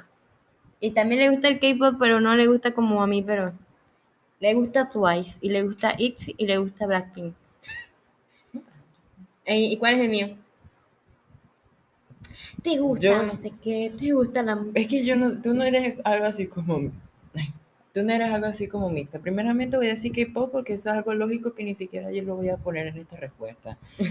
Y 0.80 0.92
también 0.92 1.22
le 1.22 1.30
gusta 1.32 1.50
el 1.50 1.60
K-pop, 1.60 1.98
pero 2.00 2.22
no 2.22 2.36
le 2.36 2.48
gusta 2.48 2.74
como 2.74 3.04
a 3.04 3.08
mí, 3.08 3.24
pero 3.24 3.54
le 4.40 4.54
gusta 4.56 4.90
Twice, 4.90 5.38
y 5.42 5.50
le 5.50 5.64
gusta 5.64 5.96
ITZY, 5.98 6.36
y 6.38 6.48
le 6.48 6.58
gusta 6.60 6.88
Blackpink. 6.88 7.36
¿Y 9.48 9.78
cuál 9.78 9.96
es 9.96 10.02
el 10.02 10.10
mío? 10.10 10.38
¿Te 12.62 12.78
gusta 12.78 13.06
Yo- 13.06 13.24
no 13.24 13.36
sé 13.36 13.52
qué? 13.64 13.92
¿Te 13.98 14.12
gusta 14.12 14.42
la? 14.44 14.64
Es 14.74 14.88
que 14.88 15.04
yo 15.06 15.16
no, 15.16 15.42
tú 15.42 15.54
no 15.54 15.64
eres 15.64 16.00
algo 16.04 16.26
así 16.26 16.48
como, 16.48 16.92
tú 17.94 18.04
no 18.04 18.12
eres 18.14 18.30
algo 18.30 18.48
así 18.48 18.68
como 18.68 18.90
mixta. 18.90 19.20
Primeramente 19.20 19.78
voy 19.78 19.88
a 19.88 19.92
decir 19.92 20.12
K-pop 20.12 20.52
porque 20.52 20.74
eso 20.74 20.90
es 20.90 20.96
algo 20.98 21.14
lógico 21.14 21.54
que 21.54 21.64
ni 21.64 21.76
siquiera 21.76 22.12
yo 22.12 22.24
lo 22.24 22.36
voy 22.36 22.50
a 22.50 22.58
poner 22.58 22.88
en 22.88 22.98
esta 22.98 23.18
respuesta. 23.18 23.78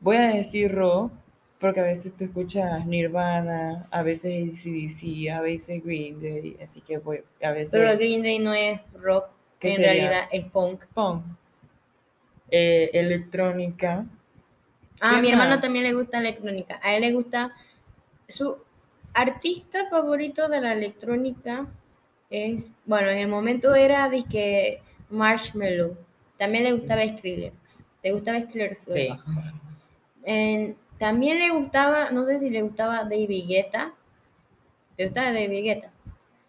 Voy 0.00 0.16
a 0.16 0.26
decir 0.34 0.70
rock 0.70 1.12
Porque 1.58 1.80
a 1.80 1.84
veces 1.84 2.14
tú 2.14 2.24
escuchas 2.24 2.84
Nirvana, 2.86 3.86
a 3.90 4.02
veces 4.02 4.50
ACDC, 4.52 5.30
a 5.32 5.40
veces 5.40 5.82
Green 5.82 6.20
Day, 6.20 6.58
así 6.62 6.82
que 6.82 6.98
voy, 6.98 7.22
a 7.42 7.52
veces... 7.52 7.70
Pero 7.72 7.96
Green 7.96 8.22
Day 8.22 8.38
no 8.38 8.52
es 8.52 8.80
rock, 9.00 9.28
¿Qué 9.58 9.68
en 9.70 9.76
sería? 9.76 9.92
realidad 9.92 10.20
es 10.30 10.44
punk. 10.44 10.84
Punk. 10.92 11.24
Eh, 12.50 12.90
electrónica. 12.92 14.04
Ah, 15.00 15.14
¿Qué 15.16 15.22
mi 15.22 15.30
hermano 15.30 15.60
también 15.60 15.84
le 15.84 15.92
gusta 15.92 16.18
electrónica. 16.18 16.80
A 16.82 16.94
él 16.94 17.02
le 17.02 17.12
gusta 17.12 17.52
su 18.28 18.56
artista 19.12 19.88
favorito 19.90 20.48
de 20.48 20.60
la 20.60 20.72
electrónica 20.72 21.66
es, 22.30 22.72
bueno, 22.84 23.08
en 23.08 23.18
el 23.18 23.28
momento 23.28 23.74
era 23.74 24.08
de 24.08 24.24
que 24.24 24.82
Marshmello. 25.10 25.96
También 26.36 26.64
le 26.64 26.72
gustaba 26.72 27.06
Skrillex. 27.06 27.84
¿Te 28.02 28.12
gustaba 28.12 28.40
Skrillex? 28.40 28.78
Sí. 28.84 29.08
En- 30.24 30.76
también 30.98 31.38
le 31.38 31.50
gustaba, 31.50 32.10
no 32.10 32.24
sé 32.24 32.38
si 32.38 32.50
le 32.50 32.62
gustaba 32.62 33.04
David 33.04 33.46
Guetta. 33.48 33.92
¿Te 34.96 35.04
gustaba 35.06 35.32
David 35.32 35.64
Guetta? 35.64 35.90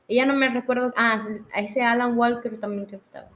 Y 0.08 0.16
ya 0.18 0.26
no 0.26 0.34
me 0.36 0.48
recuerdo. 0.50 0.94
Ah, 0.96 1.20
a 1.54 1.60
ese 1.62 1.82
Alan 1.84 2.18
Walker 2.18 2.60
también 2.60 2.86
te 2.88 2.98
gustaba. 2.98 3.30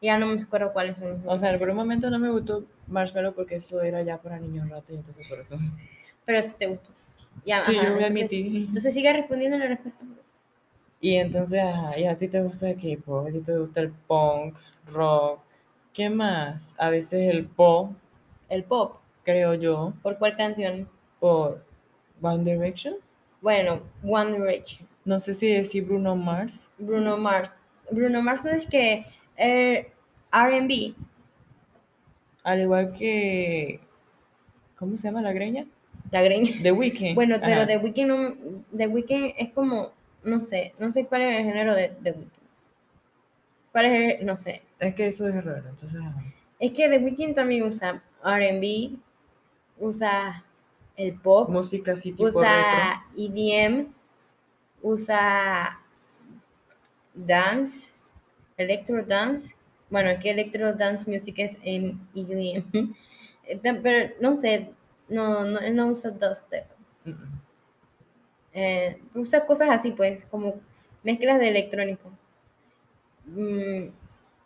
Ya 0.00 0.18
no 0.18 0.26
me 0.26 0.40
acuerdo 0.40 0.72
cuáles 0.72 0.96
son 0.98 1.10
los 1.10 1.20
O 1.26 1.36
sea, 1.38 1.56
por 1.58 1.68
un 1.70 1.76
momento 1.76 2.08
no 2.10 2.18
me 2.18 2.30
gustó 2.30 2.64
Marshmallow 2.88 3.34
porque 3.34 3.56
eso 3.56 3.82
era 3.82 4.02
ya 4.02 4.18
para 4.18 4.38
niños 4.38 4.68
ratos 4.68 4.90
y 4.90 4.94
entonces 4.94 5.28
por 5.28 5.38
eso. 5.40 5.58
Pero 6.24 6.42
sí 6.48 6.54
te 6.58 6.66
gustó. 6.68 6.90
Ya, 7.44 7.64
Sí, 7.66 7.76
ajá, 7.76 7.86
yo 7.88 7.94
voy 7.94 8.04
a 8.04 8.06
entonces- 8.08 8.94
sigue 8.94 9.12
respondiendo 9.12 9.58
la 9.58 9.66
respuesta. 9.66 10.04
Y 11.02 11.14
entonces, 11.16 11.60
ajá, 11.60 11.98
y 11.98 12.06
a 12.06 12.16
ti 12.16 12.28
te 12.28 12.42
gusta 12.42 12.70
el 12.70 12.76
K-pop, 12.76 13.26
a 13.26 13.30
ti 13.30 13.40
te 13.40 13.56
gusta 13.56 13.80
el 13.80 13.90
punk, 13.90 14.56
rock, 14.86 15.40
¿qué 15.94 16.10
más? 16.10 16.74
A 16.78 16.90
veces 16.90 17.32
el 17.32 17.46
pop, 17.46 17.92
El 18.48 18.64
pop. 18.64 18.96
creo 19.22 19.54
yo, 19.54 19.94
¿Por 20.02 20.18
cuál 20.18 20.36
canción? 20.36 20.88
por 21.18 21.64
One 22.22 22.44
Direction. 22.44 22.96
Bueno, 23.40 23.80
One 24.02 24.32
Direction. 24.38 24.86
No 25.06 25.20
sé 25.20 25.34
si 25.34 25.50
decir 25.50 25.84
Bruno 25.86 26.16
Mars. 26.16 26.68
Bruno 26.78 27.16
Mars. 27.16 27.50
Bruno 27.90 28.20
Mars 28.22 28.44
no 28.44 28.50
es 28.50 28.66
que 28.66 29.06
R&B. 29.40 30.94
Al 32.44 32.60
igual 32.60 32.92
que. 32.92 33.80
¿Cómo 34.76 34.96
se 34.96 35.08
llama 35.08 35.22
la 35.22 35.32
greña? 35.32 35.66
La 36.10 36.22
greña. 36.22 36.50
The 36.62 36.72
Weeknd. 36.72 37.14
Bueno, 37.14 37.36
pero 37.40 37.62
Ajá. 37.62 37.66
The 37.66 37.78
Weeknd, 37.78 38.06
no, 38.06 38.34
The 38.76 38.86
Weeknd 38.86 39.34
es 39.36 39.50
como, 39.52 39.92
no 40.24 40.40
sé, 40.40 40.72
no 40.78 40.90
sé 40.90 41.06
cuál 41.06 41.22
es 41.22 41.38
el 41.38 41.44
género 41.44 41.74
de 41.74 41.88
The 42.02 42.12
Weeknd. 42.12 42.40
¿Cuál 43.72 43.84
es 43.86 44.20
el, 44.20 44.26
no 44.26 44.36
sé. 44.36 44.62
Es 44.78 44.94
que 44.94 45.06
eso 45.06 45.28
es 45.28 45.44
raro, 45.44 45.68
entonces. 45.68 46.00
Es 46.58 46.72
que 46.72 46.88
The 46.88 46.98
Weeknd 46.98 47.34
también 47.34 47.62
usa 47.62 48.02
R&B, 48.24 48.92
usa 49.78 50.44
el 50.96 51.14
pop, 51.14 51.48
Música 51.50 51.92
así 51.92 52.12
tipo 52.12 52.26
retro. 52.26 52.40
usa 52.40 53.04
EDM, 53.16 53.86
usa 54.82 55.80
dance, 57.14 57.89
electro 58.60 59.02
dance. 59.04 59.54
Bueno, 59.90 60.10
que 60.20 60.30
electro 60.30 60.72
dance 60.74 61.10
music 61.10 61.34
es 61.38 61.56
en 61.62 62.00
EDM. 62.14 62.64
Eh, 63.46 63.58
Pero 63.62 64.14
no 64.20 64.34
sé, 64.36 64.70
no, 65.08 65.44
no, 65.44 65.58
él 65.58 65.74
no 65.74 65.88
usa 65.88 66.10
dubstep. 66.12 66.66
Mm, 67.04 67.10
mm. 67.10 67.40
Eh, 68.52 68.98
usa 69.14 69.44
cosas 69.44 69.70
así, 69.70 69.90
pues, 69.90 70.24
como 70.30 70.60
mezclas 71.02 71.40
de 71.40 71.48
electrónico. 71.48 72.12
Mm, 73.26 73.86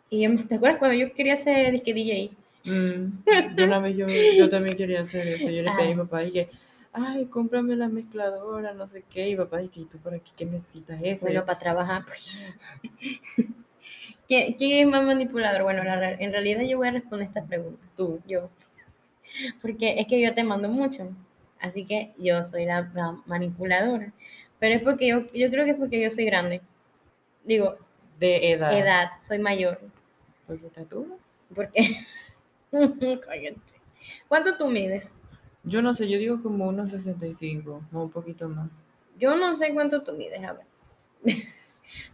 y 0.09 0.37
¿te 0.47 0.55
acuerdas 0.55 0.79
cuando 0.79 0.97
yo 0.97 1.13
quería 1.13 1.35
ser 1.35 1.71
disque 1.71 1.93
DJ? 1.93 2.31
Mm, 2.63 3.23
yo 3.55 3.65
una 3.65 3.79
vez 3.79 3.95
yo, 3.95 4.07
yo 4.07 4.49
también 4.49 4.75
quería 4.75 5.01
hacer 5.01 5.27
eso. 5.27 5.49
Yo 5.49 5.61
le 5.61 5.71
pedí 5.71 5.91
a 5.91 5.95
mi 5.95 6.01
Ah. 6.01 6.03
papá 6.05 6.23
y 6.23 6.31
que, 6.31 6.49
ay, 6.93 7.25
cómprame 7.25 7.75
la 7.75 7.89
mezcladora, 7.89 8.73
no 8.73 8.87
sé 8.87 9.03
qué. 9.07 9.29
Y 9.29 9.35
papá 9.35 9.59
dije, 9.59 9.81
¿y 9.81 9.85
tú 9.85 9.99
por 9.99 10.15
aquí 10.15 10.31
qué 10.35 10.45
necesitas 10.45 10.99
eso? 11.03 11.25
Bueno, 11.25 11.45
para 11.45 11.59
trabajar. 11.59 12.05
pues. 12.05 12.25
¿Quién, 14.27 14.53
quién 14.53 14.87
es 14.87 14.91
más 14.91 15.03
manipulador? 15.05 15.63
Bueno, 15.63 15.83
la 15.83 16.11
en 16.13 16.31
realidad 16.31 16.61
yo 16.63 16.77
voy 16.77 16.87
a 16.87 16.91
responder 16.91 17.27
esta 17.27 17.43
pregunta. 17.45 17.85
tú. 17.95 18.19
Yo. 18.27 18.49
Porque 19.61 19.99
es 19.99 20.07
que 20.07 20.19
yo 20.21 20.33
te 20.33 20.43
mando 20.43 20.69
mucho. 20.69 21.09
Así 21.59 21.85
que 21.85 22.13
yo 22.17 22.43
soy 22.43 22.65
la, 22.65 22.89
la 22.93 23.17
manipuladora. 23.25 24.11
Pero 24.59 24.75
es 24.75 24.81
porque 24.83 25.07
yo, 25.07 25.21
yo 25.33 25.49
creo 25.49 25.65
que 25.65 25.71
es 25.71 25.77
porque 25.77 26.01
yo 26.01 26.09
soy 26.09 26.25
grande. 26.25 26.61
Digo, 27.43 27.77
De 28.19 28.51
edad. 28.51 28.73
edad, 28.73 29.09
soy 29.21 29.39
mayor. 29.39 29.79
Porque 30.47 30.67
estatura. 30.67 31.15
Porque. 31.55 31.95
Cállate. 32.71 33.59
¿Cuánto 34.27 34.57
tú 34.57 34.67
mides? 34.67 35.15
Yo 35.63 35.81
no 35.81 35.93
sé, 35.93 36.07
yo 36.09 36.17
digo 36.17 36.41
como 36.41 36.67
unos 36.67 36.91
65 36.91 37.83
o 37.91 38.01
un 38.03 38.11
poquito 38.11 38.47
más. 38.49 38.69
Yo 39.17 39.35
no 39.35 39.55
sé 39.55 39.73
cuánto 39.73 40.03
tú 40.03 40.13
mides, 40.13 40.43
a 40.43 40.53
ver. 40.53 40.65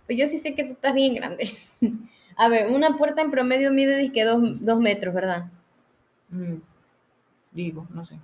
Pues 0.05 0.17
yo 0.17 0.27
sí 0.27 0.37
sé 0.37 0.55
que 0.55 0.63
tú 0.65 0.73
estás 0.73 0.93
bien 0.93 1.15
grande. 1.15 1.49
A 2.37 2.47
ver, 2.47 2.67
una 2.71 2.97
puerta 2.97 3.21
en 3.21 3.31
promedio 3.31 3.71
mide 3.71 3.97
disque 3.97 4.23
dos, 4.23 4.41
dos 4.61 4.79
metros, 4.79 5.13
¿verdad? 5.13 5.45
Mm, 6.29 6.55
Digo, 7.51 7.87
no 7.93 8.05
sé. 8.05 8.17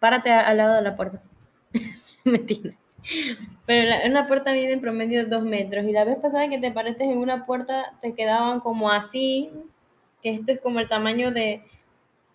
Párate 0.00 0.32
al 0.32 0.56
lado 0.58 0.76
de 0.76 0.82
la 0.82 0.96
puerta. 0.96 1.22
Mentira. 2.24 2.74
Pero 3.66 3.88
la- 3.88 4.06
una 4.08 4.28
puerta 4.28 4.52
mide 4.52 4.72
en 4.72 4.80
promedio 4.80 5.26
dos 5.28 5.44
metros. 5.44 5.84
Y 5.86 5.92
la 5.92 6.04
vez 6.04 6.18
pasada 6.18 6.48
que 6.48 6.58
te 6.58 6.72
paraste 6.72 7.04
en 7.04 7.18
una 7.18 7.46
puerta, 7.46 7.94
te 8.02 8.14
quedaban 8.14 8.60
como 8.60 8.90
así, 8.90 9.50
que 10.22 10.30
esto 10.32 10.52
es 10.52 10.60
como 10.60 10.80
el 10.80 10.88
tamaño 10.88 11.32
de 11.32 11.62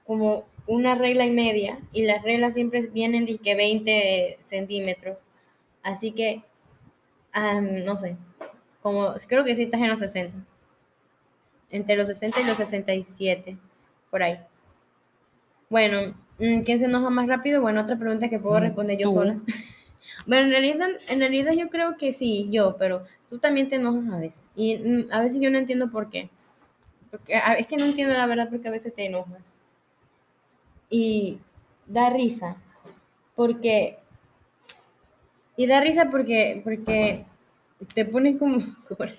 como 0.06 0.46
una 0.68 0.96
regla 0.96 1.26
y 1.26 1.32
media. 1.32 1.80
Y 1.94 2.04
las 2.06 2.24
reglas 2.24 2.54
siempre 2.56 2.82
vienen 2.84 3.26
disque 3.26 3.56
20 3.56 4.38
centímetros. 4.42 5.18
Así 5.84 6.12
que, 6.14 6.44
am, 7.34 7.84
no 7.86 7.98
sé, 7.98 8.18
como 8.86 9.16
creo 9.28 9.44
que 9.44 9.56
sí 9.56 9.64
estás 9.64 9.82
en 9.82 9.90
los 9.90 9.98
60. 9.98 10.38
Entre 11.72 11.96
los 11.96 12.06
60 12.06 12.40
y 12.40 12.44
los 12.44 12.56
67, 12.58 13.58
por 14.12 14.22
ahí. 14.22 14.38
Bueno, 15.72 16.14
mm, 16.38 16.60
¿quién 16.62 16.78
se 16.78 16.86
enoja 16.86 17.10
más 17.10 17.28
rápido? 17.28 17.62
Bueno, 17.64 17.82
otra 17.82 17.98
pregunta 17.98 18.30
que 18.30 18.38
puedo 18.38 18.60
Mm, 18.60 18.62
responder 18.64 18.98
yo 19.00 19.08
tú. 19.08 19.14
sola. 19.16 19.40
Bueno, 20.28 20.44
en 20.46 20.52
realidad, 20.52 20.88
en 21.10 21.20
realidad 21.20 21.54
yo 21.54 21.68
creo 21.70 21.98
que 21.98 22.14
sí, 22.14 22.48
yo, 22.52 22.78
pero 22.78 23.04
tú 23.28 23.40
también 23.40 23.70
te 23.70 23.78
enojas 23.78 24.14
a 24.14 24.20
veces. 24.20 24.44
Y 24.56 24.78
mm, 24.78 25.08
a 25.12 25.20
veces 25.20 25.42
yo 25.42 25.50
no 25.50 25.58
entiendo 25.58 25.90
por 25.90 26.12
qué. 26.12 26.30
Porque 27.10 27.34
a- 27.34 27.56
es 27.56 27.66
que 27.66 27.76
no 27.78 27.86
entiendo 27.86 28.14
la 28.14 28.28
verdad 28.28 28.48
porque 28.52 28.68
a 28.68 28.72
veces 28.72 28.94
te 28.94 29.06
enojas. 29.08 29.58
Y 30.92 31.40
da 31.88 32.12
risa. 32.12 32.58
Porque. 33.36 33.98
Y 35.58 35.66
da 35.66 35.82
risa 35.82 36.10
porque, 36.12 36.62
porque 36.64 37.26
te 37.94 38.06
pones 38.06 38.38
como, 38.38 38.60
como, 38.88 39.12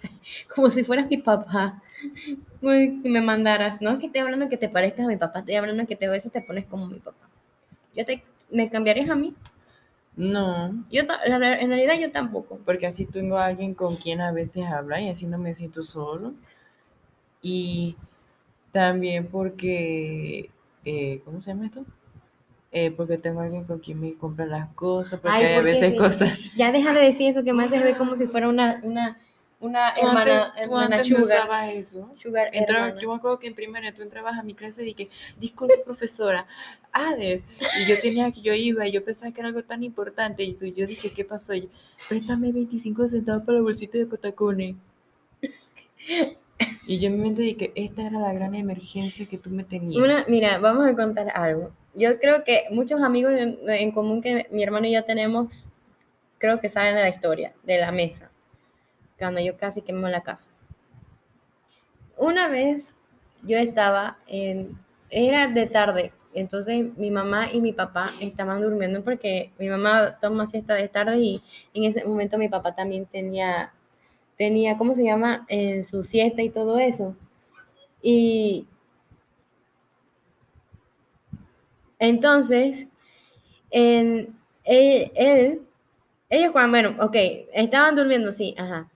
como 0.55 0.71
si 0.71 0.85
fueras 0.85 1.09
mi 1.09 1.19
papá. 1.19 1.83
Que 2.61 3.01
me 3.05 3.21
mandaras. 3.21 3.81
No 3.81 3.91
es 3.93 3.99
que 3.99 4.07
estoy 4.07 4.21
hablando 4.23 4.49
que 4.49 4.57
te 4.57 4.69
parezcas 4.69 5.07
a 5.07 5.09
mi 5.09 5.17
papá, 5.17 5.41
estoy 5.41 5.55
hablando 5.57 5.87
que 5.87 5.97
te 5.97 6.07
a 6.07 6.11
veces 6.11 6.33
te 6.33 6.41
pones 6.41 6.67
como 6.67 6.87
mi 6.87 6.99
papá. 6.99 7.29
Yo 7.95 8.05
te, 8.05 8.23
¿Me 8.51 8.69
cambiarías 8.71 9.11
a 9.11 9.15
mí? 9.15 9.35
No, 10.17 10.73
Yo 10.91 11.03
en 11.03 11.69
realidad 11.69 11.95
yo 12.01 12.11
tampoco. 12.11 12.59
porque 12.65 12.87
así 12.87 13.05
tengo 13.05 13.37
a 13.37 13.47
alguien 13.47 13.75
con 13.75 13.97
quien 13.97 14.21
a 14.23 14.33
veces 14.33 14.65
hablar 14.65 15.01
y 15.03 15.11
así 15.11 15.27
no 15.27 15.37
me 15.39 15.55
siento 15.55 15.83
solo. 15.83 16.35
Y 17.43 17.97
también 18.73 19.27
porque, 19.29 20.51
eh, 20.85 21.21
¿cómo 21.25 21.41
se 21.41 21.51
llama 21.51 21.67
esto? 21.67 21.85
Eh, 22.73 22.91
porque 22.91 23.17
tengo 23.17 23.41
alguien 23.41 23.65
con 23.65 23.79
quien 23.79 24.01
me 24.01 24.15
compra 24.15 24.45
las 24.45 24.69
cosas, 24.75 25.21
porque 25.21 25.37
Ay, 25.37 25.45
hay 25.45 25.53
a 25.53 25.57
¿por 25.57 25.65
qué 25.65 25.71
veces 25.73 25.91
sí? 25.93 25.97
cosas. 25.97 26.39
Ya 26.57 26.73
deja 26.73 26.93
de 26.93 27.01
decir 27.01 27.29
eso 27.29 27.43
que 27.45 27.53
me 27.53 27.65
haces 27.65 27.83
ver 27.83 27.97
como 27.97 28.17
si 28.17 28.27
fuera 28.27 28.49
una, 28.49 28.81
una, 28.83 29.19
una 29.61 29.95
Tú 29.95 30.07
hermana, 30.07 30.45
antes, 30.47 30.53
tú 30.55 30.61
hermana 30.61 30.97
antes 30.97 31.11
no 31.11 31.23
usabas 31.23 31.73
eso. 31.73 32.11
Sugar 32.17 32.51
yo 33.01 33.09
me 33.09 33.15
acuerdo 33.17 33.39
que 33.39 33.47
en 33.47 33.55
primera 33.55 33.93
tú 33.93 34.03
entrabas 34.03 34.39
a 34.39 34.43
mi 34.43 34.55
clase 34.55 34.87
y 34.87 34.95
que, 34.95 35.09
disculpe 35.39 35.79
profesora, 35.79 36.47
Ade, 36.93 37.43
y 37.81 37.87
yo 37.87 38.01
tenía 38.01 38.31
que 38.33 38.43
yo 38.43 38.53
iba 38.53 38.87
y 38.87 38.93
yo 38.93 39.03
pensaba 39.05 39.33
que 39.33 39.41
era 39.41 39.49
algo 39.49 39.63
tan 39.63 39.83
importante 39.83 40.43
y 40.43 40.55
tú, 40.55 40.67
yo 40.67 40.87
dije, 40.87 41.11
¿qué 41.11 41.25
pasó? 41.25 41.55
Y 41.55 41.63
yo, 41.63 41.69
préstame 42.09 42.53
25 42.53 43.09
centavos 43.09 43.45
para 43.45 43.59
el 43.59 43.65
bolsito 43.65 43.97
de 43.97 44.07
patacones. 44.07 44.75
Y 46.87 47.01
yo 47.01 47.11
mi 47.11 47.19
mente 47.19 47.43
dije, 47.43 47.73
esta 47.75 48.07
era 48.07 48.19
la 48.21 48.33
gran 48.33 48.55
emergencia 48.55 49.27
que 49.27 49.39
tú 49.39 49.51
me 49.51 49.65
tenías. 49.65 50.03
Una, 50.03 50.25
mira, 50.29 50.59
vamos 50.59 50.87
a 50.87 50.95
contar 50.95 51.31
algo. 51.35 51.73
Yo 51.95 52.19
creo 52.21 52.45
que 52.45 52.65
muchos 52.71 53.03
amigos 53.03 53.35
en, 53.35 53.59
en 53.69 53.91
común 53.91 54.23
que 54.23 54.47
mi 54.51 54.63
hermano 54.63 54.87
y 54.87 54.93
yo 54.93 55.05
tenemos, 55.05 55.67
creo 56.39 56.61
que 56.61 56.69
saben 56.69 56.95
de 56.95 57.03
la 57.03 57.09
historia, 57.09 57.53
de 57.65 57.79
la 57.79 57.91
mesa, 57.91 58.31
cuando 59.19 59.41
yo 59.41 59.57
casi 59.57 59.83
quemé 59.83 60.11
la 60.11 60.23
casa. 60.23 60.51
Una 62.17 62.49
vez 62.49 62.97
yo 63.43 63.59
estaba 63.59 64.19
en, 64.27 64.79
era 65.11 65.49
de 65.49 65.67
tarde, 65.67 66.13
entonces 66.35 66.97
mi 66.97 67.11
mamá 67.11 67.51
y 67.53 67.61
mi 67.61 67.73
papá 67.73 68.13
estaban 68.21 68.61
durmiendo 68.61 69.03
porque 69.03 69.53
mi 69.59 69.69
mamá 69.69 70.19
toma 70.21 70.47
siesta 70.47 70.75
de 70.75 70.89
tarde 70.89 71.19
y 71.19 71.43
en 71.75 71.85
ese 71.85 72.05
momento 72.05 72.39
mi 72.39 72.49
papá 72.49 72.75
también 72.75 73.07
tenía, 73.07 73.73
tenía, 74.37 74.77
¿cómo 74.77 74.95
se 74.95 75.05
llama? 75.05 75.47
En 75.49 75.85
su 75.85 76.05
siesta 76.05 76.43
y 76.43 76.51
todo 76.51 76.79
eso. 76.79 77.17
Y 78.03 78.67
entonces, 81.99 82.87
en, 83.71 84.37
él, 84.65 85.13
él, 85.15 85.63
ellos 86.29 86.53
cuando, 86.53 86.71
bueno, 86.71 87.05
ok, 87.05 87.17
estaban 87.55 87.97
durmiendo, 87.97 88.33
sí, 88.33 88.55
ajá. 88.59 88.89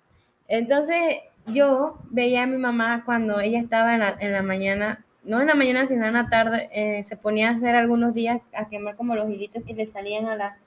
Entonces 0.49 1.18
yo 1.47 1.99
veía 2.11 2.43
a 2.43 2.47
mi 2.47 2.57
mamá 2.57 3.05
cuando 3.05 3.41
ella 3.41 3.59
estaba 3.59 3.95
en 3.95 4.01
la, 4.01 4.16
en 4.20 4.32
la 4.32 4.43
mañana, 4.43 5.05
no 5.22 5.41
en 5.41 5.47
la 5.47 5.55
mañana, 5.55 5.86
sino 5.86 6.07
en 6.07 6.14
la 6.14 6.28
tarde, 6.28 6.68
eh, 6.72 7.05
se 7.05 7.16
ponía 7.16 7.49
a 7.49 7.53
hacer 7.53 7.76
algunos 7.76 8.14
días 8.14 8.41
a 8.55 8.68
quemar 8.68 8.97
como 8.97 9.14
los 9.14 9.30
hilitos 9.30 9.62
que 9.64 9.74
le 9.74 9.86
salían 9.86 10.26
a 10.26 10.36
la 10.36 10.59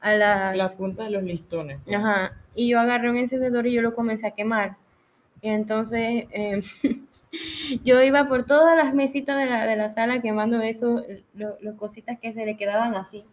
a 0.00 0.14
las... 0.14 0.56
La 0.56 0.68
punta 0.76 1.04
de 1.04 1.10
los 1.10 1.22
listones. 1.22 1.78
pues. 1.84 1.96
Ajá. 1.96 2.32
Y 2.54 2.68
yo 2.68 2.80
agarré 2.80 3.10
un 3.10 3.16
encendedor 3.16 3.66
y 3.66 3.72
yo 3.72 3.82
lo 3.82 3.94
comencé 3.94 4.26
a 4.26 4.30
quemar. 4.32 4.76
Y 5.42 5.48
entonces 5.48 6.26
eh, 6.32 6.60
yo 7.84 8.02
iba 8.02 8.26
por 8.28 8.44
todas 8.44 8.76
las 8.76 8.94
mesitas 8.94 9.38
de 9.38 9.46
la, 9.46 9.66
de 9.66 9.76
la 9.76 9.88
sala 9.88 10.20
quemando 10.20 10.60
eso, 10.60 11.04
los 11.34 11.74
cositas 11.76 12.18
que 12.18 12.32
se 12.32 12.44
le 12.44 12.56
quedaban 12.56 12.94
así 12.94 13.24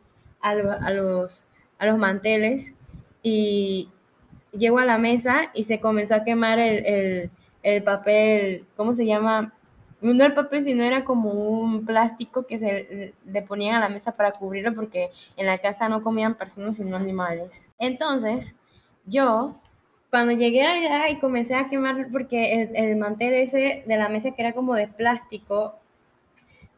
a, 0.41 0.53
lo- 0.55 0.71
a 0.71 0.91
los, 0.91 1.41
a 1.79 1.85
los 1.85 1.97
manteles. 1.97 2.73
Y 3.23 3.89
llego 4.51 4.79
a 4.79 4.85
la 4.85 4.97
mesa 4.97 5.49
y 5.53 5.63
se 5.65 5.79
comenzó 5.79 6.15
a 6.15 6.23
quemar 6.23 6.59
el, 6.59 6.85
el, 6.85 7.29
el 7.63 7.83
papel, 7.83 8.65
¿cómo 8.75 8.93
se 8.95 9.05
llama? 9.05 9.53
No 10.01 10.23
el 10.25 10.33
papel, 10.33 10.63
sino 10.63 10.83
era 10.83 11.03
como 11.03 11.31
un 11.31 11.85
plástico 11.85 12.45
que 12.45 12.59
se 12.59 13.13
le 13.25 13.41
ponían 13.41 13.75
a 13.75 13.79
la 13.79 13.89
mesa 13.89 14.11
para 14.15 14.31
cubrirlo 14.31 14.75
porque 14.75 15.09
en 15.37 15.47
la 15.47 15.57
casa 15.57 15.89
no 15.89 16.03
comían 16.03 16.35
personas 16.35 16.75
sino 16.77 16.95
animales. 16.95 17.71
Entonces, 17.79 18.53
yo, 19.05 19.55
cuando 20.11 20.33
llegué 20.33 20.63
allá 20.63 21.09
y 21.09 21.19
comencé 21.19 21.55
a 21.55 21.67
quemar, 21.69 22.09
porque 22.11 22.61
el, 22.61 22.75
el 22.75 22.95
mantel 22.97 23.33
ese 23.33 23.83
de 23.87 23.97
la 23.97 24.07
mesa 24.09 24.31
que 24.31 24.41
era 24.43 24.53
como 24.53 24.75
de 24.75 24.87
plástico, 24.87 25.75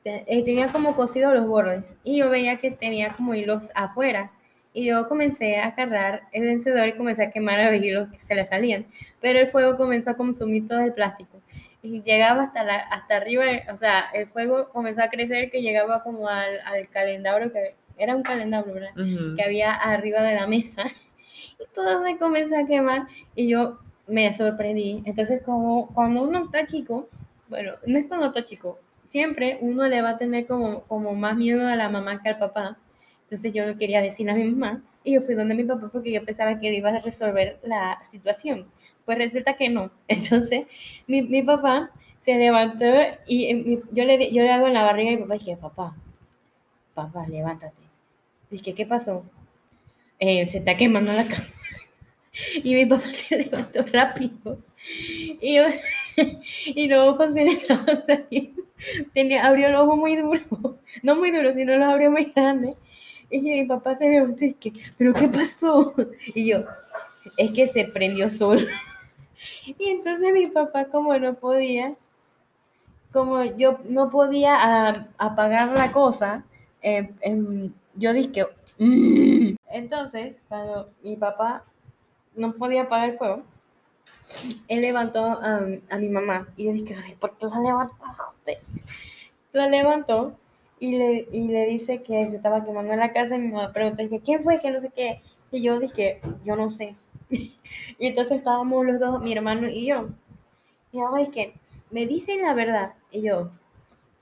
te- 0.04 0.24
eh, 0.28 0.44
tenía 0.44 0.72
como 0.72 0.96
cosidos 0.96 1.34
los 1.34 1.48
bordes 1.48 1.94
y 2.04 2.18
yo 2.18 2.30
veía 2.30 2.58
que 2.58 2.72
tenía 2.72 3.14
como 3.16 3.36
hilos 3.36 3.72
afuera. 3.76 4.32
Y 4.72 4.86
yo 4.86 5.10
comencé 5.10 5.58
a 5.58 5.68
agarrar 5.70 6.22
el 6.32 6.48
encendedor 6.48 6.90
y 6.90 6.94
comencé 6.94 7.24
a 7.24 7.32
quemar 7.32 7.60
los 7.74 7.82
hilos 7.84 8.08
que 8.10 8.20
se 8.20 8.36
le 8.36 8.46
salían. 8.46 8.86
Pero 9.20 9.40
el 9.40 9.48
fuego 9.48 9.76
comenzó 9.78 10.12
a 10.12 10.14
consumir 10.18 10.68
todo 10.68 10.80
el 10.82 10.94
plástico. 10.94 11.42
Y 11.82 12.02
llegaba 12.02 12.44
hasta, 12.44 12.64
la, 12.64 12.76
hasta 12.78 13.16
arriba, 13.18 13.44
o 13.72 13.78
sea, 13.78 14.10
el 14.14 14.28
fuego 14.28 14.70
comenzó 14.70 15.02
a 15.02 15.08
crecer 15.10 15.50
que 15.50 15.62
llegaba 15.62 16.04
como 16.04 16.28
al, 16.28 16.60
al 16.66 16.90
calendario, 16.90 17.52
que 17.54 17.76
era 17.98 18.16
un 18.16 18.24
calendario, 18.24 18.74
¿verdad? 18.74 18.92
Ujú. 18.98 19.36
que 19.36 19.44
había 19.44 19.74
arriba 19.74 20.22
de 20.22 20.36
la 20.36 20.48
mesa. 20.48 20.84
Y 21.58 21.64
todo 21.74 22.02
se 22.04 22.18
comenzó 22.18 22.58
a 22.58 22.66
quemar 22.66 23.08
y 23.36 23.48
yo 23.48 23.80
me 24.08 24.32
sorprendí. 24.34 25.02
Entonces, 25.06 25.42
como 25.44 25.88
cuando 25.94 26.24
uno 26.24 26.46
está 26.46 26.66
chico, 26.66 27.08
bueno, 27.48 27.74
no 27.86 27.98
es 27.98 28.08
cuando 28.08 28.28
está 28.28 28.44
chico, 28.44 28.78
siempre 29.10 29.58
uno 29.62 29.88
le 29.88 30.02
va 30.02 30.12
a 30.12 30.18
tener 30.18 30.46
como, 30.48 30.82
como 30.84 31.16
más 31.16 31.38
miedo 31.38 31.66
a 31.68 31.76
la 31.76 31.90
mamá 31.90 32.22
que 32.22 32.30
al 32.30 32.40
papá. 32.40 32.78
Entonces 33.24 33.54
yo 33.54 33.66
no 33.66 33.78
quería 33.78 34.02
decirle 34.02 34.32
a 34.32 34.36
mi 34.36 34.46
mamá 34.50 34.82
y 35.04 35.14
yo 35.14 35.22
fui 35.22 35.36
donde 35.36 35.56
mi 35.56 35.64
papá 35.64 35.90
porque 35.92 36.12
yo 36.12 36.26
pensaba 36.26 36.60
que 36.60 36.68
él 36.68 36.76
iba 36.76 36.90
a 36.90 37.00
resolver 37.00 37.60
la 37.64 38.00
situación. 38.04 38.66
Pues 39.10 39.18
resulta 39.18 39.56
que 39.56 39.70
no. 39.70 39.90
Entonces 40.08 40.68
mi, 41.08 41.24
mi 41.24 41.42
papá 41.42 41.90
se 42.20 42.36
levantó 42.36 42.86
y 43.26 43.46
eh, 43.46 43.82
yo 43.92 44.04
le, 44.06 44.32
yo 44.32 44.44
le 44.44 44.52
hago 44.52 44.68
en 44.68 44.76
la 44.76 44.84
barriga 44.84 45.10
a 45.10 45.16
mi 45.16 45.22
papá 45.24 45.36
y 45.36 45.40
dije, 45.40 45.58
papá, 45.58 45.96
papá, 46.94 47.26
levántate. 47.28 47.82
Dije, 48.52 48.76
¿qué 48.76 48.86
pasó? 48.86 49.24
"Eh, 50.20 50.46
se 50.46 50.60
está 50.60 50.78
quemando 50.78 51.12
la 51.14 51.26
casa. 51.26 51.56
Y 52.64 52.76
mi 52.76 52.86
papá 52.86 53.12
se 53.12 53.36
levantó 53.36 53.84
rápido. 53.92 54.60
Y, 55.42 55.56
yo, 55.56 55.64
y 56.68 56.88
los 56.88 57.10
ojos 57.16 57.34
se 57.34 57.46
le 57.46 57.54
estaban 57.54 58.06
saliendo. 58.06 58.62
Tenía, 59.16 59.48
abrió 59.48 59.70
los 59.70 59.82
ojos 59.82 59.98
muy 59.98 60.18
duros. 60.18 60.44
No 61.02 61.16
muy 61.16 61.32
duros, 61.32 61.56
sino 61.56 61.76
los 61.78 61.88
abrió 61.90 62.12
muy 62.12 62.26
grandes. 62.26 62.76
Y 63.32 63.42
mi 63.42 63.66
papá 63.66 63.96
se 63.96 64.08
levantó 64.08 64.46
y 64.46 64.54
que, 64.54 64.72
¿pero 65.00 65.14
qué 65.14 65.28
pasó? 65.28 65.96
Y 66.36 66.52
yo, 66.52 66.64
es 67.38 67.52
que 67.52 67.66
se 67.66 67.86
prendió 67.86 68.30
solo. 68.30 68.68
Y 69.66 69.90
entonces 69.90 70.34
mi 70.34 70.48
papá, 70.48 70.86
como 70.86 71.18
no 71.18 71.34
podía, 71.36 71.96
como 73.12 73.44
yo 73.44 73.80
no 73.86 74.10
podía 74.10 74.56
ah, 74.58 75.08
apagar 75.18 75.70
la 75.78 75.92
cosa, 75.92 76.44
eh, 76.82 77.10
em, 77.22 77.72
yo 77.96 78.14
dije, 78.14 78.46
"Mm". 78.78 79.56
entonces, 79.72 80.38
cuando 80.48 80.90
mi 81.04 81.16
papá 81.16 81.64
no 82.36 82.54
podía 82.54 82.84
apagar 82.84 83.10
el 83.12 83.18
fuego, 83.18 83.44
él 84.68 84.82
levantó 84.82 85.26
a, 85.26 85.62
mi 85.98 86.10
mamá 86.10 86.48
y 86.56 86.66
yo 86.66 86.74
dije, 86.74 86.96
"Ay, 87.04 87.16
¿por 87.16 87.38
qué 87.38 87.48
la 87.48 87.60
levantaste? 87.60 88.60
La 89.52 89.68
levantó 89.68 90.34
y 90.80 90.96
le, 90.98 91.28
y 91.32 91.48
le 91.48 91.66
dice 91.66 92.02
que 92.04 92.30
se 92.30 92.38
estaba 92.38 92.64
quemando 92.64 92.94
en 92.94 93.00
la 93.00 93.12
casa 93.12 93.36
y 93.36 93.40
mi 93.40 93.50
mamá 93.50 93.72
pregunta, 93.72 94.04
¿quién 94.24 94.44
fue? 94.44 94.60
Que 94.60 94.72
no 94.72 94.80
sé 94.80 94.90
qué. 94.96 95.22
Y 95.52 95.62
yo 95.62 95.80
dije, 95.80 96.22
yo 96.46 96.56
no 96.56 96.70
sé. 96.70 96.96
y 98.00 98.08
entonces 98.08 98.38
estábamos 98.40 98.86
los 98.86 99.00
dos, 99.00 99.22
mi 99.22 99.34
hermano 99.34 99.68
y 99.70 99.88
yo. 99.88 100.10
Mi 100.94 101.02
mamá 101.02 101.20
dije, 101.20 101.54
me 101.92 102.06
dicen 102.08 102.42
la 102.44 102.54
verdad. 102.54 102.94
Y 103.12 103.24
yo, 103.24 103.52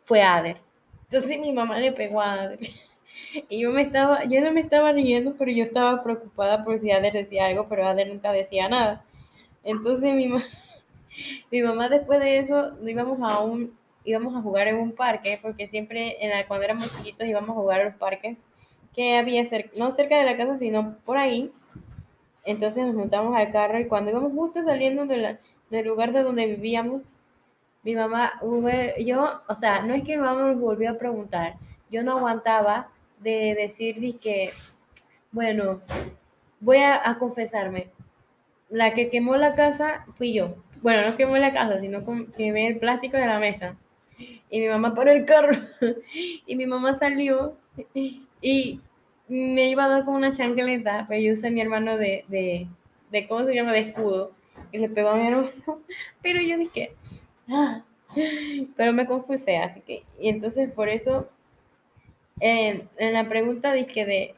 fue 0.06 0.24
Ader. 0.24 0.58
Entonces 1.04 1.40
mi 1.40 1.54
mamá 1.54 1.80
le 1.80 1.94
pegó 1.94 2.22
a 2.22 2.34
Ader. 2.34 2.60
Y 3.50 3.62
yo 3.62 3.72
me 3.72 3.82
estaba, 3.84 4.26
yo 4.26 4.42
no 4.42 4.52
me 4.54 4.62
estaba 4.62 4.92
riendo, 4.94 5.36
pero 5.38 5.52
yo 5.52 5.64
estaba 5.64 6.04
preocupada 6.04 6.64
por 6.66 6.80
si 6.80 6.92
Ader 6.92 7.14
decía 7.14 7.48
algo, 7.48 7.68
pero 7.70 7.88
Ader 7.88 8.10
nunca 8.10 8.32
decía 8.32 8.70
nada. 8.70 9.06
Entonces 9.64 10.14
mi, 10.16 10.28
ma- 10.28 10.44
mi 11.52 11.62
mamá 11.62 11.90
después 11.90 12.20
de 12.20 12.40
eso 12.40 12.74
íbamos 12.86 13.20
a 13.22 13.40
un, 13.40 13.78
íbamos 14.04 14.36
a 14.36 14.42
jugar 14.42 14.68
en 14.68 14.78
un 14.78 14.92
parque, 14.94 15.40
porque 15.42 15.68
siempre 15.68 16.24
en 16.24 16.30
la, 16.32 16.48
cuando 16.48 16.66
éramos 16.66 16.96
chiquitos 16.98 17.28
íbamos 17.28 17.50
a 17.52 17.54
jugar 17.62 17.82
a 17.82 17.86
los 17.86 17.96
parques 17.96 18.44
que 18.94 19.18
había 19.18 19.46
cerca, 19.46 19.72
no 19.78 19.92
cerca 19.94 20.18
de 20.18 20.26
la 20.26 20.38
casa, 20.38 20.58
sino 20.58 20.98
por 21.06 21.18
ahí. 21.18 21.52
Entonces 22.46 22.86
nos 22.86 22.96
montamos 22.96 23.36
al 23.36 23.52
carro 23.52 23.80
y 23.80 23.88
cuando 23.88 24.12
íbamos 24.12 24.34
justo 24.34 24.64
saliendo 24.64 25.06
del 25.06 25.88
lugar 25.88 26.14
de 26.14 26.24
donde 26.24 26.46
vivíamos, 26.46 27.18
mi 27.84 27.96
mamá, 27.96 28.34
yo, 29.00 29.42
o 29.48 29.56
sea, 29.56 29.82
no 29.82 29.94
es 29.94 30.04
que 30.04 30.18
mi 30.18 30.24
mamá 30.24 30.42
nos 30.42 30.60
volvió 30.60 30.92
a 30.92 30.98
preguntar, 30.98 31.56
yo 31.90 32.04
no 32.04 32.18
aguantaba 32.18 32.90
de 33.20 33.56
decir 33.58 34.00
de 34.00 34.14
que, 34.14 34.52
bueno, 35.32 35.82
voy 36.60 36.78
a, 36.78 37.10
a 37.10 37.18
confesarme, 37.18 37.92
la 38.70 38.94
que 38.94 39.10
quemó 39.10 39.38
la 39.38 39.54
casa 39.54 40.06
fui 40.16 40.34
yo. 40.34 40.56
Bueno, 40.82 41.10
no 41.10 41.16
quemó 41.16 41.38
la 41.38 41.54
casa, 41.54 41.80
sino 41.80 42.04
quemé 42.36 42.68
el 42.68 42.78
plástico 42.78 43.18
de 43.18 43.26
la 43.26 43.40
mesa. 43.40 43.76
Y 44.50 44.60
mi 44.60 44.68
mamá 44.68 44.94
paró 44.94 45.12
el 45.12 45.26
carro 45.26 45.58
y 46.46 46.56
mi 46.56 46.66
mamá 46.66 46.94
salió 46.94 47.56
y 48.42 48.82
me 49.28 49.70
iba 49.70 49.86
a 49.86 49.90
dar 49.90 50.06
con 50.06 50.16
una 50.16 50.34
chancleta, 50.34 51.06
pero 51.08 51.22
yo 51.22 51.34
usé 51.34 51.48
a 51.48 51.52
mi 51.52 51.62
hermano 51.62 51.98
de, 51.98 52.26
de, 52.30 52.68
de, 53.12 53.28
¿cómo 53.28 53.46
se 53.46 53.54
llama? 53.56 53.74
De 53.74 53.80
escudo. 53.80 54.32
Y 54.72 54.80
le 54.80 54.90
pegó 54.90 55.10
a 55.10 55.16
mi 55.16 55.28
hermano. 55.28 55.50
Pero 56.22 56.42
yo 56.42 56.58
dije, 56.58 56.92
"Ah", 57.50 57.84
pero 58.76 58.94
me 58.94 59.06
confusé, 59.06 59.58
así 59.58 59.82
que, 59.82 60.04
y 60.20 60.30
entonces 60.30 60.72
por 60.72 60.90
eso, 60.90 61.30
en, 62.40 62.90
en 62.98 63.14
la 63.14 63.28
pregunta 63.30 63.74
dije 63.74 64.06
de 64.06 64.36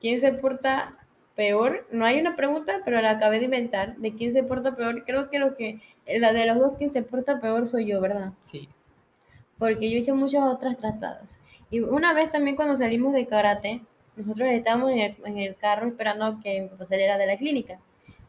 quién 0.00 0.20
se 0.20 0.32
porta 0.32 0.98
peor, 1.36 1.86
no 1.92 2.04
hay 2.06 2.20
una 2.20 2.36
pregunta, 2.36 2.82
pero 2.84 3.00
la 3.02 3.12
acabé 3.12 3.38
de 3.40 3.46
inventar, 3.46 3.96
de 3.98 4.14
quién 4.14 4.32
se 4.32 4.42
porta 4.44 4.76
peor, 4.76 5.04
creo 5.04 5.30
que 5.30 5.38
lo 5.38 5.56
que, 5.56 5.80
la 6.06 6.32
de 6.32 6.46
los 6.46 6.58
dos 6.58 6.74
quien 6.78 6.90
se 6.90 7.02
porta 7.02 7.40
peor 7.40 7.66
soy 7.66 7.86
yo, 7.86 8.00
¿verdad? 8.00 8.34
Sí. 8.42 8.68
porque 9.58 9.90
yo 9.90 9.98
he 9.98 10.00
hecho 10.00 10.14
muchas 10.16 10.42
otras 10.44 10.78
tratadas. 10.78 11.38
Y 11.70 11.80
una 11.80 12.14
vez 12.14 12.32
también 12.32 12.56
cuando 12.56 12.76
salimos 12.76 13.12
de 13.14 13.26
karate, 13.26 13.82
nosotros 14.16 14.48
estábamos 14.50 14.90
en 14.92 14.98
el, 15.00 15.16
en 15.24 15.38
el 15.38 15.56
carro 15.56 15.88
esperando 15.88 16.24
a 16.26 16.40
que 16.40 16.60
mi 16.62 16.68
papá 16.68 16.84
saliera 16.86 17.18
de 17.18 17.26
la 17.26 17.36
clínica. 17.36 17.78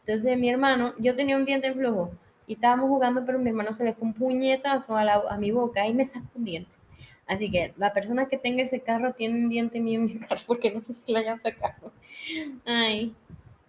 Entonces 0.06 0.38
mi 0.38 0.48
hermano, 0.48 0.94
yo 0.98 1.14
tenía 1.14 1.36
un 1.36 1.44
diente 1.44 1.72
flojo 1.72 2.10
y 2.46 2.54
estábamos 2.54 2.88
jugando, 2.88 3.24
pero 3.24 3.38
mi 3.38 3.50
hermano 3.50 3.72
se 3.72 3.84
le 3.84 3.92
fue 3.94 4.08
un 4.08 4.14
puñetazo 4.14 4.96
a, 4.96 5.04
la- 5.04 5.22
a 5.28 5.36
mi 5.38 5.50
boca 5.50 5.86
y 5.86 5.94
me 5.94 6.04
sacó 6.04 6.26
un 6.34 6.44
diente. 6.44 6.72
Así 7.26 7.50
que 7.50 7.72
la 7.76 7.92
persona 7.92 8.26
que 8.26 8.36
tenga 8.38 8.62
ese 8.62 8.80
carro 8.80 9.14
tiene 9.14 9.34
un 9.44 9.48
diente 9.48 9.80
mío 9.80 10.00
en 10.00 10.06
mi 10.06 10.18
carro 10.18 10.40
porque 10.46 10.70
no 10.72 10.82
sé 10.82 10.94
si 10.94 11.12
lo 11.12 11.18
hayan 11.18 11.40
sacado. 11.40 11.92
Ay, 12.64 13.14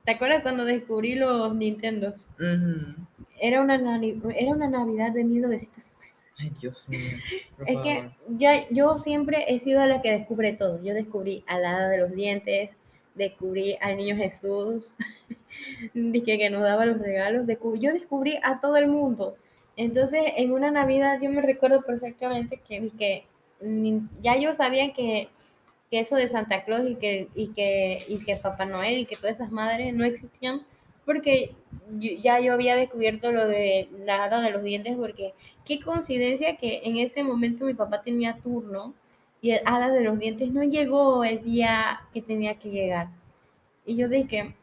¿te 0.05 0.11
acuerdas 0.11 0.41
cuando 0.43 0.65
descubrí 0.65 1.15
los 1.15 1.55
Nintendos? 1.55 2.27
Era 3.39 3.61
una, 3.61 3.75
era 4.35 4.51
una 4.51 4.67
Navidad 4.69 5.11
de 5.11 5.23
1950. 5.23 5.92
Ay, 6.39 6.51
Dios 6.59 6.87
mío. 6.89 7.17
Es 7.65 7.77
que 7.83 8.09
ya 8.37 8.67
yo 8.69 8.97
siempre 8.97 9.45
he 9.47 9.59
sido 9.59 9.85
la 9.85 10.01
que 10.01 10.11
descubre 10.11 10.53
todo. 10.53 10.83
Yo 10.83 10.93
descubrí 10.93 11.43
a 11.47 11.59
la 11.59 11.75
hada 11.77 11.89
de 11.89 11.99
los 11.99 12.11
dientes, 12.11 12.75
descubrí 13.15 13.77
al 13.81 13.97
niño 13.97 14.15
Jesús, 14.15 14.95
dije 15.93 16.37
que 16.37 16.49
nos 16.49 16.63
daba 16.63 16.85
los 16.85 16.99
regalos, 16.99 17.45
descubrí- 17.45 17.79
yo 17.79 17.93
descubrí 17.93 18.39
a 18.43 18.59
todo 18.59 18.77
el 18.77 18.87
mundo. 18.87 19.35
Entonces, 19.75 20.21
en 20.37 20.51
una 20.51 20.71
Navidad 20.71 21.19
yo 21.21 21.29
me 21.29 21.41
recuerdo 21.41 21.81
perfectamente 21.81 22.59
que, 22.67 23.25
ni- 23.61 24.01
ya 24.21 24.35
yo 24.37 24.53
sabía 24.53 24.93
que, 24.93 25.29
que 25.89 25.99
eso 25.99 26.15
de 26.15 26.27
Santa 26.27 26.63
Claus 26.65 26.89
y 26.89 26.95
que, 26.95 27.29
y, 27.35 27.47
que, 27.53 27.99
y 28.07 28.19
que 28.19 28.35
Papá 28.35 28.65
Noel 28.65 28.97
y 28.99 29.05
que 29.05 29.15
todas 29.15 29.35
esas 29.37 29.51
madres 29.51 29.93
no 29.93 30.03
existían, 30.05 30.63
porque 31.05 31.55
ya 32.21 32.39
yo 32.39 32.53
había 32.53 32.75
descubierto 32.75 33.31
lo 33.31 33.47
de 33.47 33.89
la 34.05 34.23
hada 34.23 34.41
de 34.41 34.51
los 34.51 34.63
dientes, 34.63 34.95
porque 34.97 35.33
qué 35.65 35.79
coincidencia 35.79 36.57
que 36.57 36.81
en 36.83 36.97
ese 36.97 37.23
momento 37.23 37.65
mi 37.65 37.73
papá 37.73 38.01
tenía 38.01 38.37
turno 38.37 38.93
y 39.41 39.51
el 39.51 39.61
hada 39.65 39.89
de 39.89 40.01
los 40.03 40.17
dientes 40.19 40.51
no 40.51 40.63
llegó 40.63 41.23
el 41.23 41.41
día 41.43 42.01
que 42.13 42.21
tenía 42.21 42.55
que 42.59 42.69
llegar. 42.71 43.09
Y 43.85 43.95
yo 43.97 44.07
dije, 44.09 44.55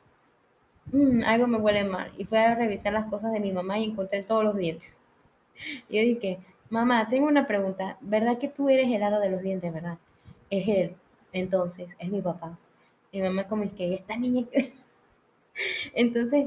"Mm, 0.92 1.22
algo 1.24 1.46
me 1.46 1.58
huele 1.58 1.84
mal. 1.84 2.12
Y 2.18 2.24
fui 2.24 2.38
a 2.38 2.54
revisar 2.54 2.92
las 2.92 3.06
cosas 3.06 3.32
de 3.32 3.40
mi 3.40 3.52
mamá 3.52 3.78
y 3.78 3.84
encontré 3.84 4.22
todos 4.22 4.44
los 4.44 4.56
dientes. 4.56 5.02
Y 5.88 5.98
yo 5.98 6.02
dije, 6.02 6.38
mamá, 6.70 7.08
tengo 7.08 7.26
una 7.28 7.46
pregunta. 7.46 7.98
¿Verdad 8.00 8.38
que 8.38 8.48
tú 8.48 8.68
eres 8.68 8.88
el 8.90 9.02
hada 9.02 9.20
de 9.20 9.30
los 9.30 9.42
dientes, 9.42 9.72
verdad? 9.72 9.98
Es 10.50 10.68
él. 10.68 10.96
Entonces, 11.32 11.90
es 11.98 12.10
mi 12.10 12.22
papá. 12.22 12.58
Mi 13.12 13.22
mamá 13.22 13.46
como 13.48 13.64
es 13.64 13.72
que 13.72 13.94
esta 13.94 14.16
niña... 14.16 14.46
Entonces, 15.94 16.46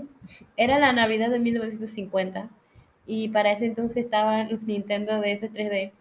era 0.57 0.80
la 0.80 0.93
Navidad 0.93 1.30
de 1.30 1.39
1950 1.39 2.49
y 3.05 3.30
para 3.30 3.51
ese 3.51 3.66
entonces 3.66 4.05
estaban 4.05 4.49
los 4.51 4.61
Nintendo 4.64 5.20
DS 5.20 5.49
3D 5.49 5.91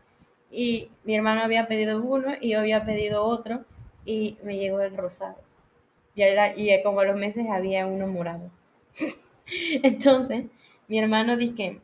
y 0.50 0.90
mi 1.04 1.14
hermano 1.16 1.42
había 1.42 1.66
pedido 1.66 2.02
uno 2.02 2.34
y 2.40 2.50
yo 2.52 2.60
había 2.60 2.84
pedido 2.84 3.24
otro 3.24 3.64
y 4.04 4.36
me 4.44 4.56
llegó 4.58 4.80
el 4.80 4.96
rosado. 4.96 5.36
Y, 6.14 6.22
era- 6.22 6.56
y 6.56 6.82
como 6.82 7.00
a 7.00 7.06
los 7.06 7.16
meses 7.16 7.46
había 7.50 7.86
uno 7.86 8.06
morado. 8.08 8.50
Entonces, 9.82 10.46
mi 10.88 10.98
hermano 10.98 11.36
dice 11.36 11.80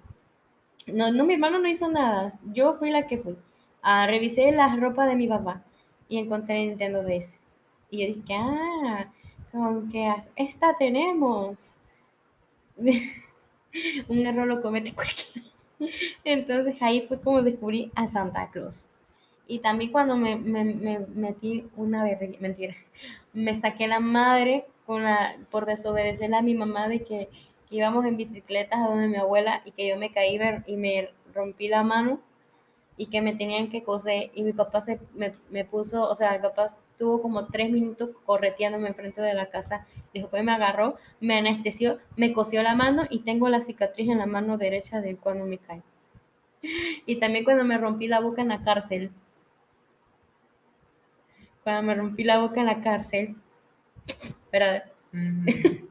no, 0.87 1.11
no, 1.13 1.25
mi 1.25 1.35
hermano 1.35 1.59
no 1.59 1.69
hizo 1.69 1.89
nada. 1.89 2.33
Yo 2.53 2.75
fui 2.75 2.91
la 2.91 3.07
que 3.07 3.19
fui. 3.19 3.37
Ah, 3.83 4.07
revisé 4.07 4.51
la 4.53 4.75
ropa 4.77 5.07
de 5.07 5.17
mi 5.17 5.29
papá 5.29 5.63
y 6.09 6.19
encontré 6.19 6.63
el 6.63 6.69
Nintendo 6.71 7.03
DS. 7.03 7.39
Y 7.91 8.01
yo 8.01 8.07
dije, 8.15 8.35
ah, 8.35 9.13
como 9.53 9.89
que 9.91 10.15
esta 10.37 10.75
tenemos. 10.77 11.77
Un 14.09 14.27
error 14.27 14.47
lo 14.47 14.63
comete 14.63 14.93
cualquiera. 14.95 15.49
Entonces 16.25 16.77
ahí 16.81 17.03
fue 17.07 17.21
como 17.21 17.43
descubrí 17.43 17.93
a 17.95 18.09
Santa 18.09 18.51
Claus. 18.51 18.85
Y 19.49 19.61
también 19.61 19.93
cuando 19.93 20.17
me, 20.17 20.37
me- 20.37 20.65
me 20.65 21.01
metí 21.01 21.69
una 21.77 22.05
vez, 22.05 22.19
mentira, 22.41 22.77
me 23.33 23.57
saqué 23.57 23.89
la 23.89 24.01
madre 24.01 24.67
con 24.87 25.05
la, 25.05 25.37
por 25.51 25.67
desobedecerle 25.67 26.37
a 26.39 26.43
mi 26.43 26.55
mamá 26.55 26.89
de 26.89 27.05
que 27.05 27.31
íbamos 27.71 28.07
en 28.07 28.17
bicicletas 28.17 28.81
a 28.81 28.89
donde 28.89 29.09
mi 29.09 29.17
abuela 29.19 29.63
y 29.65 29.73
que 29.73 29.89
yo 29.89 29.99
me 29.99 30.13
caí 30.13 30.39
y 30.67 30.77
me 30.77 31.11
rompí 31.35 31.69
la 31.69 31.83
mano 31.85 32.21
y 32.97 33.07
que 33.07 33.23
me 33.23 33.35
tenían 33.35 33.71
que 33.71 33.83
coser 33.83 34.31
y 34.35 34.43
mi 34.43 34.53
papá 34.53 34.83
se 34.83 35.01
me, 35.15 35.35
me 35.51 35.65
puso, 35.65 36.09
o 36.11 36.17
sea, 36.17 36.33
mi 36.33 36.41
papá 36.41 36.69
estuvo 36.99 37.23
como 37.23 37.47
tres 37.47 37.71
minutos 37.71 38.11
correteándome 38.27 38.89
enfrente 38.89 39.23
de 39.23 39.33
la 39.33 39.47
casa, 39.51 39.87
después 40.13 40.43
me 40.43 40.51
agarró, 40.51 40.97
me 41.21 41.39
anestesió, 41.39 41.99
me 42.17 42.33
cosió 42.33 42.61
la 42.65 42.75
mano 42.75 43.07
y 43.09 43.21
tengo 43.21 43.49
la 43.49 43.63
cicatriz 43.63 44.09
en 44.09 44.19
la 44.19 44.27
mano 44.27 44.59
derecha 44.59 45.01
de 45.01 45.15
cuando 45.15 45.47
me 45.47 45.59
caí. 45.59 45.81
Y 47.07 47.21
también 47.21 47.45
cuando 47.45 47.65
me 47.65 47.79
rompí 47.79 48.09
la 48.09 48.19
boca 48.19 48.43
en 48.43 48.49
la 48.49 48.63
cárcel, 48.63 49.13
cuando 51.63 51.85
me 51.85 51.95
rompí 51.95 52.25
la 52.25 52.41
boca 52.41 52.59
en 52.59 52.67
la 52.67 52.81
cárcel, 52.81 53.37
¿verdad? 54.51 54.91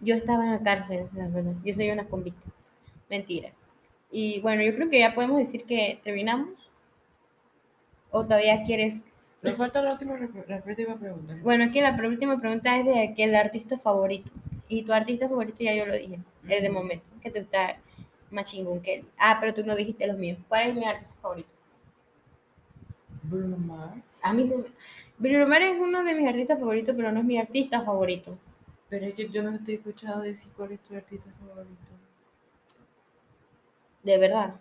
Yo 0.00 0.14
estaba 0.14 0.44
en 0.44 0.52
la 0.52 0.62
cárcel, 0.62 1.08
la 1.14 1.26
verdad. 1.26 1.54
Yo 1.64 1.74
soy 1.74 1.90
una 1.90 2.06
convicta. 2.06 2.48
Mentira. 3.10 3.50
Y 4.12 4.40
bueno, 4.40 4.62
yo 4.62 4.72
creo 4.72 4.88
que 4.88 5.00
ya 5.00 5.14
podemos 5.14 5.38
decir 5.38 5.64
que 5.64 5.98
terminamos. 6.04 6.70
¿O 8.12 8.22
todavía 8.22 8.62
quieres? 8.62 9.08
Me 9.44 9.52
falta 9.54 9.82
la 9.82 9.92
última, 9.92 10.16
la 10.48 10.62
última 10.66 10.96
pregunta. 10.96 11.36
Bueno, 11.42 11.64
aquí 11.64 11.80
la 11.80 11.94
última 11.94 12.40
pregunta 12.40 12.78
es 12.78 12.86
de 12.86 13.02
aquel 13.08 13.34
artista 13.34 13.78
favorito. 13.78 14.30
Y 14.68 14.82
tu 14.84 14.92
artista 14.92 15.28
favorito 15.28 15.58
ya 15.60 15.74
yo 15.74 15.84
lo 15.86 15.94
dije, 15.94 16.18
el 16.48 16.62
de 16.62 16.70
Ujú. 16.70 16.78
momento, 16.78 17.04
que 17.22 17.30
te 17.30 17.40
gusta 17.40 17.76
Machine 18.30 18.64
Gun 18.64 18.80
Kelly. 18.80 19.04
Ah, 19.18 19.36
pero 19.40 19.52
tú 19.54 19.62
no 19.64 19.76
dijiste 19.76 20.06
los 20.06 20.16
míos. 20.16 20.38
¿Cuál 20.48 20.70
es 20.70 20.74
mi 20.74 20.84
artista 20.84 21.14
favorito? 21.20 21.48
Bruno 23.22 23.56
Mars. 23.58 24.00
A 24.22 24.32
mí 24.32 24.44
no. 24.44 24.64
Bruno 25.18 25.46
Mars 25.46 25.64
es 25.66 25.78
uno 25.78 26.02
de 26.04 26.14
mis 26.14 26.28
artistas 26.28 26.58
favoritos, 26.58 26.94
pero 26.96 27.12
no 27.12 27.20
es 27.20 27.26
mi 27.26 27.38
artista 27.38 27.82
favorito. 27.82 28.36
Pero 28.88 29.06
es 29.06 29.14
que 29.14 29.28
yo 29.28 29.42
no 29.42 29.50
estoy 29.54 29.74
escuchando 29.74 30.20
decir 30.20 30.50
cuál 30.56 30.72
es 30.72 30.80
tu 30.80 30.94
artista 30.94 31.30
favorito. 31.38 31.74
De 34.02 34.18
verdad. 34.18 34.54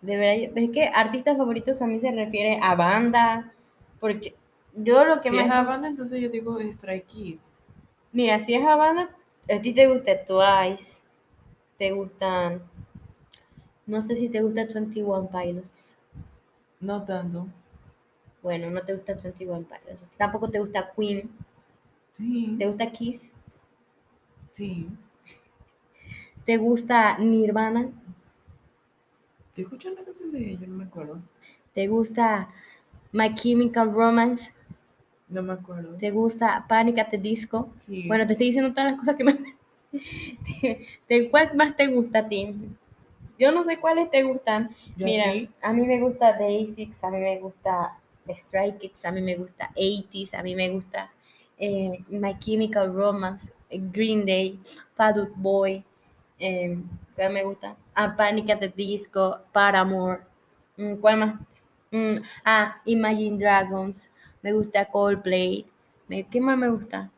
De 0.00 0.16
verdad, 0.16 0.52
es 0.54 0.70
que 0.70 0.84
artistas 0.86 1.36
favoritos 1.36 1.80
a 1.80 1.86
mí 1.86 2.00
se 2.00 2.10
refiere 2.10 2.58
a 2.62 2.74
banda, 2.74 3.52
porque 4.00 4.34
yo 4.74 5.04
lo 5.04 5.20
que 5.20 5.30
Si 5.30 5.36
más... 5.36 5.46
es 5.46 5.52
a 5.52 5.62
banda, 5.62 5.88
entonces 5.88 6.20
yo 6.20 6.28
digo 6.28 6.58
Stray 6.60 7.02
Kids. 7.02 7.50
Mira, 8.12 8.38
si 8.40 8.54
es 8.54 8.64
a 8.64 8.76
banda, 8.76 9.10
a 9.50 9.60
ti 9.60 9.72
te 9.72 9.86
gusta 9.88 10.24
Twice, 10.24 11.00
te 11.78 11.92
gustan... 11.92 12.62
No 13.86 14.00
sé 14.02 14.16
si 14.16 14.28
te 14.28 14.40
gusta 14.42 14.66
21 14.66 15.28
Pilots. 15.28 15.96
No 16.80 17.04
tanto. 17.04 17.48
Bueno, 18.42 18.70
no 18.70 18.82
te 18.82 18.94
gusta 18.94 19.14
21 19.14 19.64
Pilots. 19.64 20.08
Tampoco 20.16 20.50
te 20.50 20.58
gusta 20.58 20.90
Queen. 20.96 21.30
Sí. 22.16 22.56
¿Te 22.58 22.66
gusta 22.66 22.90
Kiss? 22.90 23.32
Sí. 24.52 24.88
¿Te 26.44 26.56
gusta 26.56 27.18
Nirvana? 27.18 27.88
¿Te 29.54 29.62
escuchas 29.62 29.92
la 29.94 30.02
canción 30.02 30.32
de 30.32 30.50
ellos? 30.50 30.68
No 30.68 30.76
me 30.76 30.84
acuerdo. 30.84 31.20
¿Te 31.74 31.86
gusta 31.86 32.48
My 33.12 33.34
Chemical 33.34 33.92
Romance? 33.92 34.52
No 35.28 35.42
me 35.42 35.52
acuerdo. 35.52 35.96
¿Te 35.96 36.10
gusta 36.10 36.64
Panic 36.68 36.98
at 36.98 37.08
the 37.08 37.18
Disco? 37.18 37.70
Sí. 37.78 38.06
Bueno, 38.06 38.26
te 38.26 38.32
estoy 38.32 38.48
diciendo 38.48 38.70
todas 38.72 38.92
las 38.92 39.00
cosas 39.00 39.16
que 39.16 39.24
me... 39.24 39.38
¿De, 41.08 41.30
cuál 41.30 41.54
más 41.54 41.76
te 41.76 41.86
gusta 41.86 42.20
a 42.20 42.28
ti? 42.28 42.54
Yo 43.38 43.52
no 43.52 43.64
sé 43.64 43.78
cuáles 43.78 44.10
te 44.10 44.22
gustan. 44.22 44.74
¿Y 44.96 45.02
a 45.02 45.06
Mira, 45.06 45.50
a 45.60 45.72
mí 45.72 45.82
me 45.82 46.00
gusta 46.00 46.38
Day6, 46.38 46.96
a 47.02 47.10
mí 47.10 47.18
me 47.18 47.38
gusta 47.38 47.98
Stray 48.30 48.78
Kids, 48.78 49.04
a 49.04 49.12
mí 49.12 49.20
me 49.20 49.36
gusta 49.36 49.70
80s, 49.74 50.34
a 50.34 50.42
mí 50.42 50.54
me 50.54 50.70
gusta 50.70 51.10
eh, 51.58 51.98
My 52.08 52.38
Chemical 52.38 52.94
Romance, 52.94 53.52
Green 53.70 54.24
Day, 54.24 54.58
Fat 54.94 55.16
Out 55.16 55.32
Boy, 55.36 55.84
eh, 56.42 56.78
¿cuál 57.16 57.32
me 57.32 57.44
gusta? 57.44 57.76
Ah, 57.94 58.14
Panic 58.16 58.50
at 58.50 58.60
the 58.60 58.68
Disco, 58.68 59.40
Paramore, 59.52 60.20
mm, 60.76 60.96
¿cuál 60.96 61.16
más? 61.18 61.40
Mm, 61.90 62.16
ah, 62.44 62.80
Imagine 62.86 63.38
Dragons, 63.38 64.10
me 64.42 64.52
gusta 64.52 64.86
Coldplay, 64.86 65.66
¿qué 66.30 66.40
más 66.40 66.58
me 66.58 66.68
gusta? 66.68 67.10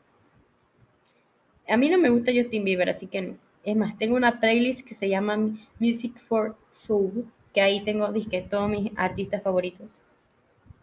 A 1.69 1.77
mí 1.77 1.89
no 1.91 1.99
me 1.99 2.11
gusta 2.11 2.33
Justin 2.35 2.65
Bieber, 2.65 2.89
así 2.89 3.07
que 3.07 3.21
no. 3.23 3.37
Es 3.65 3.77
más, 3.77 3.97
tengo 3.99 4.17
una 4.17 4.41
playlist 4.41 4.87
que 4.87 4.95
se 4.95 5.09
llama 5.09 5.37
Music 5.79 6.19
for 6.19 6.57
Soul, 6.71 7.27
que 7.53 7.61
ahí 7.63 7.83
tengo 7.85 8.13
disque 8.13 8.43
todos 8.43 8.69
mis 8.69 8.93
artistas 8.97 9.43
favoritos. 9.43 10.03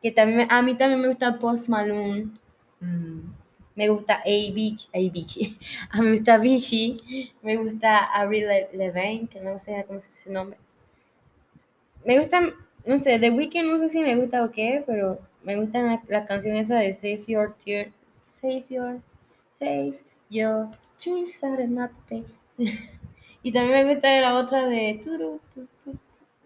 Que 0.02 0.12
también 0.12 0.48
a 0.52 0.62
mí 0.64 0.76
también 0.76 1.02
me 1.02 1.10
gusta 1.10 1.40
Post 1.40 1.70
Malone, 1.70 2.32
Mm. 2.82 3.20
Me 3.76 3.88
gusta 3.90 4.22
A-Beach, 4.26 4.90
a 5.90 6.02
mí 6.02 6.08
me 6.08 6.12
gusta 6.18 6.38
Vichy, 6.38 6.98
me 7.42 7.58
gusta 7.58 8.06
Avril 8.14 8.46
Lavigne, 8.74 9.28
que 9.28 9.40
no 9.40 9.60
sé 9.60 9.84
cómo 9.88 10.02
se 10.02 10.08
dice 10.08 10.24
su 10.24 10.32
nombre. 10.32 10.58
Me 12.06 12.20
gustan, 12.20 12.54
no 12.86 13.00
sé, 13.00 13.20
The 13.20 13.32
Weeknd 13.32 13.66
no 13.66 13.80
sé 13.80 13.90
si 13.90 14.00
me 14.02 14.16
gusta 14.16 14.44
o 14.44 14.52
qué, 14.52 14.84
pero 14.86 15.20
me 15.44 15.56
gusta 15.56 15.82
la, 15.82 16.04
la 16.08 16.26
canción 16.26 16.56
esa 16.56 16.78
de 16.78 16.94
Save 16.94 17.24
Your 17.28 17.56
Tear, 17.64 17.92
Save 18.24 18.66
Your, 18.70 19.00
Save 19.58 20.00
Your 20.30 20.70
Tears 20.98 21.44
are 21.44 21.68
nothing. 21.68 22.26
y 23.44 23.52
también 23.52 23.86
me 23.86 23.94
gusta 23.94 24.20
la 24.20 24.36
otra 24.36 24.66
de 24.66 25.00
turu, 25.04 25.40
tu, 25.54 25.68
tu, 25.84 25.98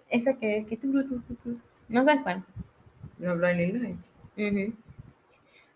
esa 0.10 0.34
que 0.34 0.66
que 0.68 0.78
turu, 0.78 1.04
tu, 1.04 1.60
no 1.88 2.04
sé 2.04 2.22
cuál. 2.22 2.44
No, 3.18 3.36
Blinding 3.36 3.82
Lights. 3.82 4.10
Ujú. 4.38 4.74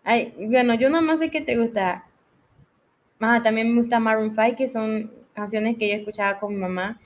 Ay, 0.04 0.34
bueno, 0.36 0.74
yo 0.74 0.90
nada 0.90 1.02
más 1.02 1.20
sé 1.20 1.30
que 1.30 1.40
te 1.40 1.56
gusta. 1.56 2.04
Ah, 3.20 3.40
también 3.42 3.72
me 3.72 3.80
gusta 3.80 4.00
Maroon 4.00 4.30
5, 4.34 4.56
que 4.56 4.66
son 4.68 5.12
canciones 5.34 5.76
que 5.78 5.88
yo 5.88 5.94
escuchaba 5.96 6.40
con 6.40 6.54
mi 6.54 6.60
mamá. 6.60 6.98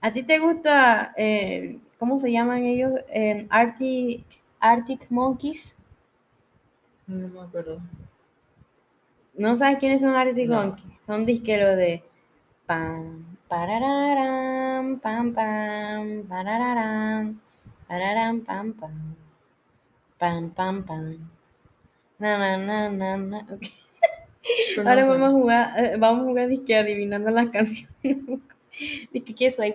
¿A 0.00 0.12
ti 0.12 0.22
te 0.22 0.38
gusta, 0.38 1.12
eh, 1.16 1.78
cómo 1.98 2.18
se 2.18 2.32
llaman 2.32 2.64
ellos? 2.64 2.92
Eh, 3.08 3.46
Arctic, 3.50 4.24
Arctic 4.60 5.06
Monkeys. 5.10 5.76
No 7.06 7.28
me 7.28 7.40
acuerdo. 7.40 7.82
¿No 9.34 9.56
sabes 9.56 9.78
quiénes 9.78 10.00
son 10.02 10.14
Arctic 10.14 10.48
No. 10.48 10.62
Monkeys? 10.66 11.00
Son 11.06 11.26
disqueros 11.26 11.76
de 11.76 12.02
pam, 12.66 13.36
parararam, 13.48 14.98
pam, 15.00 15.32
pam, 15.34 16.22
parararam, 16.28 17.40
pararam, 17.88 18.40
pam, 18.40 18.72
pam, 18.74 19.16
pam, 20.18 20.50
pam, 20.50 20.82
pam. 20.84 21.30
Na, 22.20 22.38
na, 22.38 22.56
na, 22.58 22.90
na, 22.90 23.16
na. 23.16 23.38
ok. 23.50 23.62
Pero 24.76 24.88
Ahora 24.88 25.04
vamos 25.06 25.28
a 25.28 25.32
jugar, 25.32 25.84
eh, 25.84 25.96
vamos 25.98 26.22
a 26.22 26.28
jugar 26.28 26.48
disque 26.48 26.76
adivinando 26.76 27.30
las 27.30 27.48
canciones. 27.56 28.40
Disque 29.12 29.34
que 29.34 29.50
soy 29.50 29.74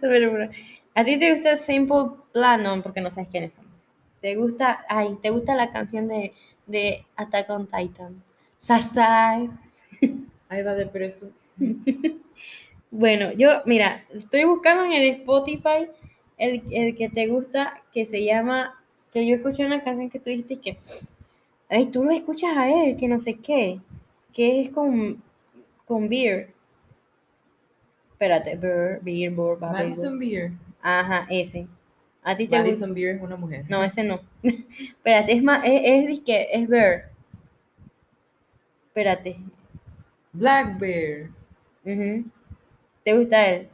pero, 0.00 0.48
¿A 0.94 1.04
ti 1.04 1.18
te 1.18 1.32
gusta 1.32 1.56
Simple 1.56 2.10
Plan? 2.32 2.62
No, 2.62 2.82
porque 2.82 3.00
no 3.00 3.10
sabes 3.10 3.28
quiénes 3.28 3.54
son. 3.54 3.66
¿Te 4.20 4.34
gusta, 4.34 4.84
ay, 4.88 5.16
te 5.22 5.30
gusta 5.30 5.54
la 5.54 5.70
canción 5.70 6.08
de, 6.08 6.32
de 6.66 7.04
Attack 7.16 7.50
on 7.50 7.66
Titan? 7.66 8.22
Sasai. 8.58 9.50
Ahí 10.48 10.62
va 10.62 10.74
de 10.74 10.86
preso. 10.86 11.30
Bueno, 12.90 13.32
yo, 13.32 13.62
mira, 13.66 14.04
estoy 14.12 14.44
buscando 14.44 14.84
en 14.84 14.92
el 14.92 15.08
Spotify 15.20 15.88
el, 16.38 16.62
el 16.70 16.94
que 16.96 17.08
te 17.08 17.26
gusta, 17.26 17.82
que 17.92 18.06
se 18.06 18.24
llama, 18.24 18.82
que 19.16 19.26
yo 19.26 19.36
escuché 19.36 19.64
una 19.64 19.82
canción 19.82 20.10
que 20.10 20.18
tú 20.20 20.28
dijiste 20.28 20.58
que, 20.60 20.76
ay, 21.70 21.86
tú 21.86 22.04
lo 22.04 22.10
escuchas 22.10 22.54
a 22.54 22.68
él, 22.68 22.98
que 22.98 23.08
no 23.08 23.18
sé 23.18 23.36
qué, 23.36 23.80
que 24.34 24.60
es 24.60 24.68
con, 24.68 25.22
con 25.86 26.06
Beer. 26.10 26.52
Espérate, 28.12 28.56
Beer, 28.56 29.00
Beer, 29.00 29.30
Beer, 29.34 29.58
Madison 29.58 30.18
Beer. 30.18 30.52
Ajá, 30.82 31.26
ese. 31.30 31.66
¿A 32.22 32.36
ti 32.36 32.46
te? 32.46 32.58
Madison 32.58 32.92
Beer 32.92 33.16
es 33.16 33.22
una 33.22 33.36
mujer. 33.36 33.64
No, 33.70 33.82
ese 33.82 34.04
no. 34.04 34.20
Espérate, 34.42 35.32
es 35.32 35.42
más, 35.42 35.62
es, 35.64 35.80
es, 35.82 36.08
disque- 36.10 36.48
es 36.52 36.68
Bear. 36.68 37.10
Espérate. 38.88 39.38
Black 40.34 40.78
Bear. 40.78 41.30
ujú. 41.86 42.24
¿Te 43.02 43.16
gusta 43.16 43.46
él? 43.48 43.68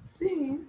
Sí. 0.00 0.66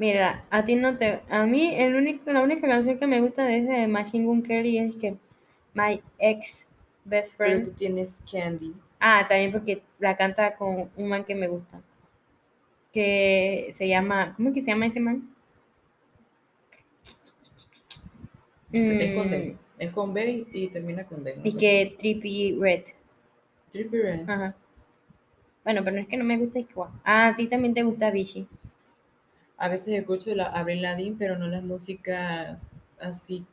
Mira, 0.00 0.46
a 0.48 0.64
ti 0.64 0.76
no 0.76 0.96
te... 0.96 1.20
A 1.28 1.44
mí 1.44 1.74
el 1.76 1.94
único, 1.94 2.32
la 2.32 2.40
única 2.40 2.66
canción 2.66 2.98
que 2.98 3.06
me 3.06 3.20
gusta 3.20 3.54
ese 3.54 3.70
de 3.70 3.86
Machine 3.86 4.24
Gun 4.24 4.42
Kelly 4.42 4.78
es 4.78 4.96
que 4.96 5.14
My 5.74 6.00
Ex 6.18 6.66
Best 7.04 7.34
Pero 7.36 7.50
Friend. 7.50 7.64
tú 7.66 7.72
tienes 7.72 8.18
Candy. 8.32 8.74
Ah, 8.98 9.26
también 9.28 9.52
porque 9.52 9.82
la 9.98 10.16
canta 10.16 10.56
con 10.56 10.88
un 10.96 11.06
man 11.06 11.22
que 11.26 11.34
me 11.34 11.48
gusta. 11.48 11.82
Que 12.94 13.68
se 13.72 13.88
llama... 13.88 14.32
¿Cómo 14.38 14.54
que 14.54 14.62
se 14.62 14.70
llama 14.70 14.86
ese 14.86 15.00
man? 15.00 15.34
Es 18.72 19.14
con 19.14 19.26
Mm, 19.26 19.30
D. 19.30 19.56
Es 19.78 19.92
con 19.92 20.14
B 20.14 20.46
y, 20.50 20.68
termina 20.68 21.04
con 21.04 21.22
D. 21.22 21.36
¿no? 21.36 21.42
Y 21.44 21.52
que 21.52 21.94
Trippy 21.98 22.56
Red. 22.58 22.84
Trippie 23.70 24.00
Redd. 24.00 24.30
Ajá. 24.30 24.56
Bueno, 25.62 25.84
pero 25.84 25.96
no 25.96 26.02
es 26.02 26.08
que 26.08 26.16
no 26.16 26.24
me 26.24 26.38
gusta 26.38 26.58
igual. 26.58 26.88
Ah, 27.04 27.26
a 27.26 27.34
ti 27.34 27.48
también 27.48 27.74
te 27.74 27.82
gusta 27.82 28.10
Vichy. 28.10 28.48
A 29.60 29.68
veces 29.68 29.88
escucho 29.88 30.34
la 30.34 30.46
Avril 30.46 30.80
Lavigne, 30.80 31.16
pero 31.18 31.38
no 31.38 31.46
las 31.46 31.62
músicas 31.62 32.80
así. 32.98 33.44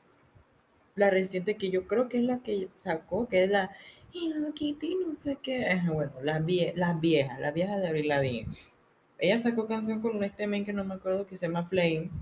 La 0.96 1.10
reciente 1.10 1.58
que 1.58 1.70
yo 1.70 1.86
creo 1.86 2.08
que 2.08 2.20
es 2.20 2.24
la 2.24 2.40
que 2.40 2.70
sacó, 2.78 3.28
que 3.28 3.44
es 3.44 3.50
la 3.52 3.72
Hello 4.14 4.54
Kitty, 4.54 4.96
no 5.06 5.14
sé 5.14 5.38
qué. 5.44 5.82
Bueno, 5.86 6.14
las, 6.24 6.46
vie 6.46 6.72
las 6.78 6.98
viejas, 7.02 7.38
las 7.42 7.54
viejas 7.54 7.82
de 7.82 7.90
Avril 7.90 8.08
Lavigne. 8.08 8.48
Ella 9.20 9.38
sacó 9.38 9.68
canción 9.68 10.02
con 10.02 10.24
este 10.24 10.48
men 10.48 10.64
que 10.64 10.72
no 10.72 10.86
me 10.86 10.94
acuerdo 10.94 11.28
que 11.28 11.36
se 11.36 11.46
llama 11.46 11.66
Flames. 11.66 12.14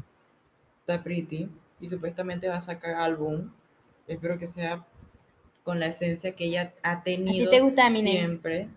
Está 0.79 1.03
pretty. 1.03 1.47
Y 1.79 1.87
supuestamente 1.87 2.47
va 2.47 2.55
a 2.55 2.61
sacar 2.61 2.95
álbum. 2.95 3.51
Espero 4.07 4.39
que 4.39 4.47
sea 4.47 4.83
con 5.63 5.79
la 5.79 5.85
esencia 5.85 6.31
que 6.31 6.45
ella 6.45 6.73
ha 6.81 7.03
tenido 7.03 7.51
te 7.51 7.59
gusta 7.59 7.93
siempre. 7.93 8.67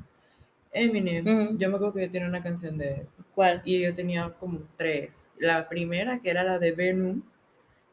Eminem. 0.80 1.58
Yo 1.58 1.68
me 1.68 1.76
acuerdo 1.76 1.94
que 1.94 2.02
yo 2.06 2.10
tenía 2.10 2.28
una 2.28 2.42
canción 2.42 2.78
de 2.78 2.88
él 2.94 3.08
¿Cuál? 3.34 3.62
y 3.64 3.80
yo 3.80 3.94
tenía 3.94 4.30
como 4.40 4.60
tres. 4.76 5.30
La 5.38 5.68
primera, 5.68 6.20
que 6.20 6.30
era 6.30 6.42
la 6.44 6.58
de 6.58 6.72
Venom, 6.72 7.22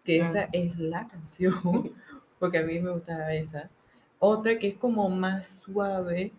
que 0.03 0.21
Ah. 0.21 0.23
esa 0.25 0.49
es 0.53 0.77
la 0.77 1.07
canción, 1.07 1.53
porque 2.39 2.59
a 2.59 2.63
mí 2.63 2.79
me 2.79 2.91
gustaba 2.91 3.33
esa. 3.33 3.69
Otra 4.19 4.57
que 4.59 4.67
es 4.69 4.75
como 4.75 5.09
más 5.09 5.63
suave, 5.65 6.31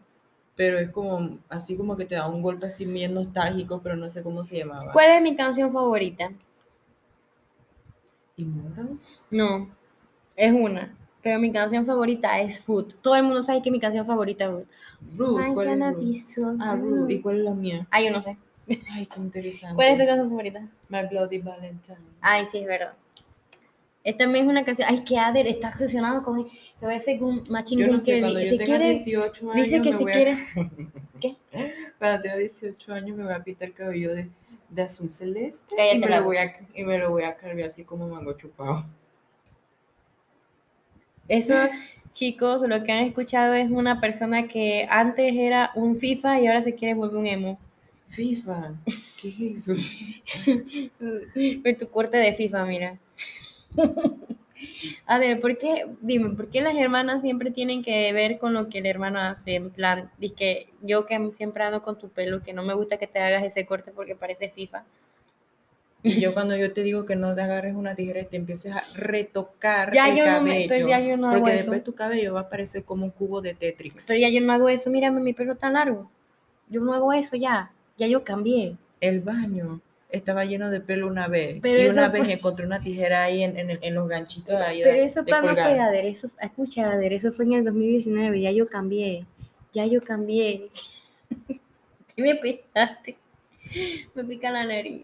pero 0.56 0.78
es 0.78 0.90
como 0.90 1.38
así 1.48 1.76
como 1.76 1.96
que 1.96 2.06
te 2.06 2.14
da 2.16 2.28
un 2.28 2.42
golpe 2.42 2.66
así 2.66 2.84
bien 2.86 3.14
nostálgico, 3.14 3.80
pero 3.82 3.96
no 3.96 4.08
sé 4.10 4.22
cómo 4.22 4.44
se 4.44 4.56
llamaba. 4.58 4.92
¿Cuál 4.92 5.10
es 5.12 5.22
mi 5.22 5.36
canción 5.36 5.70
favorita? 5.72 6.32
Immortals. 8.36 9.26
No, 9.30 9.70
es 10.36 10.52
una. 10.52 10.94
Pero 11.22 11.38
mi 11.40 11.50
canción 11.52 11.84
favorita 11.86 12.40
es 12.40 12.60
Food. 12.60 12.94
Todo 13.02 13.16
el 13.16 13.24
mundo 13.24 13.42
sabe 13.42 13.60
que 13.62 13.70
mi 13.70 13.80
canción 13.80 14.06
favorita 14.06 14.44
es. 14.44 14.66
Ruth, 15.16 15.40
I'm 15.40 15.54
¿cuál 15.54 15.82
es 16.08 16.32
so 16.32 16.54
Ah. 16.60 16.76
Ruth. 16.76 17.10
¿Y 17.10 17.20
cuál 17.20 17.38
es 17.38 17.44
la 17.44 17.54
mía? 17.54 17.86
Ah, 17.90 18.00
yo 18.00 18.10
no 18.10 18.22
sé. 18.22 18.36
Ay, 18.90 19.06
qué 19.06 19.20
interesante. 19.20 19.74
¿Cuál 19.76 19.88
es 19.88 19.98
tu 19.98 20.06
canción 20.06 20.28
favorita? 20.28 20.60
My 20.88 21.02
Bloody 21.10 21.38
Valentine. 21.38 21.98
Ay, 22.20 22.44
sí, 22.46 22.58
es 22.58 22.66
verdad. 22.66 22.94
Esta 24.04 24.18
también 24.24 24.44
es 24.44 24.50
una 24.50 24.64
canción. 24.64 24.88
Ay, 24.88 25.02
que 25.02 25.18
Ader 25.18 25.48
está 25.48 25.68
obsesionado 25.68 26.22
con. 26.22 26.46
Se 26.78 26.86
va 26.86 26.92
a 26.92 26.96
hacer 26.96 27.20
un 27.22 27.42
Machine 27.48 27.86
Yo 27.86 27.92
no 27.92 27.98
sé, 27.98 28.20
cuando 28.20 28.38
yo 28.40 28.46
Si 28.46 28.58
tenga 28.58 28.76
quiere, 28.78 28.90
18 28.90 29.50
años, 29.50 29.64
dice 29.64 29.82
que 29.82 29.90
me 29.92 29.98
si 29.98 30.04
voy 30.04 30.12
a- 30.12 30.14
quiere. 30.14 30.38
¿Qué? 31.20 31.36
Cuando 31.98 32.22
tenga 32.22 32.36
18 32.36 32.92
años 32.92 33.16
me 33.16 33.24
voy 33.24 33.32
a 33.32 33.42
pintar 33.42 33.66
el 33.68 33.74
cabello 33.74 34.14
de, 34.14 34.30
de 34.68 34.82
azul 34.82 35.10
celeste 35.10 35.74
Cállate 35.76 35.96
y 35.96 36.00
me, 36.00 36.08
la 36.08 36.20
lo 36.20 36.24
voy 36.26 36.36
a, 36.36 36.52
y 36.74 36.84
me 36.84 36.98
lo 36.98 37.10
voy 37.10 37.24
a 37.24 37.34
cambiar 37.36 37.68
así 37.68 37.82
como 37.82 38.06
mango 38.08 38.34
chupado. 38.34 38.84
Eso, 41.28 41.54
chicos, 42.12 42.68
lo 42.68 42.82
que 42.82 42.92
han 42.92 43.04
escuchado 43.04 43.54
es 43.54 43.70
una 43.70 44.00
persona 44.00 44.48
que 44.48 44.86
antes 44.90 45.32
era 45.34 45.70
un 45.74 45.96
FIFA 45.96 46.40
y 46.40 46.46
ahora 46.46 46.62
se 46.62 46.74
quiere 46.74 46.94
volver 46.94 47.16
un 47.16 47.26
emo. 47.26 47.58
FIFA, 48.08 48.74
¿qué 49.20 49.28
es 49.28 49.68
eso? 49.68 49.74
Tu 51.78 51.88
corte 51.90 52.16
de 52.16 52.32
FIFA, 52.32 52.64
mira. 52.64 52.98
A 55.06 55.18
ver, 55.18 55.40
¿por 55.40 55.58
qué? 55.58 55.86
Dime, 56.00 56.30
¿por 56.30 56.48
qué 56.48 56.60
las 56.60 56.76
hermanas 56.76 57.22
siempre 57.22 57.50
tienen 57.50 57.82
que 57.82 58.12
ver 58.12 58.38
con 58.38 58.54
lo 58.54 58.68
que 58.68 58.78
el 58.78 58.86
hermano 58.86 59.20
hace? 59.20 59.54
En 59.54 59.70
plan, 59.70 60.10
que 60.36 60.68
yo 60.82 61.06
que 61.06 61.30
siempre 61.32 61.64
ando 61.64 61.82
con 61.82 61.98
tu 61.98 62.08
pelo, 62.08 62.42
que 62.42 62.52
no 62.52 62.62
me 62.62 62.74
gusta 62.74 62.96
que 62.96 63.06
te 63.06 63.18
hagas 63.18 63.44
ese 63.44 63.66
corte 63.66 63.92
porque 63.94 64.14
parece 64.14 64.48
FIFA. 64.48 64.84
Y 66.08 66.20
yo 66.20 66.32
cuando 66.34 66.56
yo 66.56 66.72
te 66.72 66.82
digo 66.82 67.04
que 67.04 67.16
no 67.16 67.34
te 67.34 67.42
agarres 67.42 67.74
una 67.74 67.94
tijera 67.94 68.20
y 68.20 68.26
te 68.26 68.36
empieces 68.36 68.72
a 68.72 68.82
retocar 68.96 69.92
Ya 69.92 70.08
el 70.10 70.16
yo 70.16 70.26
no 70.26 70.32
cabello, 70.38 70.68
me- 70.70 70.82
ya 70.86 71.00
yo 71.00 71.16
no 71.16 71.28
hago 71.28 71.38
porque 71.40 71.52
eso. 71.54 71.62
después 71.64 71.84
tu 71.84 71.94
cabello 71.94 72.34
va 72.34 72.40
a 72.40 72.48
parecer 72.48 72.84
como 72.84 73.04
un 73.04 73.10
cubo 73.10 73.40
de 73.40 73.54
Tetris. 73.54 74.04
Pero 74.06 74.18
ya 74.20 74.28
yo 74.28 74.40
no 74.40 74.52
hago 74.52 74.68
eso, 74.68 74.88
mírame 74.90 75.20
mi 75.20 75.32
pelo 75.32 75.56
tan 75.56 75.72
largo. 75.74 76.10
Yo 76.68 76.80
no 76.80 76.94
hago 76.94 77.12
eso 77.12 77.36
ya. 77.36 77.70
Ya 77.98 78.06
yo 78.06 78.22
cambié. 78.24 78.76
El 79.00 79.20
baño 79.20 79.80
estaba 80.10 80.44
lleno 80.44 80.70
de 80.70 80.80
pelo 80.80 81.06
una 81.08 81.26
vez 81.28 81.58
Pero 81.60 81.82
y 81.82 81.86
una 81.88 82.10
fue- 82.10 82.20
vez 82.20 82.28
encontré 82.30 82.64
una 82.66 82.80
tijera 82.80 83.24
ahí 83.24 83.42
en, 83.42 83.58
en, 83.82 83.94
los 83.94 84.08
ganchitos 84.08 84.54
ahí 84.56 84.80
Pero 84.82 84.96
de, 84.98 85.04
eso 85.04 85.24
cuando 85.24 85.48
colgar. 85.48 85.70
fue 85.70 85.80
Ader, 85.80 86.04
eso, 86.06 86.30
escucha 86.40 86.90
Ader, 86.92 87.12
eso 87.12 87.32
fue 87.32 87.44
en 87.44 87.52
el 87.54 87.64
2019, 87.64 88.40
ya 88.40 88.50
yo 88.52 88.66
cambié, 88.68 89.24
ya 89.72 89.84
yo 89.86 90.00
cambié. 90.00 90.68
¿Qué 92.16 92.22
me 92.22 92.34
picaste? 92.36 93.16
Me 94.14 94.24
pica 94.24 94.50
la 94.50 94.64
nariz. 94.64 95.02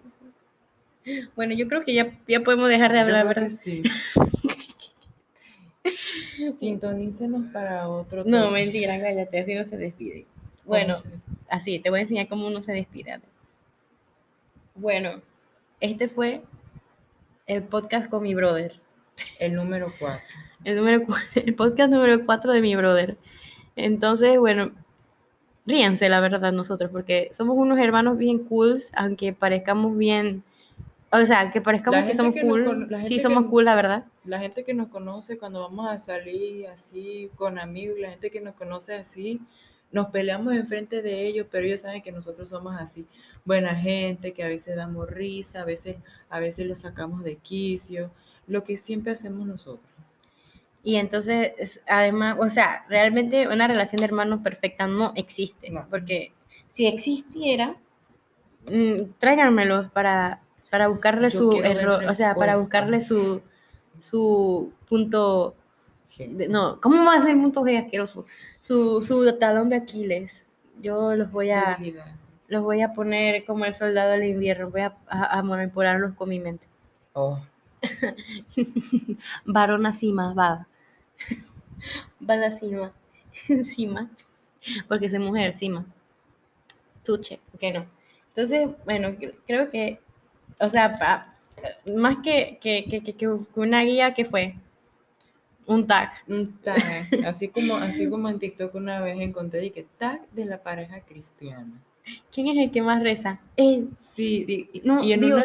Bueno, 1.34 1.54
yo 1.54 1.66
creo 1.68 1.84
que 1.84 1.94
ya, 1.94 2.16
ya 2.28 2.40
podemos 2.40 2.68
dejar 2.68 2.92
de 2.92 3.00
hablar, 3.00 3.26
¿verdad? 3.26 3.50
sí. 3.50 3.82
Sintonícenos 6.58 7.52
para 7.52 7.88
otro 7.88 8.24
No, 8.24 8.38
tema. 8.44 8.50
mentira, 8.50 9.00
cállate, 9.00 9.40
así 9.40 9.54
no 9.54 9.64
se 9.64 9.76
despide. 9.76 10.26
Bueno, 10.64 10.94
¿Cómo 10.96 11.14
se- 11.14 11.20
así, 11.48 11.78
te 11.80 11.90
voy 11.90 11.98
a 12.00 12.02
enseñar 12.02 12.28
cómo 12.28 12.46
uno 12.46 12.62
se 12.62 12.72
despide. 12.72 13.20
Bueno, 14.74 15.20
este 15.80 16.08
fue 16.08 16.42
el 17.46 17.62
podcast 17.64 18.08
con 18.08 18.22
mi 18.22 18.34
brother. 18.34 18.80
El 19.38 19.54
número 19.54 19.92
4. 19.98 20.22
El, 20.64 20.76
número, 20.76 21.04
cu- 21.04 21.14
el 21.34 21.54
podcast 21.54 21.92
número 21.92 22.24
4 22.24 22.52
de 22.52 22.60
mi 22.60 22.76
brother. 22.76 23.16
Entonces, 23.76 24.38
bueno, 24.38 24.70
ríanse 25.66 26.08
la 26.08 26.20
verdad 26.20 26.52
nosotros, 26.52 26.90
porque 26.92 27.28
somos 27.32 27.56
unos 27.56 27.78
hermanos 27.78 28.18
bien 28.18 28.38
cool, 28.44 28.80
aunque 28.94 29.32
parezcamos 29.32 29.96
bien, 29.98 30.42
o 31.12 31.26
sea, 31.26 31.50
que 31.50 31.60
parezcamos 31.60 32.04
que 32.04 32.14
somos 32.14 32.34
que 32.34 32.42
nos 32.42 32.58
cool, 32.58 32.86
la 32.90 33.02
sí 33.02 33.18
somos 33.18 33.44
que- 33.44 33.50
cool, 33.50 33.64
la 33.66 33.74
verdad. 33.74 34.04
La 34.24 34.38
gente 34.40 34.64
que 34.64 34.72
nos 34.74 34.88
conoce 34.88 35.36
cuando 35.38 35.60
vamos 35.60 35.88
a 35.88 35.98
salir 35.98 36.66
así 36.68 37.30
con 37.36 37.58
amigos, 37.58 37.98
la 38.00 38.10
gente 38.10 38.30
que 38.30 38.40
nos 38.40 38.54
conoce 38.54 38.94
así, 38.94 39.40
nos 39.90 40.06
peleamos 40.06 40.54
enfrente 40.54 41.02
de 41.02 41.26
ellos, 41.26 41.46
pero 41.50 41.66
ellos 41.66 41.82
saben 41.82 42.00
que 42.00 42.12
nosotros 42.12 42.48
somos 42.48 42.74
así, 42.80 43.06
buena 43.44 43.74
gente, 43.74 44.32
que 44.32 44.42
a 44.42 44.48
veces 44.48 44.74
damos 44.74 45.08
risa, 45.10 45.60
a 45.60 45.64
veces, 45.66 45.96
a 46.30 46.40
veces 46.40 46.66
lo 46.66 46.74
sacamos 46.76 47.22
de 47.24 47.36
quicio, 47.36 48.10
lo 48.46 48.64
que 48.64 48.78
siempre 48.78 49.12
hacemos 49.12 49.46
nosotros. 49.46 49.86
Y 50.82 50.96
entonces, 50.96 51.52
es- 51.58 51.82
además, 51.86 52.36
o 52.40 52.48
sea, 52.48 52.84
realmente 52.88 53.46
una 53.48 53.68
relación 53.68 53.98
de 54.00 54.06
hermanos 54.06 54.40
perfecta 54.42 54.86
no 54.86 55.12
existe, 55.14 55.68
No. 55.70 55.86
porque 55.90 56.32
si 56.68 56.86
existiera, 56.86 57.76
mm, 58.66 59.12
tráiganmelo 59.18 59.90
para, 59.92 60.40
para 60.72 60.88
buscarle 60.88 61.28
Yo 61.28 61.38
su 61.38 61.52
error, 61.62 62.02
o 62.08 62.14
sea, 62.14 62.34
para 62.34 62.56
buscarle 62.56 63.02
su, 63.02 63.42
su 64.00 64.72
punto 64.88 65.54
de- 66.18 66.48
no, 66.48 66.80
¿cómo 66.80 67.04
va 67.04 67.16
a 67.16 67.20
ser 67.20 67.34
punto 67.36 67.60
G 67.62 67.78
asqueroso? 67.78 68.24
Su, 68.62 69.02
su 69.02 69.38
talón 69.38 69.68
de 69.68 69.76
Aquiles. 69.76 70.46
Yo 70.80 71.14
los 71.14 71.30
voy 71.30 71.50
a, 71.50 71.78
los 72.48 72.62
voy 72.62 72.80
a 72.80 72.94
poner 72.94 73.44
como 73.44 73.66
el 73.66 73.74
soldado 73.74 74.12
del 74.12 74.24
invierno, 74.24 74.70
voy 74.70 74.80
a, 74.80 74.96
a, 75.08 75.38
a 75.38 75.42
manipularlos 75.42 76.14
con 76.14 76.30
mi 76.30 76.40
mente. 76.40 76.66
Oh, 77.12 77.38
Varona 79.44 79.92
cima, 79.92 80.32
va. 80.32 80.66
Va 82.26 82.36
la 82.36 82.50
cima. 82.50 82.92
Cima. 83.64 84.08
Porque 84.88 85.10
soy 85.10 85.18
mujer, 85.18 85.52
cima. 85.54 85.84
Tuche, 87.04 87.40
que 87.58 87.72
no. 87.72 87.84
Entonces, 88.28 88.70
bueno, 88.86 89.08
cre- 89.10 89.34
creo 89.46 89.68
que, 89.68 90.00
o 90.60 90.68
sea, 90.68 90.92
pa- 90.98 91.34
más 91.94 92.18
que, 92.22 92.58
que, 92.60 92.84
que, 92.84 93.02
que- 93.02 93.14
que 93.14 93.28
una 93.54 93.82
guía, 93.82 94.14
que 94.14 94.24
fue? 94.24 94.54
Un 95.66 95.86
tag. 95.86 96.10
un 96.26 96.58
tag, 96.58 96.82
así 97.24 97.48
como, 97.48 97.76
así 97.76 98.08
como 98.08 98.28
en 98.28 98.38
TikTok 98.38 98.74
una 98.74 99.00
vez 99.00 99.18
encontré 99.20 99.64
y 99.66 99.70
que 99.70 99.86
tag 99.96 100.20
de 100.32 100.44
la 100.44 100.58
pareja 100.62 101.00
cristiana. 101.00 101.72
¿Quién 102.32 102.48
es 102.48 102.58
el 102.58 102.70
que 102.72 102.82
más 102.82 103.00
reza? 103.02 103.38
Él. 103.56 103.88
Sí, 103.96 104.44
di- 104.44 104.68
y- 104.72 104.80
No, 104.84 105.04
y 105.04 105.12
en 105.12 105.20
Dios. 105.20 105.40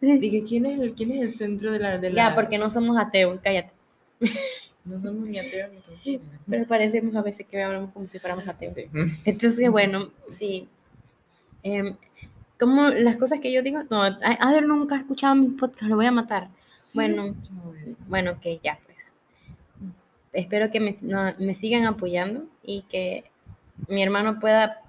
unas 0.00 0.20
Dije, 0.20 0.44
¿quién 0.48 0.64
es 0.64 0.78
el, 0.80 0.94
quién 0.94 1.10
es 1.10 1.20
el 1.20 1.30
centro 1.32 1.72
de 1.72 1.80
la... 1.80 1.98
De 1.98 2.10
la... 2.10 2.16
Ya, 2.30 2.34
porque 2.34 2.56
no 2.56 2.70
somos 2.70 2.96
ateos, 2.96 3.40
cállate. 3.42 3.72
No 4.84 4.98
somos 5.00 5.26
ni 5.28 5.38
ateos 5.38 5.70
ni 5.72 5.80
somos... 5.80 6.22
Pero 6.48 6.66
parecemos 6.66 7.14
a 7.16 7.20
veces 7.22 7.44
que 7.46 7.60
hablamos 7.62 7.90
como 7.92 8.08
si 8.08 8.18
fuéramos 8.20 8.46
ateos. 8.48 8.74
Sí. 8.74 8.86
Entonces, 9.24 9.70
bueno, 9.70 10.08
sí. 10.30 10.68
Em, 11.64 11.96
como 12.58 12.88
las 12.88 13.16
cosas 13.16 13.40
que 13.40 13.52
yo 13.52 13.62
digo, 13.62 13.82
no, 13.90 14.02
A- 14.02 14.18
Ader 14.20 14.66
nunca 14.66 14.94
ha 14.96 14.98
escuchado 14.98 15.34
mi 15.34 15.48
podcast, 15.48 15.84
lo 15.84 15.96
voy 15.96 16.06
a 16.06 16.12
matar. 16.12 16.48
Bueno. 16.94 17.34
Bueno, 18.08 18.32
ok, 18.32 18.60
ya 18.62 18.78
pues. 18.86 19.12
Espero 20.32 20.70
que 20.70 20.80
me, 20.80 20.94
no, 21.02 21.34
me 21.38 21.54
sigan 21.54 21.84
apoyando 21.86 22.44
y 22.62 22.82
que 22.82 23.24
mi 23.88 24.02
hermano 24.02 24.38
pueda 24.40 24.82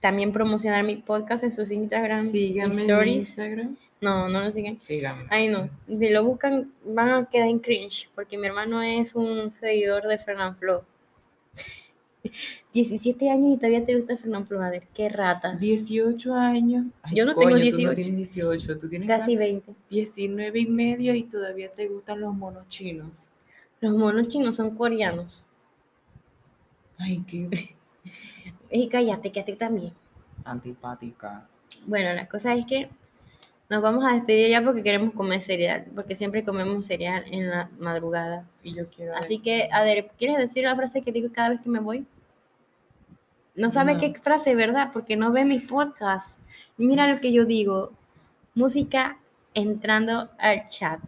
también 0.00 0.32
promocionar 0.32 0.84
mi 0.84 0.96
podcast 0.96 1.44
en 1.44 1.52
sus 1.52 1.70
Instagram 1.70 2.30
Síganme 2.30 2.74
en 2.74 2.80
stories. 2.82 3.14
Instagram. 3.28 3.76
No, 4.00 4.28
no 4.28 4.40
lo 4.40 4.50
siguen. 4.50 4.80
Síganme. 4.80 5.26
Ay, 5.30 5.48
no. 5.48 5.70
Si 5.86 6.08
lo 6.10 6.24
buscan, 6.24 6.72
van 6.84 7.08
a 7.10 7.26
quedar 7.26 7.46
en 7.48 7.60
cringe, 7.60 8.08
porque 8.16 8.36
mi 8.36 8.48
hermano 8.48 8.82
es 8.82 9.14
un 9.14 9.52
seguidor 9.52 10.08
de 10.08 10.18
Fernán 10.18 10.56
Flo. 10.56 10.84
17 12.72 13.30
años 13.30 13.54
y 13.54 13.56
todavía 13.56 13.84
te 13.84 13.96
gusta 13.96 14.16
Fernán 14.16 14.46
a 14.60 14.70
ver, 14.70 14.86
qué 14.94 15.08
rata. 15.08 15.54
18 15.56 16.34
años. 16.34 16.86
Ay, 17.02 17.16
Yo 17.16 17.26
no 17.26 17.34
tengo 17.34 17.50
coño, 17.50 17.56
Tú 17.56 17.62
18. 17.62 17.88
no 17.88 17.94
tienes 17.94 18.16
18, 18.16 18.78
tú 18.78 18.88
tienes 18.88 19.08
Casi 19.08 19.36
cuánto? 19.36 19.66
20. 19.66 19.74
19 19.90 20.58
y 20.60 20.66
medio 20.66 21.14
y 21.14 21.24
todavía 21.24 21.72
te 21.72 21.88
gustan 21.88 22.20
los 22.20 22.34
monos 22.34 22.68
chinos. 22.68 23.28
Los 23.80 23.96
monos 23.96 24.28
chinos 24.28 24.56
son 24.56 24.76
coreanos. 24.76 25.44
Ay, 26.98 27.22
qué 27.26 27.48
Y 28.70 28.88
cállate, 28.88 29.30
que 29.32 29.40
a 29.40 29.44
ti 29.44 29.52
también. 29.54 29.92
antipática. 30.44 31.48
Bueno, 31.86 32.14
la 32.14 32.26
cosa 32.28 32.54
es 32.54 32.64
que 32.66 32.88
nos 33.68 33.82
vamos 33.82 34.04
a 34.04 34.12
despedir 34.14 34.50
ya 34.50 34.62
porque 34.62 34.82
queremos 34.82 35.12
comer 35.14 35.40
cereal, 35.42 35.86
porque 35.94 36.14
siempre 36.14 36.44
comemos 36.44 36.86
cereal 36.86 37.24
en 37.30 37.50
la 37.50 37.70
madrugada. 37.78 38.48
Y 38.62 38.72
yo 38.74 38.88
quiero. 38.88 39.14
Así 39.16 39.34
eso. 39.34 39.42
que, 39.42 39.68
Ader, 39.72 40.10
¿quieres 40.16 40.38
decir 40.38 40.64
la 40.64 40.76
frase 40.76 41.02
que 41.02 41.12
digo 41.12 41.28
cada 41.32 41.50
vez 41.50 41.60
que 41.60 41.68
me 41.68 41.80
voy? 41.80 42.06
No 43.54 43.70
sabes 43.70 43.96
No. 43.96 44.00
qué 44.00 44.14
frase, 44.20 44.54
¿verdad? 44.54 44.90
Porque 44.92 45.16
no 45.16 45.32
ve 45.32 45.44
mis 45.44 45.62
podcasts. 45.64 46.38
Mira 46.76 47.12
lo 47.12 47.20
que 47.20 47.32
yo 47.32 47.44
digo. 47.44 47.88
Música 48.54 49.18
entrando 49.54 50.30
al 50.38 50.66
chat. 50.68 51.00